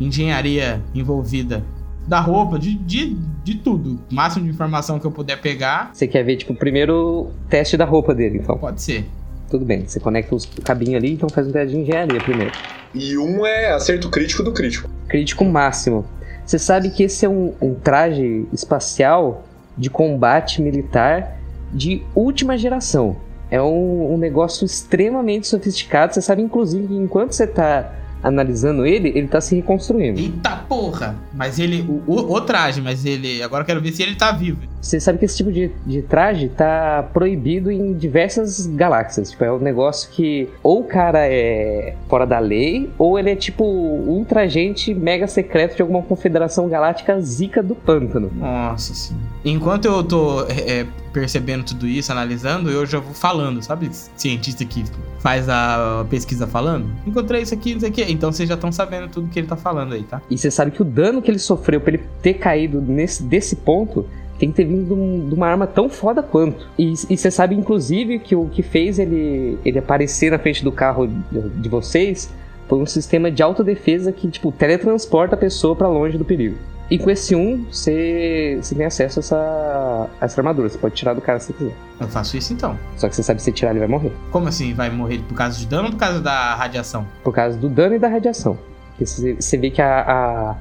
engenharia 0.00 0.80
envolvida. 0.94 1.62
Da 2.06 2.18
roupa, 2.20 2.58
de, 2.58 2.74
de, 2.74 3.16
de 3.44 3.54
tudo. 3.56 3.98
O 4.10 4.14
máximo 4.14 4.44
de 4.44 4.50
informação 4.50 4.98
que 4.98 5.06
eu 5.06 5.10
puder 5.10 5.40
pegar, 5.40 5.90
Você 5.92 6.08
quer 6.08 6.24
ver, 6.24 6.36
tipo, 6.36 6.52
o 6.52 6.56
primeiro 6.56 7.28
teste 7.48 7.76
da 7.76 7.84
roupa 7.84 8.12
dele, 8.14 8.38
então. 8.42 8.58
pode 8.58 8.82
ser. 8.82 9.04
Tudo 9.52 9.66
bem, 9.66 9.84
você 9.86 10.00
conecta 10.00 10.34
os- 10.34 10.44
o 10.44 10.62
cabinho 10.62 10.96
ali, 10.96 11.12
então 11.12 11.28
faz 11.28 11.46
um 11.46 11.52
teste 11.52 11.74
de 11.76 11.82
engenharia 11.82 12.18
primeiro. 12.22 12.52
E 12.94 13.18
um 13.18 13.44
é 13.44 13.70
acerto 13.74 14.08
crítico 14.08 14.42
do 14.42 14.50
crítico. 14.50 14.88
Crítico 15.06 15.44
máximo. 15.44 16.06
Você 16.46 16.58
sabe 16.58 16.88
que 16.88 17.02
esse 17.02 17.26
é 17.26 17.28
um, 17.28 17.52
um 17.60 17.74
traje 17.74 18.46
espacial 18.50 19.44
de 19.76 19.90
combate 19.90 20.62
militar 20.62 21.36
de 21.70 22.02
última 22.14 22.56
geração. 22.56 23.14
É 23.50 23.60
um, 23.60 24.14
um 24.14 24.16
negócio 24.16 24.64
extremamente 24.64 25.46
sofisticado. 25.46 26.14
Você 26.14 26.22
sabe, 26.22 26.40
inclusive, 26.40 26.86
que 26.86 26.94
enquanto 26.94 27.32
você 27.32 27.46
tá 27.46 27.92
analisando 28.22 28.86
ele, 28.86 29.12
ele 29.14 29.28
tá 29.28 29.40
se 29.40 29.56
reconstruindo. 29.56 30.20
Eita 30.20 30.56
porra! 30.68 31.16
Mas 31.32 31.58
ele. 31.58 31.82
O, 31.82 32.02
o, 32.06 32.32
o 32.34 32.40
traje, 32.40 32.80
mas 32.80 33.04
ele. 33.04 33.42
Agora 33.42 33.62
eu 33.62 33.66
quero 33.66 33.80
ver 33.80 33.92
se 33.92 34.02
ele 34.02 34.14
tá 34.14 34.32
vivo. 34.32 34.60
Você 34.80 34.98
sabe 34.98 35.18
que 35.18 35.24
esse 35.24 35.36
tipo 35.36 35.52
de, 35.52 35.70
de 35.86 36.02
traje 36.02 36.48
tá 36.48 37.08
proibido 37.12 37.70
em 37.70 37.92
diversas 37.94 38.66
galáxias. 38.66 39.30
Tipo, 39.30 39.44
é 39.44 39.52
um 39.52 39.58
negócio 39.58 40.10
que 40.10 40.48
ou 40.62 40.80
o 40.80 40.84
cara 40.84 41.26
é 41.26 41.94
fora 42.08 42.26
da 42.26 42.38
lei, 42.38 42.90
ou 42.98 43.18
ele 43.18 43.30
é 43.30 43.36
tipo 43.36 43.64
ultra 43.64 44.42
agente 44.42 44.92
mega 44.92 45.26
secreto 45.26 45.76
de 45.76 45.82
alguma 45.82 46.02
confederação 46.02 46.68
galáctica 46.68 47.20
zica 47.20 47.62
do 47.62 47.74
pântano. 47.74 48.30
Nossa 48.34 48.94
senhora. 48.94 49.31
Enquanto 49.44 49.86
eu 49.86 50.02
tô 50.04 50.42
é, 50.46 50.80
é, 50.80 50.86
percebendo 51.12 51.64
tudo 51.64 51.86
isso, 51.86 52.12
analisando, 52.12 52.70
eu 52.70 52.86
já 52.86 52.98
vou 53.00 53.12
falando, 53.12 53.60
sabe? 53.62 53.90
Cientista 54.16 54.64
que 54.64 54.84
faz 55.18 55.48
a 55.48 56.06
pesquisa 56.08 56.46
falando. 56.46 56.86
Encontrei 57.06 57.42
isso 57.42 57.52
aqui, 57.54 57.72
não 57.74 57.80
sei 57.80 57.90
o 57.90 57.92
quê. 57.92 58.06
Então 58.08 58.30
vocês 58.32 58.48
já 58.48 58.54
estão 58.54 58.70
sabendo 58.70 59.08
tudo 59.08 59.28
que 59.28 59.38
ele 59.38 59.46
tá 59.48 59.56
falando 59.56 59.94
aí, 59.94 60.02
tá? 60.04 60.22
E 60.30 60.38
você 60.38 60.50
sabe 60.50 60.70
que 60.70 60.80
o 60.82 60.84
dano 60.84 61.20
que 61.20 61.30
ele 61.30 61.38
sofreu 61.38 61.80
pra 61.80 61.94
ele 61.94 62.02
ter 62.22 62.34
caído 62.34 62.80
nesse, 62.80 63.22
desse 63.22 63.56
ponto 63.56 64.06
tem 64.38 64.50
que 64.50 64.56
ter 64.56 64.64
vindo 64.64 64.86
de, 64.86 64.92
um- 64.92 65.28
uma 65.34 65.46
arma 65.46 65.66
tão 65.66 65.88
foda 65.88 66.22
quanto. 66.22 66.66
E, 66.78 66.94
você 66.96 67.30
sabe, 67.30 67.54
inclusive, 67.54 68.18
que 68.18 68.34
o 68.34 68.46
que 68.46 68.62
fez 68.62 68.98
ele, 68.98 69.58
ele 69.64 69.78
aparecer 69.78 70.30
na 70.30 70.38
frente 70.38 70.64
do 70.64 70.72
carro 70.72 71.06
de, 71.06 71.40
de 71.48 71.68
vocês 71.68 72.32
foi 72.68 72.78
um 72.78 72.86
sistema 72.86 73.30
de 73.30 73.42
autodefesa 73.42 74.10
que, 74.12 74.28
tipo, 74.28 74.50
teletransporta 74.50 75.34
a 75.34 75.38
pessoa 75.38 75.76
pra 75.76 75.88
longe 75.88 76.16
do 76.16 76.24
perigo. 76.24 76.56
E 76.92 76.98
com 76.98 77.10
esse 77.10 77.34
1, 77.34 77.64
você, 77.70 78.58
você 78.60 78.74
tem 78.74 78.84
acesso 78.84 79.18
a 79.18 79.20
essa, 79.20 80.08
a 80.20 80.24
essa 80.26 80.40
armadura. 80.40 80.68
Você 80.68 80.76
pode 80.76 80.94
tirar 80.94 81.14
do 81.14 81.20
cara 81.22 81.38
se 81.40 81.46
você 81.46 81.52
quiser. 81.54 81.74
Eu 81.98 82.08
faço 82.08 82.36
isso 82.36 82.52
então. 82.52 82.78
Só 82.96 83.08
que 83.08 83.16
você 83.16 83.22
sabe 83.22 83.38
que 83.38 83.44
se 83.44 83.52
tirar 83.52 83.70
ele 83.70 83.78
vai 83.78 83.88
morrer. 83.88 84.12
Como 84.30 84.46
assim? 84.48 84.74
Vai 84.74 84.90
morrer 84.90 85.18
por 85.26 85.34
causa 85.34 85.58
de 85.58 85.66
dano 85.66 85.84
ou 85.86 85.90
por 85.92 85.98
causa 85.98 86.20
da 86.20 86.54
radiação? 86.54 87.06
Por 87.24 87.32
causa 87.32 87.56
do 87.56 87.68
dano 87.70 87.94
e 87.94 87.98
da 87.98 88.08
radiação. 88.08 88.58
Porque 88.90 89.06
você, 89.06 89.34
você 89.34 89.56
vê 89.56 89.70
que 89.70 89.80
a, 89.80 90.00
a- 90.02 90.56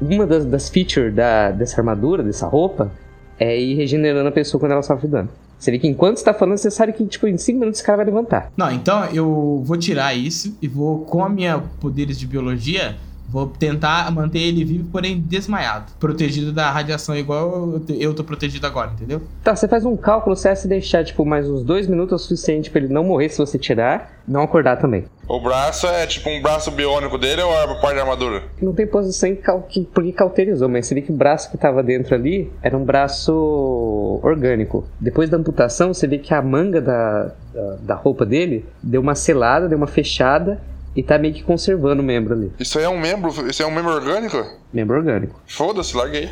uma 0.00 0.26
das, 0.26 0.44
das 0.46 0.68
features 0.70 1.14
da, 1.14 1.50
dessa 1.50 1.78
armadura, 1.80 2.22
dessa 2.22 2.46
roupa, 2.46 2.90
é 3.38 3.60
ir 3.60 3.74
regenerando 3.74 4.28
a 4.28 4.32
pessoa 4.32 4.58
quando 4.58 4.72
ela 4.72 4.82
sofre 4.82 5.06
dano. 5.06 5.28
Você 5.58 5.70
vê 5.70 5.78
que 5.78 5.86
enquanto 5.86 6.16
você 6.18 6.24
tá 6.24 6.32
falando, 6.34 6.56
você 6.58 6.70
sabe 6.70 6.92
que 6.92 7.04
tipo, 7.06 7.26
em 7.26 7.36
5 7.36 7.58
minutos 7.58 7.78
esse 7.80 7.86
cara 7.86 7.96
vai 7.98 8.06
levantar. 8.06 8.50
Não, 8.56 8.70
então 8.70 9.04
eu 9.06 9.62
vou 9.64 9.76
tirar 9.76 10.14
isso 10.14 10.56
e 10.62 10.66
vou, 10.68 11.00
com 11.00 11.22
a 11.24 11.28
minha 11.28 11.62
poderes 11.80 12.18
de 12.18 12.26
biologia, 12.26 12.96
Vou 13.34 13.48
tentar 13.48 14.08
manter 14.12 14.38
ele 14.38 14.64
vivo, 14.64 14.88
porém 14.92 15.18
desmaiado. 15.18 15.86
Protegido 15.98 16.52
da 16.52 16.70
radiação, 16.70 17.16
igual 17.16 17.80
eu, 17.88 18.14
tô 18.14 18.22
protegido 18.22 18.64
agora, 18.64 18.92
entendeu? 18.92 19.20
Tá, 19.42 19.56
você 19.56 19.66
faz 19.66 19.84
um 19.84 19.96
cálculo, 19.96 20.36
você 20.36 20.46
vai 20.46 20.56
se 20.56 20.68
deixar, 20.68 21.04
tipo, 21.04 21.26
mais 21.26 21.50
uns 21.50 21.64
dois 21.64 21.88
minutos 21.88 22.12
é 22.12 22.14
o 22.14 22.18
suficiente 22.18 22.70
pra 22.70 22.80
ele 22.80 22.92
não 22.94 23.02
morrer 23.02 23.28
se 23.30 23.38
você 23.38 23.58
tirar, 23.58 24.22
não 24.26 24.42
acordar 24.42 24.76
também. 24.76 25.06
O 25.26 25.40
braço 25.40 25.84
é 25.88 26.06
tipo 26.06 26.30
um 26.30 26.40
braço 26.40 26.70
biônico 26.70 27.18
dele 27.18 27.42
ou 27.42 27.50
é 27.52 27.66
parte 27.80 27.94
de 27.94 28.00
armadura? 28.02 28.42
Não 28.62 28.72
tem 28.72 28.86
posição 28.86 29.34
que- 29.68 29.82
porque 29.92 30.12
cauterizou, 30.12 30.68
mas 30.68 30.86
você 30.86 30.94
vê 30.94 31.02
que 31.02 31.10
o 31.10 31.16
braço 31.16 31.50
que 31.50 31.58
tava 31.58 31.82
dentro 31.82 32.14
ali 32.14 32.52
era 32.62 32.76
um 32.78 32.84
braço 32.84 33.32
orgânico. 34.22 34.84
Depois 35.00 35.28
da 35.28 35.36
amputação, 35.36 35.92
você 35.92 36.06
vê 36.06 36.18
que 36.18 36.32
a 36.32 36.40
manga 36.40 36.80
da, 36.80 37.32
da, 37.52 37.76
da 37.82 37.94
roupa 37.94 38.24
dele 38.24 38.64
deu 38.82 39.00
uma 39.00 39.14
selada, 39.16 39.68
deu 39.68 39.76
uma 39.78 39.86
fechada 39.88 40.60
e 40.96 41.02
tá 41.02 41.18
meio 41.18 41.34
que 41.34 41.42
conservando 41.42 42.02
o 42.02 42.04
membro 42.04 42.34
ali. 42.34 42.52
Isso 42.58 42.78
aí 42.78 42.84
é 42.84 42.88
um 42.88 42.98
membro? 42.98 43.30
Isso 43.48 43.62
aí 43.62 43.68
é 43.68 43.72
um 43.72 43.74
membro 43.74 43.92
orgânico? 43.92 44.44
Membro 44.72 44.96
orgânico. 44.96 45.40
Foda-se, 45.46 45.96
larguei. 45.96 46.30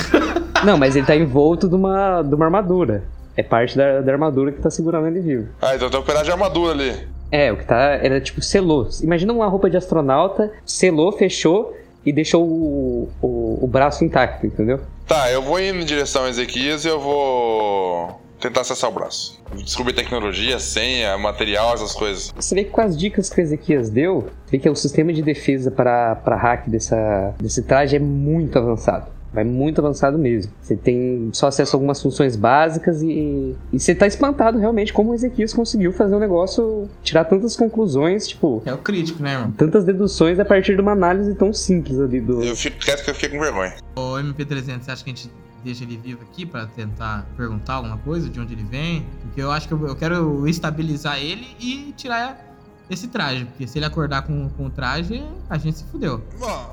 Não, 0.64 0.76
mas 0.78 0.96
ele 0.96 1.06
tá 1.06 1.14
envolto 1.14 1.68
de 1.68 1.74
uma, 1.74 2.22
de 2.22 2.34
uma 2.34 2.44
armadura. 2.44 3.04
É 3.36 3.42
parte 3.42 3.76
da, 3.76 4.00
da 4.00 4.12
armadura 4.12 4.52
que 4.52 4.60
tá 4.60 4.70
segurando 4.70 5.06
ele 5.06 5.20
vivo. 5.20 5.48
Ah, 5.60 5.74
então 5.74 5.90
tem 5.90 5.98
um 5.98 6.04
pedaço 6.04 6.24
de 6.24 6.30
armadura 6.30 6.72
ali. 6.72 7.08
É, 7.30 7.50
o 7.52 7.56
que 7.56 7.64
tá. 7.64 7.98
Era 8.00 8.20
tipo 8.20 8.40
selou. 8.40 8.88
Imagina 9.02 9.32
uma 9.32 9.48
roupa 9.48 9.68
de 9.68 9.76
astronauta, 9.76 10.52
selou, 10.64 11.10
fechou 11.12 11.76
e 12.06 12.12
deixou 12.12 12.44
o, 12.44 13.10
o, 13.20 13.58
o 13.62 13.66
braço 13.66 14.04
intacto, 14.04 14.46
entendeu? 14.46 14.80
Tá, 15.06 15.30
eu 15.30 15.42
vou 15.42 15.60
indo 15.60 15.80
em 15.80 15.84
direção 15.84 16.24
a 16.24 16.28
Ezequias 16.28 16.84
e 16.84 16.88
eu 16.88 17.00
vou 17.00 18.20
tentar 18.48 18.60
acessar 18.60 18.90
o 18.90 18.92
braço. 18.92 19.40
Descobrir 19.56 19.94
tecnologia, 19.94 20.58
senha, 20.58 21.16
material, 21.16 21.74
essas 21.74 21.92
coisas. 21.92 22.32
Você 22.36 22.54
vê 22.54 22.64
que 22.64 22.70
com 22.70 22.80
as 22.80 22.96
dicas 22.96 23.30
que 23.30 23.40
o 23.40 23.42
Ezequias 23.42 23.88
deu, 23.88 24.28
você 24.44 24.52
vê 24.52 24.58
que 24.58 24.68
o 24.68 24.76
sistema 24.76 25.12
de 25.12 25.22
defesa 25.22 25.70
para 25.70 26.14
para 26.16 26.36
hack 26.36 26.68
dessa, 26.68 27.34
desse 27.40 27.62
traje 27.62 27.96
é 27.96 27.98
muito 27.98 28.58
avançado. 28.58 29.12
Vai 29.32 29.42
muito 29.42 29.80
avançado 29.80 30.16
mesmo. 30.16 30.52
Você 30.60 30.76
tem 30.76 31.30
só 31.32 31.48
acesso 31.48 31.74
a 31.74 31.76
algumas 31.76 32.00
funções 32.00 32.36
básicas 32.36 33.02
e, 33.02 33.56
e 33.72 33.80
você 33.80 33.92
tá 33.92 34.06
espantado 34.06 34.58
realmente 34.58 34.92
como 34.92 35.10
o 35.10 35.14
Ezequias 35.14 35.52
conseguiu 35.52 35.92
fazer 35.92 36.14
o 36.14 36.20
negócio, 36.20 36.88
tirar 37.02 37.24
tantas 37.24 37.56
conclusões, 37.56 38.28
tipo, 38.28 38.62
É 38.64 38.72
o 38.72 38.78
crítico, 38.78 39.20
né, 39.22 39.32
irmão? 39.32 39.50
tantas 39.50 39.84
deduções 39.84 40.38
a 40.38 40.44
partir 40.44 40.76
de 40.76 40.82
uma 40.82 40.92
análise 40.92 41.34
tão 41.34 41.52
simples 41.52 41.98
ali 41.98 42.20
do. 42.20 42.44
Eu 42.44 42.54
fico 42.54 42.78
quieto 42.78 43.02
que 43.02 43.10
eu 43.10 43.14
fiquei 43.14 43.30
com 43.30 43.40
vergonha. 43.40 43.74
O 43.96 44.12
MP300, 44.18 44.82
você 44.82 44.90
acha 44.92 45.02
que 45.02 45.10
a 45.10 45.14
gente 45.14 45.30
deixa 45.64 45.82
ele 45.82 45.96
vivo 45.96 46.22
aqui 46.22 46.44
pra 46.44 46.66
tentar 46.66 47.26
perguntar 47.36 47.74
alguma 47.74 47.96
coisa, 47.98 48.28
de 48.28 48.38
onde 48.38 48.52
ele 48.52 48.64
vem? 48.64 49.06
Porque 49.22 49.40
eu 49.40 49.50
acho 49.50 49.66
que 49.66 49.72
eu, 49.74 49.88
eu 49.88 49.96
quero 49.96 50.46
estabilizar 50.46 51.18
ele 51.18 51.56
e 51.58 51.92
tirar 51.96 52.38
esse 52.90 53.08
traje. 53.08 53.46
Porque 53.46 53.66
se 53.66 53.78
ele 53.78 53.86
acordar 53.86 54.22
com, 54.22 54.48
com 54.50 54.66
o 54.66 54.70
traje, 54.70 55.24
a 55.48 55.56
gente 55.56 55.78
se 55.78 55.84
fudeu. 55.84 56.22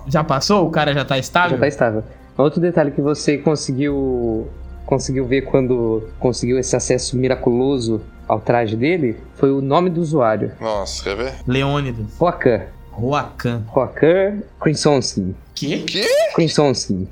Já 0.08 0.23
passou? 0.23 0.67
O 0.67 0.69
cara 0.69 0.93
já 0.93 1.06
tá 1.06 1.17
estável? 1.17 1.51
Já 1.51 1.62
tá 1.62 1.67
estável. 1.67 2.04
Outro 2.38 2.60
detalhe 2.60 2.91
que 2.91 3.01
você 3.01 3.38
conseguiu 3.38 4.47
conseguiu 4.86 5.25
ver 5.25 5.43
quando 5.43 6.10
conseguiu 6.19 6.60
esse 6.60 6.75
acesso 6.75 7.15
miraculoso 7.15 8.01
ao 8.27 8.41
traje 8.41 8.75
dele 8.75 9.15
foi 9.36 9.49
o 9.49 9.62
nome 9.62 9.89
do 9.89 10.01
usuário. 10.01 10.51
Nossa, 10.60 11.04
quer 11.04 11.15
ver? 11.15 11.34
Leônidas. 11.47 12.06
Roakan. 12.17 12.63
Roakan. 12.91 13.63
Roakan 13.67 14.41
Krinsonsky. 14.60 15.34
Que? 15.56 15.80
Que? 15.84 16.34
Krinsonsky. 16.36 17.08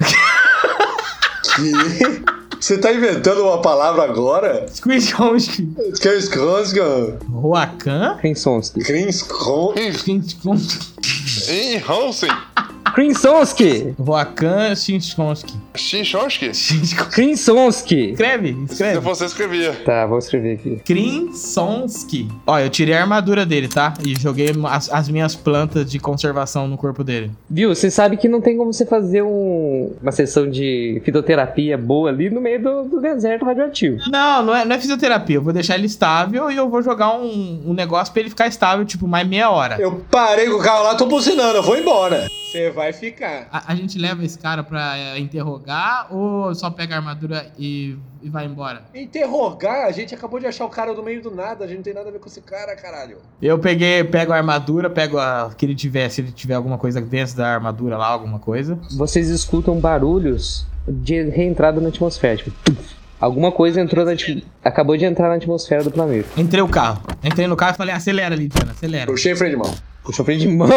Você 2.60 2.78
tá 2.78 2.92
inventando 2.92 3.44
uma 3.44 3.62
palavra 3.62 4.04
agora? 4.04 4.66
Squishonsky. 4.68 5.68
Krinskronskan. 6.00 7.18
Roakan? 7.32 8.18
Krinsonsky. 8.20 8.82
Krinskron. 8.82 9.74
Ih, 11.50 11.78
Hansen. 11.78 12.30
Krinsonsky! 12.94 13.96
Roakan 13.98 14.76
Shinchonsky. 15.80 16.54
Shinchonsky? 16.54 17.10
Krinsonsky! 17.12 18.12
Escreve, 18.12 18.54
Se 18.68 18.74
escreve. 18.74 19.00
você 19.00 19.26
escrevia. 19.26 19.74
Tá, 19.86 20.06
vou 20.06 20.18
escrever 20.20 20.54
aqui. 20.56 20.82
Krinsonsky. 20.86 22.28
Ó, 22.46 22.60
eu 22.60 22.70
tirei 22.70 22.96
a 22.96 23.02
armadura 23.02 23.46
dele, 23.46 23.68
tá? 23.68 23.94
E 24.06 24.20
joguei 24.20 24.50
as, 24.70 24.92
as 24.92 25.10
minhas 25.10 25.36
plantas 25.36 25.89
de 25.89 26.00
conservação 26.00 26.68
no 26.68 26.78
corpo 26.78 27.04
dele. 27.04 27.32
Viu, 27.50 27.74
você 27.74 27.89
sabe 27.89 28.18
que 28.18 28.28
não 28.28 28.42
tem 28.42 28.58
como 28.58 28.74
você 28.74 28.86
fazer 28.86 29.22
um- 29.24 29.94
uma 30.02 30.12
sessão 30.12 30.50
de 30.50 31.02
fitoterapia 31.06 31.78
boa 31.78 32.10
ali 32.10 32.30
no 32.30 32.42
meio 32.42 32.62
do, 32.62 32.84
do 32.84 33.02
deserto 33.02 33.46
radioativo. 33.46 33.98
Não, 34.10 34.44
não 34.44 34.56
é, 34.56 34.65
não 34.65 34.76
é 34.76 34.80
fisioterapia. 34.80 35.38
Eu 35.38 35.42
vou 35.42 35.54
deixar 35.54 35.76
ele 35.76 35.86
estável 35.88 36.52
e 36.52 36.56
eu 36.56 36.70
vou 36.70 36.82
jogar 36.82 37.15
um, 37.15 37.63
um 37.68 37.74
negócio 37.74 38.12
pra 38.13 38.22
ele 38.22 38.30
ficar 38.30 38.48
estável, 38.48 38.86
tipo, 38.86 39.08
mais 39.08 39.28
meia 39.28 39.50
hora. 39.50 39.78
Eu 39.80 40.04
parei 40.12 40.48
com 40.48 40.56
o 40.58 40.63
carro 40.63 40.84
lá, 40.84 40.96
tô 40.96 41.06
buzinando, 41.06 41.58
eu 41.58 41.63
vou 41.63 41.78
embora. 41.78 42.28
Você 42.52 42.72
vai 42.72 42.92
ficar. 42.92 43.48
A, 43.52 43.72
a 43.72 43.76
gente 43.76 43.98
leva 44.00 44.26
esse 44.26 44.38
cara 44.39 44.63
pra 44.63 44.98
é, 44.98 45.20
interrogar 45.20 45.69
ou 46.10 46.54
só 46.56 46.70
pega 46.70 46.96
a 46.96 46.98
armadura 46.98 47.52
e, 47.58 47.96
e 48.22 48.30
vai 48.30 48.46
embora? 48.46 48.84
Interrogar? 48.94 49.86
A 49.86 49.92
gente 49.92 50.16
acabou 50.16 50.40
de 50.40 50.48
achar 50.48 50.66
o 50.66 50.70
cara 50.70 50.94
no 50.94 51.04
meio 51.04 51.22
do 51.22 51.30
nada, 51.30 51.66
a 51.66 51.68
gente 51.68 51.78
não 51.78 51.84
tem 51.84 51.94
nada 51.94 52.10
a 52.10 52.12
ver 52.12 52.20
com 52.20 52.28
esse 52.28 52.42
cara, 52.42 52.76
caralho. 52.76 53.18
Eu 53.42 53.60
peguei, 53.60 54.04
pego 54.04 54.34
a 54.34 54.38
armadura, 54.38 54.90
pego 54.90 55.18
a 55.18 55.52
que 55.56 55.66
ele 55.66 55.76
tiver, 55.76 56.10
se 56.10 56.22
ele 56.22 56.32
tiver 56.32 56.56
alguma 56.56 56.78
coisa 56.78 57.00
dentro 57.00 57.36
da 57.36 57.48
armadura 57.48 57.98
lá, 57.98 58.08
alguma 58.08 58.40
coisa. 58.40 58.80
Vocês 58.92 59.30
escutam 59.30 59.80
barulhos 59.80 60.66
de 60.88 61.22
reentrada 61.30 61.80
na 61.80 61.90
atmosfera. 61.90 62.38
Tipo, 62.38 62.52
tuf. 62.64 62.96
alguma 63.20 63.52
coisa 63.52 63.80
entrou 63.80 64.06
na, 64.06 64.14
acabou 64.64 64.98
de 64.98 65.06
entrar 65.06 65.30
na 65.30 65.36
atmosfera 65.36 65.84
do 65.84 65.92
planeta. 65.92 66.28
Entrei 66.36 66.62
o 66.62 66.68
carro. 66.68 67.02
Entrei 67.24 67.48
no 67.48 67.56
carro 67.56 67.74
e 67.74 67.78
falei, 67.78 67.94
acelera, 67.94 68.36
Lidiana, 68.36 68.72
acelera. 68.72 69.06
Puxei 69.06 69.36
freio 69.36 69.52
de 69.52 69.58
mão. 69.58 69.74
Puxou 70.04 70.26
freio 70.26 70.40
de 70.40 70.48
mão. 70.48 70.68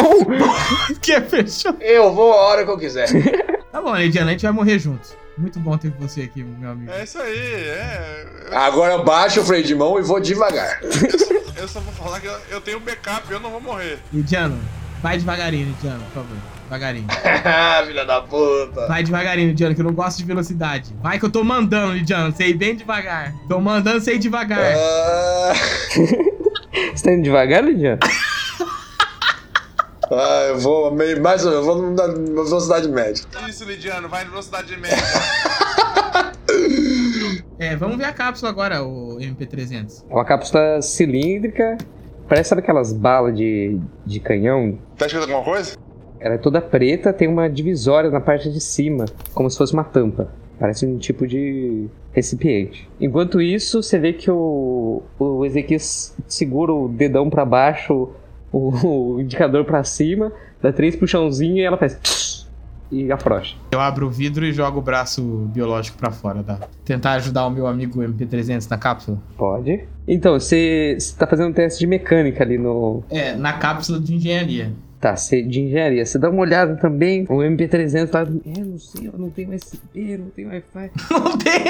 que 1.00 1.20
fechou. 1.22 1.74
Eu 1.80 2.12
vou 2.12 2.32
a 2.32 2.48
hora 2.48 2.64
que 2.64 2.70
eu 2.70 2.78
quiser. 2.78 3.08
Tá 3.72 3.80
bom, 3.80 3.96
Lidiana, 3.96 4.28
a 4.28 4.32
gente 4.32 4.42
vai 4.42 4.52
morrer 4.52 4.78
juntos. 4.78 5.16
Muito 5.36 5.58
bom 5.58 5.78
ter 5.78 5.90
você 5.98 6.22
aqui, 6.22 6.44
meu 6.44 6.70
amigo. 6.70 6.92
É 6.92 7.04
isso 7.04 7.18
aí, 7.18 7.38
é. 7.38 8.26
Agora 8.52 8.92
eu 8.92 9.02
baixo 9.02 9.40
o 9.40 9.44
freio 9.44 9.64
de 9.64 9.74
mão 9.74 9.98
e 9.98 10.02
vou 10.02 10.20
devagar. 10.20 10.78
Eu 11.56 11.68
só 11.68 11.78
vou 11.78 11.92
falar 11.92 12.18
que 12.18 12.26
eu, 12.26 12.36
eu 12.50 12.60
tenho 12.60 12.80
backup, 12.80 13.30
eu 13.30 13.38
não 13.38 13.50
vou 13.50 13.60
morrer. 13.60 14.00
Lidiano, 14.12 14.58
vai 15.00 15.16
devagarinho, 15.16 15.66
Lidiano, 15.68 16.02
por 16.06 16.14
favor. 16.22 16.36
Devagarinho. 16.64 17.06
Ah, 17.44 17.84
filha 17.86 18.04
da 18.04 18.20
puta. 18.20 18.88
Vai 18.88 19.04
devagarinho, 19.04 19.48
Lidiano, 19.50 19.72
que 19.72 19.80
eu 19.80 19.84
não 19.84 19.92
gosto 19.92 20.18
de 20.18 20.24
velocidade. 20.24 20.92
Vai 21.00 21.20
que 21.20 21.24
eu 21.24 21.30
tô 21.30 21.44
mandando, 21.44 21.92
Lidiano, 21.92 22.32
você 22.34 22.48
ir 22.48 22.54
bem 22.54 22.74
devagar. 22.74 23.32
Tô 23.48 23.60
mandando 23.60 24.00
você 24.00 24.14
ir 24.14 24.18
devagar. 24.18 24.74
Ah, 24.74 25.52
Você 26.96 27.04
tá 27.04 27.12
indo 27.12 27.22
devagar, 27.22 27.62
Lidiano? 27.62 28.00
Ah, 30.12 30.46
eu 30.48 30.58
vou 30.58 30.94
meio 30.94 31.20
mais 31.22 31.44
eu 31.44 31.62
vou 31.62 31.90
na 31.92 32.06
velocidade 32.06 32.88
média. 32.88 33.24
Isso, 33.48 33.64
Lidiano, 33.64 34.08
vai 34.08 34.24
na 34.24 34.30
velocidade 34.30 34.76
média. 34.76 34.98
É, 37.58 37.76
vamos 37.76 37.96
ver 37.96 38.04
a 38.04 38.12
cápsula 38.12 38.50
agora, 38.50 38.82
o 38.82 39.18
MP300. 39.18 40.04
É 40.10 40.12
uma 40.12 40.24
cápsula 40.24 40.82
cilíndrica. 40.82 41.78
Parece 42.28 42.48
sabe 42.48 42.60
aquelas 42.60 42.92
balas 42.92 43.36
de, 43.36 43.78
de 44.04 44.18
canhão. 44.18 44.78
tá 44.96 45.06
escrito 45.06 45.22
alguma 45.22 45.44
coisa? 45.44 45.76
Ela 46.18 46.34
é 46.34 46.38
toda 46.38 46.60
preta, 46.60 47.12
tem 47.12 47.28
uma 47.28 47.48
divisória 47.48 48.10
na 48.10 48.20
parte 48.20 48.50
de 48.50 48.60
cima, 48.60 49.04
como 49.34 49.48
se 49.50 49.56
fosse 49.56 49.72
uma 49.74 49.84
tampa. 49.84 50.30
Parece 50.58 50.86
um 50.86 50.98
tipo 50.98 51.26
de 51.26 51.88
recipiente. 52.12 52.88
Enquanto 53.00 53.40
isso, 53.40 53.82
você 53.82 53.98
vê 53.98 54.12
que 54.12 54.30
o, 54.30 55.02
o 55.18 55.44
Ezequias 55.44 56.16
segura 56.26 56.72
o 56.72 56.88
dedão 56.88 57.28
pra 57.28 57.44
baixo, 57.44 58.10
o, 58.52 59.14
o 59.14 59.20
indicador 59.20 59.64
pra 59.64 59.82
cima, 59.82 60.32
dá 60.60 60.72
três 60.72 60.94
puxãozinhos 60.94 61.58
e 61.58 61.62
ela 61.62 61.76
faz 61.76 61.94
tss, 61.96 62.46
e 62.92 63.10
afrouxa. 63.10 63.56
Eu 63.72 63.80
abro 63.80 64.06
o 64.06 64.10
vidro 64.10 64.44
e 64.44 64.52
jogo 64.52 64.78
o 64.78 64.82
braço 64.82 65.22
biológico 65.52 65.96
pra 65.96 66.10
fora, 66.10 66.42
tá? 66.42 66.58
Tentar 66.84 67.12
ajudar 67.12 67.46
o 67.46 67.50
meu 67.50 67.66
amigo 67.66 68.00
MP300 68.00 68.68
na 68.70 68.76
cápsula. 68.76 69.18
Pode. 69.36 69.84
Então, 70.06 70.38
você, 70.38 70.98
tá 71.18 71.26
fazendo 71.26 71.48
um 71.48 71.52
teste 71.52 71.80
de 71.80 71.86
mecânica 71.86 72.44
ali 72.44 72.58
no. 72.58 73.02
É, 73.08 73.34
na 73.34 73.54
cápsula 73.54 73.98
de 73.98 74.14
engenharia. 74.14 74.72
Tá, 75.00 75.16
você, 75.16 75.42
de 75.42 75.60
engenharia. 75.60 76.04
Você 76.04 76.18
dá 76.18 76.30
uma 76.30 76.42
olhada 76.42 76.76
também. 76.76 77.24
O 77.24 77.38
MP300 77.38 78.08
tá. 78.08 78.20
É, 78.20 78.60
não 78.60 78.78
sei, 78.78 79.08
eu 79.08 79.18
não 79.18 79.30
tenho 79.30 79.52
USB, 79.54 80.18
não 80.18 80.30
tenho 80.30 80.48
Wi-Fi. 80.48 80.90
Não 81.10 81.38
tem 81.38 81.62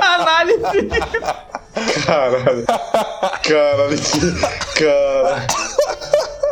análise. 0.00 0.62
Caralho. 2.06 2.64
Caralho. 3.42 3.98
Cara. 4.78 5.46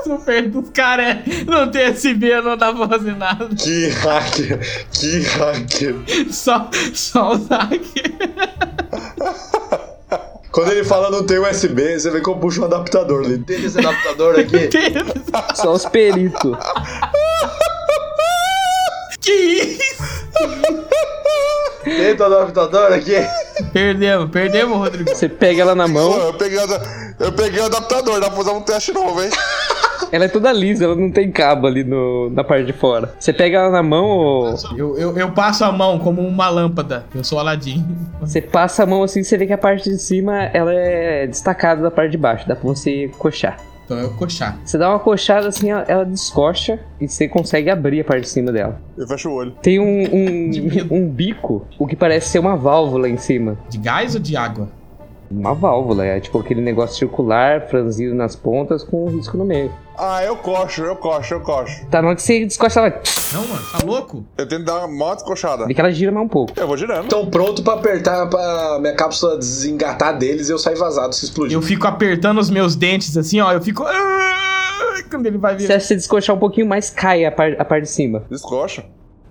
Super 0.08 0.48
dos 0.48 0.70
caras 0.70 1.18
não 1.46 1.70
tem 1.70 1.90
USB, 1.90 2.40
não 2.40 2.56
dá 2.56 2.72
pra 2.72 2.88
fazer 2.88 3.14
nada. 3.14 3.46
Que 3.54 3.88
hacker. 3.90 4.86
Que 4.90 5.20
hacker. 5.20 5.96
Só, 6.32 6.70
só 6.94 7.32
o 7.32 7.38
saque. 7.38 8.02
Quando 10.50 10.72
ele 10.72 10.82
fala 10.82 11.10
não 11.10 11.26
tem 11.26 11.38
USB, 11.38 11.98
você 11.98 12.10
vê 12.10 12.22
que 12.22 12.28
eu 12.30 12.36
puxo 12.36 12.62
um 12.62 12.64
adaptador 12.64 13.22
ali. 13.22 13.36
Tem 13.40 13.62
esse 13.62 13.78
adaptador 13.78 14.40
aqui. 14.40 14.70
Só 15.54 15.74
os 15.74 15.84
peritos. 15.84 16.56
Que 19.20 19.30
isso? 19.30 20.08
Tem 21.84 22.14
o 22.14 22.24
adaptador 22.24 22.92
aqui. 22.94 23.14
Perdemos, 23.74 24.30
perdemos, 24.30 24.78
Rodrigo. 24.78 25.14
Você 25.14 25.28
pega 25.28 25.60
ela 25.60 25.74
na 25.74 25.86
mão. 25.86 26.18
eu 26.18 26.34
peguei, 26.34 26.58
eu 27.20 27.32
peguei 27.32 27.60
o 27.60 27.66
adaptador, 27.66 28.18
dá 28.20 28.28
pra 28.30 28.38
fazer 28.38 28.50
um 28.50 28.62
teste 28.62 28.92
novo, 28.92 29.22
hein? 29.22 29.30
Ela 30.10 30.24
é 30.24 30.28
toda 30.28 30.52
lisa, 30.52 30.84
ela 30.84 30.94
não 30.94 31.10
tem 31.10 31.30
cabo 31.30 31.66
ali 31.66 31.84
no, 31.84 32.30
na 32.30 32.42
parte 32.42 32.64
de 32.66 32.72
fora. 32.72 33.14
Você 33.18 33.32
pega 33.32 33.58
ela 33.58 33.70
na 33.70 33.82
mão, 33.82 34.06
ou 34.06 34.54
Eu, 34.76 34.98
eu, 34.98 35.18
eu 35.18 35.32
passo 35.32 35.64
a 35.64 35.72
mão 35.72 35.98
como 35.98 36.22
uma 36.22 36.48
lâmpada. 36.48 37.04
Eu 37.14 37.22
sou 37.22 37.38
Aladim. 37.38 37.84
você 38.20 38.40
passa 38.40 38.82
a 38.82 38.86
mão 38.86 39.02
assim, 39.02 39.22
você 39.22 39.36
vê 39.36 39.46
que 39.46 39.52
a 39.52 39.58
parte 39.58 39.88
de 39.90 39.98
cima 39.98 40.44
ela 40.44 40.72
é 40.72 41.26
destacada 41.26 41.82
da 41.82 41.90
parte 41.90 42.12
de 42.12 42.18
baixo, 42.18 42.48
dá 42.48 42.56
pra 42.56 42.66
você 42.66 43.10
coxar. 43.18 43.58
Então 43.88 43.98
eu 43.98 44.10
coxar. 44.10 44.58
Você 44.62 44.76
dá 44.76 44.90
uma 44.90 44.98
coxada 44.98 45.48
assim, 45.48 45.70
ela, 45.70 45.82
ela 45.88 46.04
descocha 46.04 46.78
e 47.00 47.08
você 47.08 47.26
consegue 47.26 47.70
abrir 47.70 48.00
a 48.00 48.04
parte 48.04 48.22
de 48.22 48.28
cima 48.28 48.52
dela. 48.52 48.78
Eu 48.96 49.08
fecho 49.08 49.30
o 49.30 49.34
olho. 49.34 49.52
Tem 49.62 49.80
um, 49.80 50.04
um, 50.12 50.50
um 50.94 51.08
bico, 51.08 51.66
o 51.78 51.86
que 51.86 51.96
parece 51.96 52.28
ser 52.28 52.38
uma 52.38 52.54
válvula 52.54 53.08
em 53.08 53.16
cima. 53.16 53.56
De 53.70 53.78
gás 53.78 54.14
ou 54.14 54.20
de 54.20 54.36
água? 54.36 54.68
Uma 55.30 55.54
válvula, 55.54 56.04
é 56.06 56.18
tipo 56.20 56.38
aquele 56.38 56.60
negócio 56.62 56.96
circular, 56.96 57.68
franzido 57.68 58.14
nas 58.14 58.34
pontas 58.34 58.82
com 58.82 59.04
um 59.04 59.16
risco 59.16 59.36
no 59.36 59.44
meio. 59.44 59.70
Ah, 59.98 60.22
eu 60.24 60.36
coxo, 60.36 60.82
eu 60.82 60.96
coxo, 60.96 61.34
eu 61.34 61.40
coxo. 61.40 61.84
Tá, 61.90 62.00
na 62.00 62.08
hora 62.08 62.16
que 62.16 62.22
você 62.22 62.44
descocha 62.46 62.80
ela, 62.80 63.00
Não, 63.32 63.46
mano, 63.46 63.62
tá 63.72 63.78
louco? 63.84 64.24
Eu 64.38 64.46
tento 64.48 64.64
dar 64.64 64.78
uma 64.78 64.88
mó 64.88 65.14
descoxada. 65.14 65.66
vê 65.66 65.74
que 65.74 65.80
ela 65.80 65.90
gira 65.90 66.10
mais 66.12 66.24
um 66.24 66.28
pouco. 66.28 66.52
Eu 66.56 66.66
vou 66.66 66.76
girando. 66.76 67.02
Estão 67.04 67.26
pronto 67.26 67.62
pra 67.62 67.74
apertar 67.74 68.26
pra 68.28 68.78
minha 68.80 68.94
cápsula 68.94 69.36
desengatar 69.36 70.16
deles 70.16 70.48
e 70.48 70.52
eu 70.52 70.58
sair 70.58 70.76
vazado 70.76 71.14
se 71.14 71.24
explodir. 71.26 71.54
Eu 71.56 71.60
fico 71.62 71.86
apertando 71.86 72.38
os 72.38 72.48
meus 72.48 72.74
dentes 72.76 73.16
assim, 73.16 73.40
ó. 73.40 73.52
Eu 73.52 73.60
fico. 73.60 73.82
"Ah", 73.84 74.34
Quando 75.10 75.26
ele 75.26 75.38
vai 75.38 75.58
Se 75.58 75.66
vir. 75.66 75.80
você 75.80 75.94
descochar 75.96 76.36
um 76.36 76.38
pouquinho 76.38 76.66
mais, 76.66 76.90
cai 76.90 77.24
a, 77.24 77.32
par- 77.32 77.56
a 77.58 77.64
parte 77.64 77.84
de 77.84 77.90
cima. 77.90 78.24
Descoxa. 78.30 78.84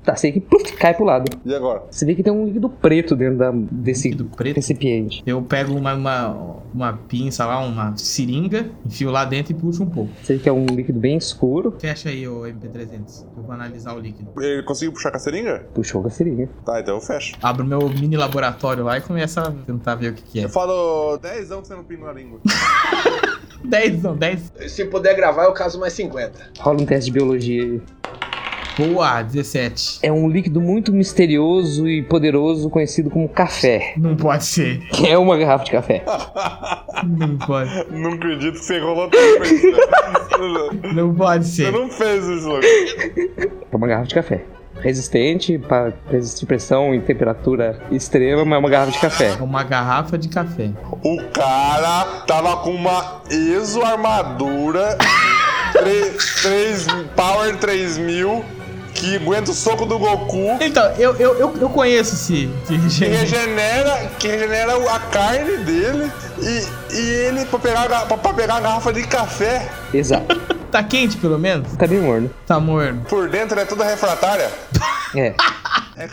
Tá, 0.08 0.16
você 0.16 0.32
que 0.32 0.40
pluf, 0.40 0.72
cai 0.78 0.94
pro 0.94 1.04
lado. 1.04 1.30
E 1.46 1.54
agora? 1.54 1.84
Você 1.92 2.06
vê 2.06 2.16
que 2.16 2.24
tem 2.24 2.32
um 2.32 2.46
líquido 2.46 2.70
preto 2.70 3.14
dentro 3.14 3.38
da, 3.38 3.52
desse 3.52 4.08
Líquido 4.08 4.32
preto? 4.38 4.56
recipiente. 4.56 5.22
Eu 5.28 5.42
pego 5.42 5.74
uma, 5.74 5.94
uma, 5.96 6.56
uma 6.74 6.94
pinça 6.94 7.46
lá, 7.46 7.60
uma 7.60 7.94
seringa, 7.98 8.70
enfio 8.86 9.12
lá 9.12 9.26
dentro 9.26 9.52
e 9.52 9.56
puxo 9.56 9.84
um 9.84 9.90
pouco. 9.90 10.10
Você 10.24 10.38
vê 10.38 10.44
que 10.44 10.48
é 10.48 10.54
um 10.54 10.66
líquido 10.66 10.98
bem 10.98 11.18
escuro. 11.18 11.76
Fecha 11.78 12.08
aí 12.08 12.26
o 12.26 12.44
MP300. 12.44 13.26
Eu 13.36 13.44
vou 13.44 13.52
analisar 13.52 13.96
o 13.96 14.00
líquido. 14.00 14.32
Ele 14.42 14.64
conseguiu 14.64 14.94
puxar 14.94 15.12
com 15.12 15.18
a 15.18 15.20
seringa? 15.20 15.66
Puxou 15.74 16.02
com 16.02 16.08
a 16.08 16.12
seringa. 16.12 16.48
Tá, 16.66 16.80
então 16.80 16.96
eu 16.96 17.02
fecho. 17.02 17.36
Abro 17.44 17.66
meu 17.66 17.90
mini 17.90 18.16
laboratório 18.16 18.86
lá 18.86 18.98
e 18.98 19.02
começo 19.02 19.42
a 19.42 19.52
tentar 19.52 19.96
ver 19.96 20.12
o 20.12 20.14
que, 20.14 20.22
que 20.24 20.40
é. 20.40 20.46
Eu 20.46 20.50
falo 20.50 21.18
10 21.18 21.52
anos 21.52 21.64
que 21.64 21.68
você 21.68 21.76
não 21.76 21.84
pina 21.84 22.06
na 22.06 22.14
língua. 22.14 22.40
10, 23.64 24.04
não, 24.04 24.16
10. 24.16 24.54
Se 24.68 24.86
puder 24.86 25.16
gravar, 25.16 25.46
eu 25.46 25.54
caso 25.54 25.78
mais 25.78 25.92
50. 25.92 26.52
Rola 26.60 26.82
um 26.82 26.86
teste 26.86 27.12
de 27.12 27.20
biologia 27.20 27.64
aí. 27.64 27.82
Boa, 28.78 29.24
17. 29.24 30.00
É 30.04 30.12
um 30.12 30.30
líquido 30.30 30.62
muito 30.62 30.94
misterioso 30.94 31.88
e 31.88 32.04
poderoso 32.04 32.70
conhecido 32.70 33.10
como 33.10 33.28
café. 33.28 33.94
Não 33.98 34.16
pode 34.16 34.46
ser. 34.46 34.80
Que 34.90 35.08
é 35.08 35.18
uma 35.18 35.36
garrafa 35.38 35.66
de 35.66 35.72
café. 35.72 36.04
Não 37.04 37.38
pode. 37.38 37.72
não 37.92 38.14
acredito 38.14 38.54
que 38.54 38.66
você 38.66 38.80
rolou 38.80 39.10
tudo 39.10 39.44
isso. 39.44 40.94
Não 40.94 41.14
pode 41.14 41.46
Você 41.48 41.66
ser. 41.66 41.72
não 41.72 41.90
fez 41.90 42.24
isso, 42.26 42.48
louco. 42.48 42.66
É 42.66 43.76
uma 43.76 43.88
garrafa 43.88 44.08
de 44.08 44.16
café. 44.16 44.44
Resistente 44.80 45.58
para 45.58 45.92
resistir 46.12 46.46
pressão 46.46 46.94
e 46.94 47.00
temperatura 47.00 47.80
extrema, 47.92 48.46
mas 48.46 48.56
é 48.56 48.60
uma 48.60 48.70
garrafa 48.70 48.92
de 48.92 49.00
café. 49.00 49.30
É 49.40 49.44
uma 49.44 49.64
garrafa 49.64 50.18
de 50.20 50.30
café. 50.30 50.70
O 51.04 51.18
cara 51.34 52.06
tava 52.28 52.58
com 52.58 52.70
uma 52.72 53.22
ESO 53.32 53.82
armadura 53.84 54.96
3, 55.74 56.88
Power 57.16 57.58
3000 57.58 58.46
que 58.98 59.16
aguenta 59.16 59.52
o 59.52 59.54
soco 59.54 59.86
do 59.86 59.98
Goku. 60.00 60.58
Então, 60.60 60.84
eu, 60.98 61.16
eu, 61.18 61.36
eu, 61.38 61.58
eu 61.58 61.70
conheço 61.70 62.16
esse. 62.16 62.50
Que 62.66 62.76
regenera, 62.76 64.12
que 64.20 64.28
regenera 64.28 64.74
a 64.94 65.00
carne 65.00 65.58
dele 65.58 66.12
e, 66.40 66.96
e 66.96 67.10
ele 67.28 67.46
pra 67.46 67.60
pegar, 67.60 67.86
pra, 67.88 68.18
pra 68.18 68.34
pegar 68.34 68.56
a 68.56 68.60
garrafa 68.60 68.92
de 68.92 69.04
café 69.04 69.70
Exato. 69.94 70.36
Tá 70.68 70.84
quente, 70.84 71.16
pelo 71.16 71.40
menos? 71.40 71.78
Tá 71.78 71.88
bem 71.88 72.02
morno. 72.02 72.30
Tá 72.46 72.60
morno. 72.60 73.02
por 73.08 73.30
dentro 73.30 73.58
é 73.58 73.64
toda 73.64 73.86
refratária. 73.86 74.52
É. 75.16 75.34
É 75.96 76.08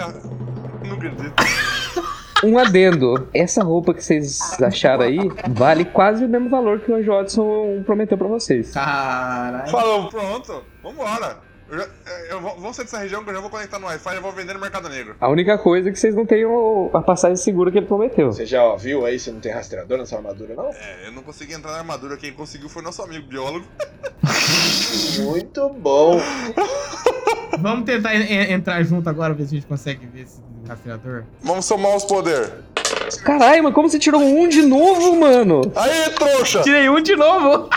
Não 0.84 0.94
acredito. 0.94 1.32
Um 2.44 2.58
adendo. 2.58 3.26
Essa 3.34 3.64
roupa 3.64 3.92
que 3.94 4.04
vocês 4.04 4.38
acharam 4.62 5.04
aí 5.04 5.18
vale 5.48 5.84
quase 5.84 6.24
o 6.24 6.28
mesmo 6.28 6.50
valor 6.50 6.78
que 6.80 6.92
o 6.92 6.94
Anjo 6.94 7.10
Odson 7.10 7.82
prometeu 7.84 8.18
pra 8.18 8.28
vocês. 8.28 8.70
Caralho. 8.70 9.70
Falou, 9.70 10.08
pronto, 10.08 10.62
vambora. 10.82 11.38
Eu 11.74 11.80
já, 11.80 11.88
eu 12.30 12.40
vou, 12.40 12.54
vamos 12.56 12.76
sair 12.76 12.84
dessa 12.84 12.98
região 12.98 13.24
que 13.24 13.30
eu 13.30 13.34
já 13.34 13.40
vou 13.40 13.50
conectar 13.50 13.78
no 13.78 13.86
Wi-Fi 13.86 14.16
e 14.16 14.20
vou 14.20 14.30
vender 14.32 14.54
no 14.54 14.60
Mercado 14.60 14.88
Negro. 14.88 15.16
A 15.20 15.28
única 15.28 15.58
coisa 15.58 15.88
é 15.88 15.92
que 15.92 15.98
vocês 15.98 16.14
não 16.14 16.24
têm 16.24 16.44
o- 16.44 16.90
a 16.94 17.00
passagem 17.02 17.36
segura 17.36 17.70
que 17.72 17.78
ele 17.78 17.86
prometeu. 17.86 18.32
Você 18.32 18.46
já 18.46 18.74
viu 18.76 19.04
aí 19.04 19.18
se 19.18 19.30
não 19.32 19.40
tem 19.40 19.50
rastreador 19.52 19.98
nessa 19.98 20.16
armadura, 20.16 20.54
não? 20.54 20.66
É, 20.68 21.06
eu 21.06 21.12
não 21.12 21.22
consegui 21.22 21.54
entrar 21.54 21.72
na 21.72 21.78
armadura, 21.78 22.16
quem 22.16 22.32
conseguiu 22.32 22.68
foi 22.68 22.82
nosso 22.82 23.02
amigo 23.02 23.26
biólogo. 23.26 23.66
Muito 25.20 25.68
bom. 25.70 26.20
Vamos 27.58 27.84
tentar 27.84 28.14
en- 28.14 28.22
en- 28.32 28.52
entrar 28.52 28.82
junto 28.82 29.08
agora, 29.08 29.32
ver 29.34 29.44
se 29.46 29.54
a 29.54 29.58
gente 29.58 29.66
consegue 29.66 30.06
ver 30.06 30.22
esse 30.22 30.40
rastreador. 30.68 31.24
Vamos 31.42 31.64
somar 31.64 31.96
os 31.96 32.04
poderes. 32.04 32.50
Caralho, 33.24 33.62
mas 33.64 33.74
como 33.74 33.88
você 33.88 33.98
tirou 33.98 34.20
um 34.20 34.48
de 34.48 34.62
novo, 34.62 35.14
mano? 35.16 35.60
Aí, 35.76 36.10
trouxa! 36.10 36.62
Tirei 36.62 36.88
um 36.88 37.00
de 37.00 37.14
novo! 37.16 37.68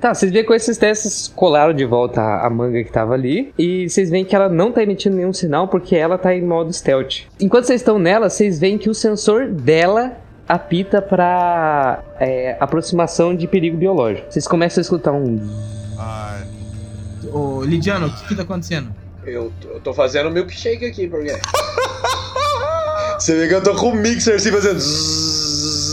Tá, 0.00 0.14
vocês 0.14 0.30
veem 0.32 0.42
que 0.44 0.48
com 0.48 0.54
esses 0.54 0.76
testes 0.78 1.32
colaram 1.34 1.72
de 1.74 1.84
volta 1.84 2.20
a 2.20 2.48
manga 2.50 2.82
que 2.84 2.90
tava 2.92 3.14
ali. 3.14 3.52
E 3.58 3.88
vocês 3.88 4.08
veem 4.10 4.24
que 4.24 4.34
ela 4.34 4.48
não 4.48 4.70
tá 4.72 4.82
emitindo 4.82 5.16
nenhum 5.16 5.32
sinal 5.32 5.66
porque 5.68 5.96
ela 5.96 6.16
tá 6.18 6.34
em 6.34 6.42
modo 6.42 6.72
stealth. 6.72 7.22
Enquanto 7.40 7.64
vocês 7.66 7.80
estão 7.80 7.98
nela, 7.98 8.28
vocês 8.30 8.58
veem 8.58 8.78
que 8.78 8.88
o 8.88 8.94
sensor 8.94 9.46
dela 9.48 10.12
apita 10.48 11.02
pra 11.02 12.02
é, 12.18 12.56
aproximação 12.60 13.34
de 13.36 13.46
perigo 13.46 13.76
biológico. 13.76 14.30
Vocês 14.30 14.46
começam 14.46 14.80
a 14.80 14.82
escutar 14.82 15.12
um. 15.12 15.38
Ai, 15.98 16.42
Ô, 17.32 17.62
Lidiano, 17.64 18.06
o 18.06 18.10
que 18.14 18.28
que 18.28 18.34
tá 18.34 18.42
acontecendo? 18.42 18.94
Eu, 19.26 19.52
tô- 19.60 19.68
eu 19.68 19.80
tô 19.80 19.92
fazendo 19.92 20.30
milkshake 20.30 20.86
aqui, 20.86 21.06
por 21.06 21.22
quê? 21.22 21.36
Você 23.18 23.34
vê 23.36 23.48
que 23.48 23.54
eu 23.54 23.62
tô 23.62 23.74
com 23.74 23.88
o 23.90 23.94
mixer 23.94 24.36
assim 24.36 24.50
fazendo. 24.52 24.78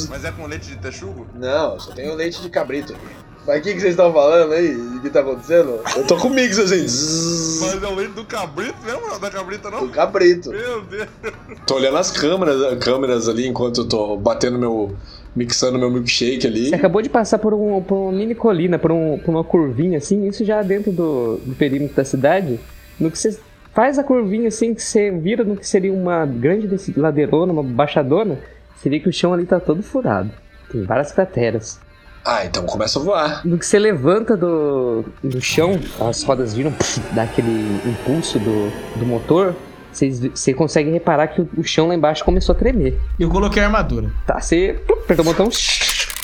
mas 0.10 0.24
é 0.24 0.32
com 0.32 0.46
leite 0.46 0.68
de 0.68 0.78
texugo? 0.78 1.26
Não, 1.34 1.74
eu 1.74 1.80
só 1.80 1.92
tenho 1.92 2.14
leite 2.14 2.42
de 2.42 2.50
cabrito 2.50 2.94
aqui. 2.94 3.25
Mas 3.48 3.60
o 3.60 3.62
que, 3.64 3.74
que 3.74 3.80
vocês 3.80 3.92
estão 3.92 4.12
falando 4.12 4.54
aí? 4.54 4.76
O 4.76 5.02
que 5.02 5.10
tá 5.10 5.20
acontecendo? 5.20 5.80
Eu 5.96 6.08
tô 6.08 6.18
com 6.18 6.30
o 6.30 6.32
mixer 6.34 6.64
assim. 6.64 6.82
Mas 7.62 7.84
é 7.84 7.88
o 7.88 7.94
leite 7.96 8.14
do 8.14 8.26
cabrito 8.26 8.76
mesmo? 8.84 9.02
Não 9.02 9.16
é 9.16 9.20
da 9.20 9.30
cabrita 9.30 9.70
Do 9.70 9.78
não? 9.78 9.88
cabrito. 9.90 10.50
Meu 10.50 10.82
Deus. 10.82 11.08
Tô 11.68 11.76
olhando 11.76 11.98
as 11.98 12.10
câmeras, 12.12 12.80
câmeras 12.84 13.30
ali 13.30 13.48
enquanto 13.48 13.82
eu 13.82 13.88
tô 13.88 14.18
batendo 14.18 14.58
meu. 14.58 14.96
mixando 15.36 15.78
meu 15.78 15.92
milkshake 15.92 16.48
ali. 16.48 16.70
Você 16.70 16.76
acabou 16.76 17.02
de 17.04 17.10
passar 17.10 17.38
por, 17.38 17.54
um, 17.54 17.82
por 17.84 17.96
uma 17.96 18.12
mini 18.12 18.34
colina, 18.34 18.80
por, 18.80 18.92
um- 18.92 19.20
por 19.20 19.30
uma 19.32 19.44
curvinha 19.44 19.98
assim, 20.00 20.28
isso 20.28 20.44
já 20.44 20.64
dentro 20.64 20.92
do, 20.92 21.38
do 21.38 21.54
perímetro 21.56 21.96
da 21.96 22.04
cidade. 22.06 22.60
No 23.00 23.12
que 23.12 23.18
você 23.20 23.38
faz 23.74 24.00
a 24.00 24.04
curvinha 24.04 24.48
assim, 24.48 24.74
que 24.74 24.82
você 24.82 25.12
vira 25.12 25.44
no 25.44 25.56
que 25.56 25.68
seria 25.68 25.94
uma 25.94 26.26
grande 26.26 26.68
ladeirona, 26.98 27.54
uma 27.54 27.62
baixadona, 27.64 28.40
você 28.76 28.90
vê 28.90 29.00
que 29.00 29.10
o 29.10 29.14
chão 29.14 29.34
ali 29.34 29.46
tá 29.46 29.60
todo 29.60 29.84
furado. 29.84 30.32
Tem 30.72 30.82
várias 30.84 31.12
crateras. 31.12 31.80
Ah, 32.26 32.44
então 32.44 32.64
começa 32.66 32.98
a 32.98 33.04
voar. 33.04 33.42
No 33.46 33.58
que 33.58 33.66
você 33.66 33.78
levanta 33.78 34.36
do, 34.36 35.06
do 35.24 35.40
chão, 35.40 35.80
as 36.02 36.24
rodas 36.24 36.56
viram, 36.56 36.74
dá 37.12 37.24
aquele 37.24 37.80
impulso 37.86 38.40
do, 38.40 38.72
do 38.98 39.06
motor, 39.06 39.56
você 39.92 40.54
consegue 40.54 40.90
reparar 40.90 41.28
que 41.28 41.42
o, 41.42 41.50
o 41.58 41.64
chão 41.64 41.88
lá 41.88 41.96
embaixo 41.96 42.26
começou 42.26 42.54
a 42.54 42.58
tremer. 42.58 43.00
Eu 43.20 43.30
coloquei 43.30 43.62
a 43.62 43.66
armadura. 43.68 44.10
Tá, 44.26 44.42
você 44.42 44.82
apertou 44.90 45.24
o 45.24 45.28
botão, 45.30 45.50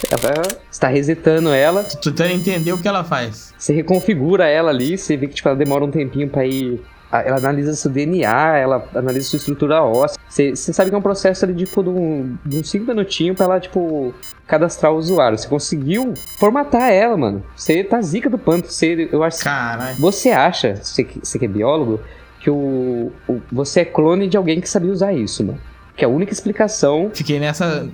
ela 0.10 0.42
está 0.72 0.88
resetando 0.88 1.50
ela, 1.50 1.84
Tô 1.84 2.12
tentando 2.12 2.32
entender 2.32 2.74
o 2.74 2.78
que 2.80 2.88
ela 2.88 3.04
faz. 3.04 3.54
você 3.58 3.72
reconfigura 3.74 4.48
ela 4.48 4.72
ali, 4.72 4.98
você 4.98 5.16
vê 5.16 5.28
que 5.28 5.36
tipo, 5.36 5.48
ela 5.48 5.58
demora 5.58 5.86
um 5.86 5.92
tempinho 5.92 6.28
pra 6.28 6.46
ir. 6.46 6.82
Ela 7.12 7.38
analisa 7.38 7.74
seu 7.74 7.92
DNA, 7.92 8.58
ela 8.58 8.88
analisa 8.96 9.28
sua 9.28 9.38
estrutura 9.38 9.84
óssea. 9.84 10.18
Você, 10.30 10.56
sabe 10.56 10.90
que 10.90 10.96
é 10.96 10.98
um 10.98 11.02
processo 11.02 11.44
ali, 11.44 11.54
tipo, 11.54 11.84
de 11.84 11.90
um- 11.90 12.38
uns 12.54 12.70
5 12.70 12.86
minutinhos 12.88 13.36
pra 13.36 13.46
ela, 13.46 13.60
tipo, 13.60 14.14
cadastrar 14.48 14.92
o 14.94 14.96
usuário. 14.98 15.38
Você 15.38 15.48
conseguiu 15.48 16.14
formatar 16.40 16.90
ela, 16.92 17.18
mano. 17.18 17.44
Você 17.56 17.84
tá 17.84 18.02
zica 18.02 18.30
do 18.30 18.38
panto. 18.38 18.68
Você, 18.72 19.10
eu 19.12 19.24
acho 19.24 19.44
Caralho. 19.44 19.98
Você 20.00 20.30
acha, 20.32 20.76
você 20.76 21.04
que, 21.04 21.20
você 21.22 21.38
que 21.38 21.46
é 21.46 21.48
biólogo, 21.50 22.00
que 22.40 22.50
o, 22.50 23.12
o- 23.28 23.42
você 23.52 23.82
é 23.82 23.86
clone 23.86 24.28
de 24.28 24.38
alguém 24.38 24.62
que 24.62 24.70
sabia 24.70 24.92
usar 24.92 25.12
isso, 25.14 25.44
mano. 25.44 25.60
Que 25.96 26.06
a 26.06 26.08
única 26.08 26.32
explicação 26.32 27.12
Fiquei 27.14 27.40
nessa. 27.40 27.88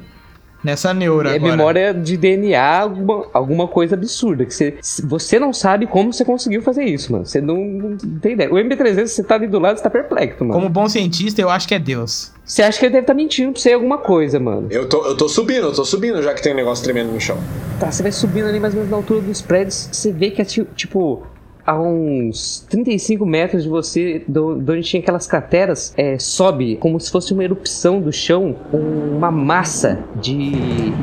Nessa 0.68 0.94
neura 0.94 1.32
é 1.32 1.36
agora. 1.38 1.52
memória 1.56 1.94
de 1.94 2.18
DNA, 2.18 2.62
alguma, 2.82 3.26
alguma 3.32 3.68
coisa 3.70 3.96
absurda. 3.96 4.44
Que 4.46 4.54
você, 4.54 4.78
você 5.06 5.40
não 5.40 5.54
sabe 5.54 5.88
como 5.88 6.12
você 6.12 6.26
conseguiu 6.26 6.62
fazer 6.62 6.84
isso, 6.84 7.10
mano. 7.14 7.26
Você 7.26 7.40
não, 7.40 7.56
não 7.56 7.98
tem 8.20 8.34
ideia. 8.34 8.52
O 8.52 8.56
MB300, 8.56 9.08
você 9.08 9.24
tá 9.24 9.36
ali 9.36 9.48
do 9.48 9.60
lado, 9.60 9.78
você 9.78 9.84
tá 9.84 9.90
perplexo, 9.90 10.44
mano. 10.44 10.52
Como 10.60 10.68
bom 10.68 10.90
cientista, 10.90 11.42
eu 11.42 11.50
acho 11.50 11.66
que 11.70 11.74
é 11.74 11.80
Deus. 11.80 12.34
Você 12.44 12.62
acha 12.64 12.78
que 12.78 12.86
ele 12.86 12.92
deve 12.92 13.04
estar 13.04 13.14
mentindo 13.14 13.54
pra 13.54 13.62
você 13.62 13.72
alguma 13.72 13.98
coisa, 13.98 14.40
mano. 14.42 14.68
Eu 14.70 14.90
tô, 14.90 15.06
eu 15.06 15.16
tô 15.16 15.30
subindo, 15.30 15.68
eu 15.68 15.74
tô 15.74 15.86
subindo 15.86 16.22
já 16.22 16.34
que 16.34 16.44
tem 16.44 16.52
um 16.52 16.56
negócio 16.58 16.84
tremendo 16.84 17.14
no 17.14 17.20
chão. 17.22 17.38
Tá, 17.80 17.90
você 17.90 18.04
vai 18.04 18.12
subindo 18.12 18.48
ali 18.48 18.60
mais 18.60 18.74
ou 18.74 18.80
menos 18.80 18.92
na 18.92 18.98
altura 18.98 19.22
dos 19.22 19.42
prédios, 19.42 19.88
você 19.92 20.12
vê 20.12 20.32
que 20.32 20.42
é 20.42 20.46
ti- 20.46 20.68
tipo. 20.76 21.26
A 21.68 21.78
uns 21.78 22.66
35 22.70 23.26
metros 23.26 23.64
de 23.64 23.70
você, 23.70 24.24
do, 24.26 24.56
de 24.56 24.72
onde 24.72 24.84
tinha 24.84 25.02
aquelas 25.02 25.28
crateras, 25.28 25.94
é, 25.98 26.18
sobe 26.18 26.78
como 26.78 26.98
se 26.98 27.12
fosse 27.12 27.34
uma 27.34 27.44
erupção 27.44 28.00
do 28.00 28.10
chão, 28.10 28.56
uma 28.72 29.30
massa 29.30 30.00
de 30.16 30.34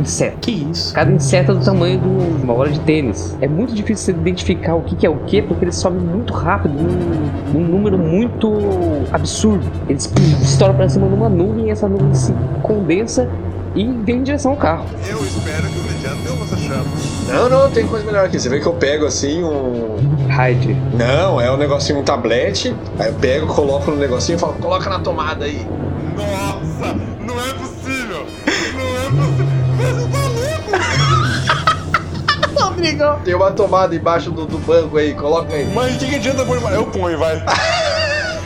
insetos. 0.00 0.38
Que 0.40 0.52
isso? 0.52 0.94
Cada 0.94 1.12
inseto 1.12 1.52
é 1.52 1.54
do 1.54 1.62
tamanho 1.62 2.00
de 2.00 2.08
uma 2.08 2.54
bola 2.54 2.70
de 2.70 2.80
tênis. 2.80 3.36
É 3.42 3.46
muito 3.46 3.74
difícil 3.74 4.06
você 4.06 4.18
identificar 4.18 4.74
o 4.74 4.82
que, 4.82 4.96
que 4.96 5.06
é 5.06 5.10
o 5.10 5.18
que, 5.26 5.42
porque 5.42 5.66
eles 5.66 5.76
sobem 5.76 6.00
muito 6.00 6.32
rápido, 6.32 6.72
num, 6.72 7.60
num 7.60 7.68
número 7.68 7.98
muito 7.98 8.50
absurdo. 9.12 9.70
Eles 9.86 10.10
estouram 10.42 10.74
pra 10.74 10.88
cima 10.88 11.06
numa 11.06 11.28
nuvem 11.28 11.66
e 11.66 11.70
essa 11.70 11.86
nuvem 11.86 12.14
se 12.14 12.32
condensa 12.62 13.30
e 13.74 13.84
vem 13.84 14.16
em 14.16 14.22
direção 14.22 14.52
ao 14.52 14.56
carro. 14.56 14.86
Eu 15.06 15.22
espero 15.22 15.68
que 15.68 15.78
o 15.78 15.82
mediano 15.82 16.22
tenha 16.22 16.38
lança 16.38 16.56
chamas. 16.56 17.03
Não, 17.26 17.48
não, 17.48 17.70
tem 17.70 17.86
coisa 17.86 18.04
melhor 18.04 18.26
aqui. 18.26 18.38
Você 18.38 18.48
vê 18.48 18.60
que 18.60 18.66
eu 18.66 18.74
pego 18.74 19.06
assim 19.06 19.42
um. 19.42 19.96
Hyde. 20.28 20.74
Não, 20.94 21.40
é 21.40 21.50
um 21.50 21.56
negocinho, 21.56 22.00
um 22.00 22.02
tablete. 22.02 22.74
Aí 22.98 23.08
eu 23.08 23.14
pego, 23.14 23.46
coloco 23.46 23.90
no 23.90 23.96
negocinho 23.96 24.36
e 24.36 24.38
falo, 24.38 24.52
coloca 24.54 24.90
na 24.90 24.98
tomada 24.98 25.44
aí. 25.44 25.64
Nossa, 26.16 26.94
não 27.20 27.38
é 27.38 27.52
possível. 27.54 28.26
Não 28.74 28.96
é 28.96 29.10
possível. 29.10 29.54
Você 29.76 30.08
tá 30.08 30.28
louco? 30.28 30.70
Obrigou. 32.72 33.14
Tem 33.24 33.34
uma 33.34 33.50
tomada 33.52 33.94
embaixo 33.94 34.30
do, 34.30 34.46
do 34.46 34.58
banco 34.58 34.96
aí, 34.98 35.14
coloca 35.14 35.54
aí. 35.54 35.66
Mas 35.74 35.96
o 35.96 35.98
que, 35.98 36.06
que 36.06 36.14
adianta 36.16 36.44
pôr 36.44 36.58
Eu 36.72 36.84
ponho, 36.86 37.18
vai. 37.18 37.42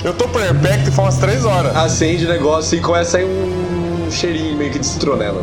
Eu 0.04 0.12
tô 0.14 0.28
perpecto 0.28 0.88
e 0.88 0.92
foi 0.92 1.04
umas 1.04 1.16
3 1.16 1.44
horas. 1.44 1.76
Acende 1.76 2.24
o 2.24 2.28
negócio 2.28 2.78
e 2.78 2.80
começa 2.80 3.18
aí 3.18 3.24
um 3.24 4.08
cheirinho 4.10 4.56
meio 4.56 4.70
que 4.70 4.78
de 4.78 4.86
citronela. 4.86 5.42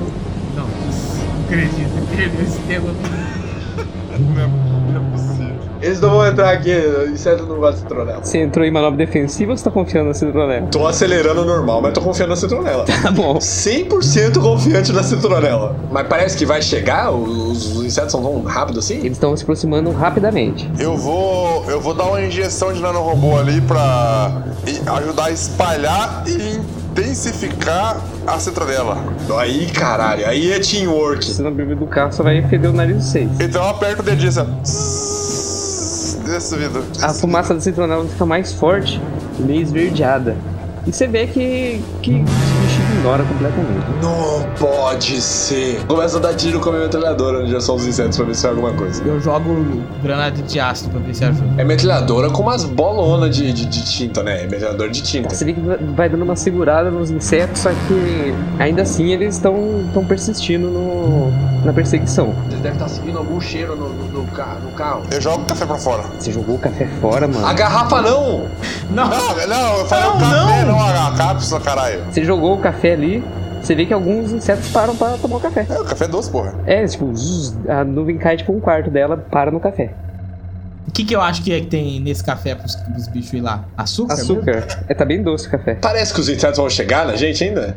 Não, 0.55 0.63
não 0.63 1.43
acredito. 1.45 2.07
Perdeu 2.15 2.41
esse 2.41 2.57
tema. 2.59 2.89
Não 4.17 4.41
é, 4.41 4.47
não 4.93 5.07
é 5.07 5.11
possível. 5.11 5.55
Eles 5.81 5.99
não 6.01 6.09
vão 6.09 6.25
entrar 6.25 6.51
aqui, 6.51 6.71
inseto 7.11 7.45
não 7.45 7.57
gosta 7.57 7.73
de 7.75 7.79
citronela. 7.81 8.23
Você 8.23 8.39
entrou 8.39 8.65
em 8.65 8.71
manobra 8.71 8.97
defensiva 8.97 9.51
ou 9.51 9.57
você 9.57 9.63
tá 9.63 9.69
confiando 9.69 10.07
na 10.07 10.13
citronela? 10.13 10.67
Tô 10.67 10.87
acelerando 10.87 11.45
normal, 11.45 11.81
mas 11.81 11.93
tô 11.93 12.01
confiando 12.01 12.29
na 12.31 12.35
citronela. 12.35 12.85
Tá 13.05 13.11
bom. 13.11 13.35
100% 13.37 14.41
confiante 14.41 14.91
na 14.91 15.03
citronela. 15.03 15.75
Mas 15.91 16.07
parece 16.07 16.35
que 16.37 16.45
vai 16.45 16.59
chegar? 16.61 17.11
Os, 17.11 17.75
os 17.75 17.85
insetos 17.85 18.11
são 18.11 18.21
tão 18.23 18.41
rápidos 18.43 18.85
assim? 18.85 18.97
Eles 18.97 19.11
estão 19.11 19.35
se 19.37 19.43
aproximando 19.43 19.91
rapidamente. 19.91 20.67
Eu 20.79 20.97
vou. 20.97 21.63
Eu 21.69 21.79
vou 21.79 21.93
dar 21.93 22.05
uma 22.05 22.21
injeção 22.21 22.73
de 22.73 22.81
nanorobô 22.81 23.37
ali 23.37 23.61
pra 23.61 24.41
ajudar 24.97 25.25
a 25.25 25.31
espalhar 25.31 26.23
e 26.27 26.59
intensificar 27.01 28.01
a 28.25 28.39
citronela. 28.39 28.97
Aí, 29.37 29.67
caralho, 29.67 30.25
aí 30.27 30.51
é 30.51 30.59
teamwork. 30.59 31.25
Você 31.25 31.41
não 31.41 31.51
bebê 31.51 31.75
do 31.75 31.87
carro, 31.87 32.13
só 32.13 32.23
vai 32.23 32.41
feder 32.47 32.69
o 32.69 32.73
nariz 32.73 32.97
de 32.97 33.03
vocês. 33.03 33.29
Então 33.39 33.63
eu 33.63 33.69
aperto 33.69 34.01
o 34.01 34.05
dedinho 34.05 34.29
assim. 34.29 36.23
Desse 36.25 36.55
vidro. 36.57 36.83
A 37.01 37.13
fumaça 37.13 37.53
da 37.53 37.59
citronela 37.59 38.05
fica 38.07 38.25
mais 38.25 38.53
forte 38.53 38.99
meio 39.39 39.61
esverdeada. 39.61 40.35
E 40.87 40.91
você 40.91 41.07
vê 41.07 41.27
que, 41.27 41.81
que 42.01 42.23
ignora 43.05 43.23
completamente. 43.23 43.85
Não 44.01 44.45
pode 44.57 45.21
ser. 45.21 45.83
Começa 45.87 46.17
a 46.17 46.19
dar 46.19 46.33
tiro 46.33 46.59
com 46.59 46.69
a 46.69 46.71
minha 46.73 46.83
metralhadora 46.85 47.39
onde 47.41 47.51
já 47.51 47.59
são 47.61 47.75
os 47.75 47.85
insetos 47.85 48.17
pra 48.17 48.25
ver 48.25 48.35
se 48.35 48.45
é 48.45 48.49
alguma 48.49 48.73
coisa. 48.73 49.03
Eu 49.03 49.19
jogo 49.19 49.83
granada 50.01 50.41
de 50.41 50.59
ácido 50.59 50.89
pra 50.89 50.99
ver 50.99 51.13
se 51.13 51.23
ajuda. 51.23 51.61
É 51.61 51.63
metralhadora 51.63 52.29
com 52.29 52.41
umas 52.41 52.63
bolonas 52.65 53.35
de, 53.35 53.51
de, 53.53 53.65
de 53.65 53.85
tinta, 53.85 54.23
né? 54.23 54.43
É 54.43 54.47
metralhadora 54.47 54.89
de 54.89 55.01
tinta. 55.01 55.33
Você 55.33 55.45
vê 55.45 55.53
que 55.53 55.61
vai- 55.95 56.09
dando 56.09 56.23
uma 56.23 56.35
segurada 56.35 56.89
nos 56.91 57.09
insetos, 57.11 57.61
só 57.61 57.69
que 57.69 58.33
ainda 58.59 58.81
assim 58.83 59.11
eles 59.11 59.35
estão 59.35 59.55
tão 59.93 60.05
persistindo 60.05 60.67
no, 60.67 61.31
na 61.65 61.73
perseguição. 61.73 62.33
Eles 62.47 62.59
devem 62.61 62.73
estar 62.73 62.87
seguindo 62.87 63.17
algum 63.17 63.39
cheiro 63.41 63.75
no, 63.75 63.89
no, 63.89 64.21
no 64.21 64.27
carro, 64.31 64.59
no 64.63 64.71
carro. 64.71 65.01
Eu 65.11 65.19
jogo 65.21 65.43
o 65.43 65.45
café 65.45 65.65
pra 65.65 65.77
fora. 65.77 66.03
Você 66.19 66.31
jogou 66.31 66.55
o 66.55 66.59
café 66.59 66.87
fora, 67.01 67.27
mano. 67.27 67.45
A 67.45 67.53
garrafa 67.53 68.01
não! 68.01 68.45
Não, 68.89 69.09
Não, 69.09 69.17
não, 69.47 69.77
eu 69.79 69.85
falei 69.85 70.05
Não, 70.05 70.15
o 70.15 70.19
café, 70.19 70.65
não. 70.65 70.77
não, 70.77 71.07
a 71.07 71.11
cápsula, 71.17 71.59
caralho. 71.59 72.01
Você 72.09 72.23
jogou 72.23 72.53
o 72.53 72.57
café 72.59 72.94
ali, 72.95 73.23
você 73.61 73.75
vê 73.75 73.85
que 73.85 73.93
alguns 73.93 74.31
insetos 74.31 74.69
param 74.69 74.95
pra 74.95 75.17
tomar 75.17 75.37
o 75.37 75.39
café. 75.39 75.65
É, 75.69 75.79
o 75.79 75.85
café 75.85 76.05
é 76.05 76.07
doce, 76.07 76.29
porra. 76.29 76.53
É, 76.65 76.85
tipo, 76.85 77.13
zzz, 77.13 77.55
a 77.67 77.83
nuvem 77.83 78.17
cai 78.17 78.37
tipo 78.37 78.53
um 78.53 78.59
quarto 78.59 78.89
dela, 78.89 79.17
para 79.17 79.51
no 79.51 79.59
café. 79.59 79.91
o 80.87 80.91
que, 80.91 81.03
que 81.03 81.15
eu 81.15 81.21
acho 81.21 81.43
que 81.43 81.51
é 81.51 81.59
que 81.59 81.67
tem 81.67 81.99
nesse 81.99 82.23
café 82.23 82.55
pros, 82.55 82.75
pros 82.75 83.07
bichos 83.07 83.33
ir 83.33 83.41
lá? 83.41 83.65
Açúcar? 83.77 84.15
mesmo? 84.15 84.33
Açúcar. 84.39 84.67
É, 84.87 84.93
tá 84.93 85.05
bem 85.05 85.21
doce 85.21 85.47
o 85.47 85.51
café. 85.51 85.75
Parece 85.75 86.13
que 86.13 86.19
os 86.19 86.29
insetos 86.29 86.57
vão 86.57 86.69
chegar 86.69 87.05
na 87.05 87.15
gente 87.15 87.43
ainda. 87.43 87.75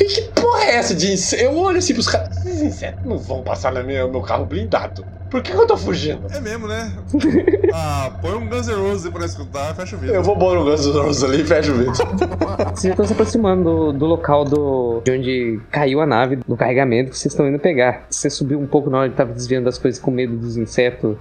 E 0.00 0.04
que 0.04 0.22
porra 0.40 0.64
é 0.64 0.76
essa 0.76 0.94
de 0.94 1.12
inseto? 1.12 1.42
Eu 1.42 1.56
olho 1.56 1.78
assim 1.78 1.94
pros 1.94 2.08
caras. 2.08 2.36
Esses 2.38 2.62
insetos 2.62 3.04
não 3.04 3.18
vão 3.18 3.42
passar 3.42 3.72
no 3.72 3.84
meu, 3.84 4.10
meu 4.10 4.20
carro 4.22 4.46
blindado. 4.46 5.04
Por 5.30 5.42
que, 5.42 5.52
que 5.52 5.58
eu 5.58 5.66
tô 5.66 5.76
fugindo? 5.76 6.26
É 6.30 6.40
mesmo, 6.40 6.66
né? 6.66 6.90
ah, 7.74 8.10
põe 8.22 8.32
um 8.32 8.48
Guns 8.48 8.66
N' 8.66 8.74
Roses 8.74 9.12
pra 9.12 9.26
escutar, 9.26 9.74
fecha 9.74 9.94
o 9.94 9.98
vidro. 9.98 10.16
Eu 10.16 10.22
vou 10.22 10.38
pôr 10.38 10.56
o 10.56 10.64
Guns 10.64 10.86
N' 10.86 10.92
Roses 10.92 11.22
ali 11.22 11.42
e 11.42 11.44
fecho 11.44 11.72
o 11.72 11.74
vidro. 11.74 11.92
Vocês 12.74 12.82
já 12.82 12.90
estão 12.90 13.06
se 13.06 13.12
aproximando 13.12 13.62
do, 13.62 13.92
do 13.92 14.06
local 14.06 14.44
do, 14.44 15.02
de 15.04 15.10
onde 15.12 15.60
caiu 15.70 16.00
a 16.00 16.06
nave, 16.06 16.36
do 16.36 16.56
carregamento 16.56 17.10
que 17.10 17.18
vocês 17.18 17.32
estão 17.32 17.46
indo 17.46 17.58
pegar. 17.58 18.06
Você 18.08 18.30
subiu 18.30 18.58
um 18.58 18.66
pouco 18.66 18.88
na 18.88 19.00
hora 19.00 19.10
que 19.10 19.16
tava 19.16 19.32
desviando 19.32 19.64
das 19.64 19.76
coisas 19.76 20.00
com 20.00 20.10
medo 20.10 20.36
dos 20.36 20.56
insetos 20.56 21.16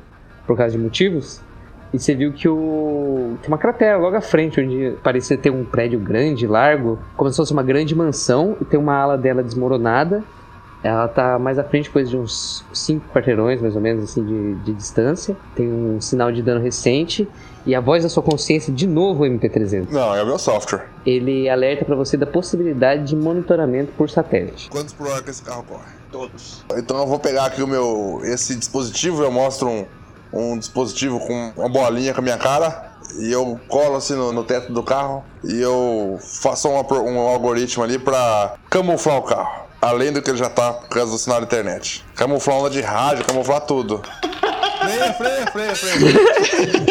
por 0.46 0.56
causa 0.56 0.78
de 0.78 0.82
motivos. 0.82 1.42
E 1.98 2.00
você 2.00 2.14
viu 2.14 2.32
que 2.32 2.48
o. 2.48 3.38
Tem 3.42 3.48
uma 3.48 3.58
cratera 3.58 3.98
logo 3.98 4.16
à 4.16 4.22
frente, 4.22 4.62
onde 4.62 4.96
parecia 5.02 5.36
ter 5.36 5.50
um 5.50 5.66
prédio 5.66 6.00
grande, 6.00 6.46
largo, 6.46 7.00
como 7.16 7.28
se 7.32 7.38
fosse 7.38 7.52
uma 7.52 7.64
grande 7.64 7.96
mansão, 7.96 8.56
e 8.62 8.66
tem 8.66 8.80
uma 8.80 8.96
ala 8.96 9.18
dela 9.18 9.42
desmoronada. 9.42 10.24
Ela 10.84 11.08
tá 11.08 11.40
mais 11.40 11.58
à 11.58 11.64
frente, 11.64 11.90
coisa 11.90 12.08
de 12.12 12.16
uns 12.16 12.64
5 12.72 13.12
quarteirões, 13.12 13.60
mais 13.60 13.76
ou 13.76 13.82
menos, 13.82 14.04
assim, 14.04 14.24
de, 14.24 14.56
de 14.64 14.74
distância. 14.74 15.36
Tem 15.56 15.68
um 15.68 16.00
sinal 16.00 16.32
de 16.32 16.44
dano 16.44 16.62
recente. 16.62 17.28
E 17.66 17.74
a 17.74 17.82
voz 17.82 18.04
da 18.04 18.10
sua 18.10 18.22
consciência, 18.22 18.72
de 18.72 18.86
novo, 18.88 19.24
MP300 19.26 19.88
Não, 19.90 20.16
é 20.16 20.22
o 20.22 20.26
meu 20.26 20.38
software. 20.38 20.86
ele 21.06 21.50
alerta 21.50 21.84
pra 21.84 21.96
você 21.96 22.16
da 22.16 22.28
possibilidade 22.28 23.06
de 23.06 23.16
monitoramento 23.16 23.92
por 23.98 24.08
satélite. 24.10 24.70
Quantos 24.70 24.94
por 24.94 25.08
hora 25.08 25.22
que 25.24 25.32
esse 25.32 25.42
carro 25.42 25.64
corre? 25.68 25.98
Todos. 26.12 26.64
Então 26.78 26.98
eu 27.00 27.08
vou 27.08 27.20
pegar 27.20 27.48
aqui 27.48 27.62
o 27.62 27.68
meu. 27.68 28.22
esse 28.24 28.56
dispositivo, 28.56 29.22
eu 29.24 29.32
mostro 29.32 29.68
um, 29.68 29.86
um 30.32 30.58
dispositivo 30.58 31.20
com 31.20 31.54
uma 31.56 31.70
bolinha 31.70 32.14
com 32.14 32.22
a 32.22 32.24
minha 32.24 32.38
cara. 32.38 32.92
E 33.20 33.32
eu 33.32 33.60
colo 33.68 33.96
assim 33.96 34.14
no, 34.14 34.32
no 34.32 34.44
teto 34.44 34.72
do 34.72 34.84
carro 34.84 35.24
e 35.44 35.62
eu 35.62 36.20
faço 36.22 36.70
uma 36.70 36.82
um 37.02 37.20
algoritmo 37.20 37.84
ali 37.84 37.98
pra 37.98 38.56
camuflar 38.70 39.18
o 39.18 39.24
carro. 39.24 39.68
Além 39.82 40.12
do 40.12 40.22
que 40.22 40.30
ele 40.30 40.38
já 40.38 40.50
tá 40.50 40.74
por 40.74 40.90
causa 40.90 41.12
do 41.12 41.18
sinal 41.18 41.40
da 41.40 41.46
internet. 41.46 42.04
Camuflar 42.16 42.58
onda 42.58 42.70
de 42.70 42.82
rádio, 42.82 43.24
camuflar 43.26 43.62
tudo. 43.62 44.02
Freia, 44.80 45.14
freia, 45.14 45.48
freia, 45.48 45.76
freia. 45.76 46.86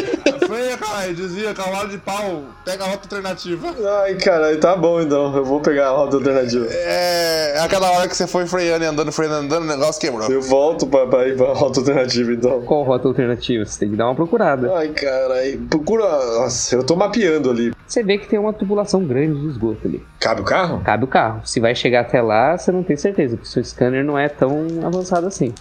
Caralho, 0.86 1.14
desvia, 1.14 1.54
cavalo 1.54 1.88
de 1.88 1.98
pau, 1.98 2.44
pega 2.64 2.84
a 2.84 2.88
rota 2.88 3.04
alternativa. 3.04 3.74
Ai, 4.02 4.14
caralho, 4.14 4.58
tá 4.60 4.76
bom 4.76 5.00
então. 5.00 5.36
Eu 5.36 5.44
vou 5.44 5.60
pegar 5.60 5.88
a 5.88 5.90
rota 5.90 6.16
alternativa. 6.16 6.66
É, 6.70 7.58
aquela 7.60 7.90
hora 7.90 8.08
que 8.08 8.16
você 8.16 8.26
foi 8.26 8.46
freando 8.46 8.84
e 8.84 8.88
andando, 8.88 9.12
freando 9.12 9.34
e 9.34 9.46
andando, 9.46 9.64
o 9.64 9.66
negócio 9.66 10.00
quebrou. 10.00 10.28
Eu 10.30 10.42
volto 10.42 10.86
pra, 10.86 11.06
pra 11.06 11.28
ir 11.28 11.36
pra 11.36 11.52
rota 11.52 11.80
alternativa 11.80 12.32
então. 12.32 12.62
Qual 12.62 12.82
rota 12.82 13.08
alternativa? 13.08 13.64
Você 13.64 13.78
tem 13.80 13.90
que 13.90 13.96
dar 13.96 14.06
uma 14.06 14.14
procurada. 14.14 14.72
Ai, 14.76 14.88
caralho. 14.88 15.60
Procura. 15.68 16.04
Nossa, 16.04 16.76
eu 16.76 16.84
tô 16.84 16.96
mapeando 16.96 17.50
ali. 17.50 17.72
Você 17.86 18.02
vê 18.02 18.18
que 18.18 18.26
tem 18.26 18.38
uma 18.38 18.52
tubulação 18.52 19.04
grande 19.04 19.40
de 19.40 19.48
esgoto 19.48 19.86
ali. 19.86 20.04
Cabe 20.20 20.40
o 20.40 20.44
carro? 20.44 20.80
Cabe 20.84 21.04
o 21.04 21.08
carro. 21.08 21.40
Se 21.44 21.60
vai 21.60 21.74
chegar 21.74 22.00
até 22.00 22.20
lá, 22.20 22.56
você 22.56 22.72
não 22.72 22.82
tem 22.82 22.96
certeza, 22.96 23.36
porque 23.36 23.48
seu 23.48 23.62
scanner 23.62 24.04
não 24.04 24.18
é 24.18 24.28
tão 24.28 24.66
avançado 24.84 25.26
assim. 25.26 25.54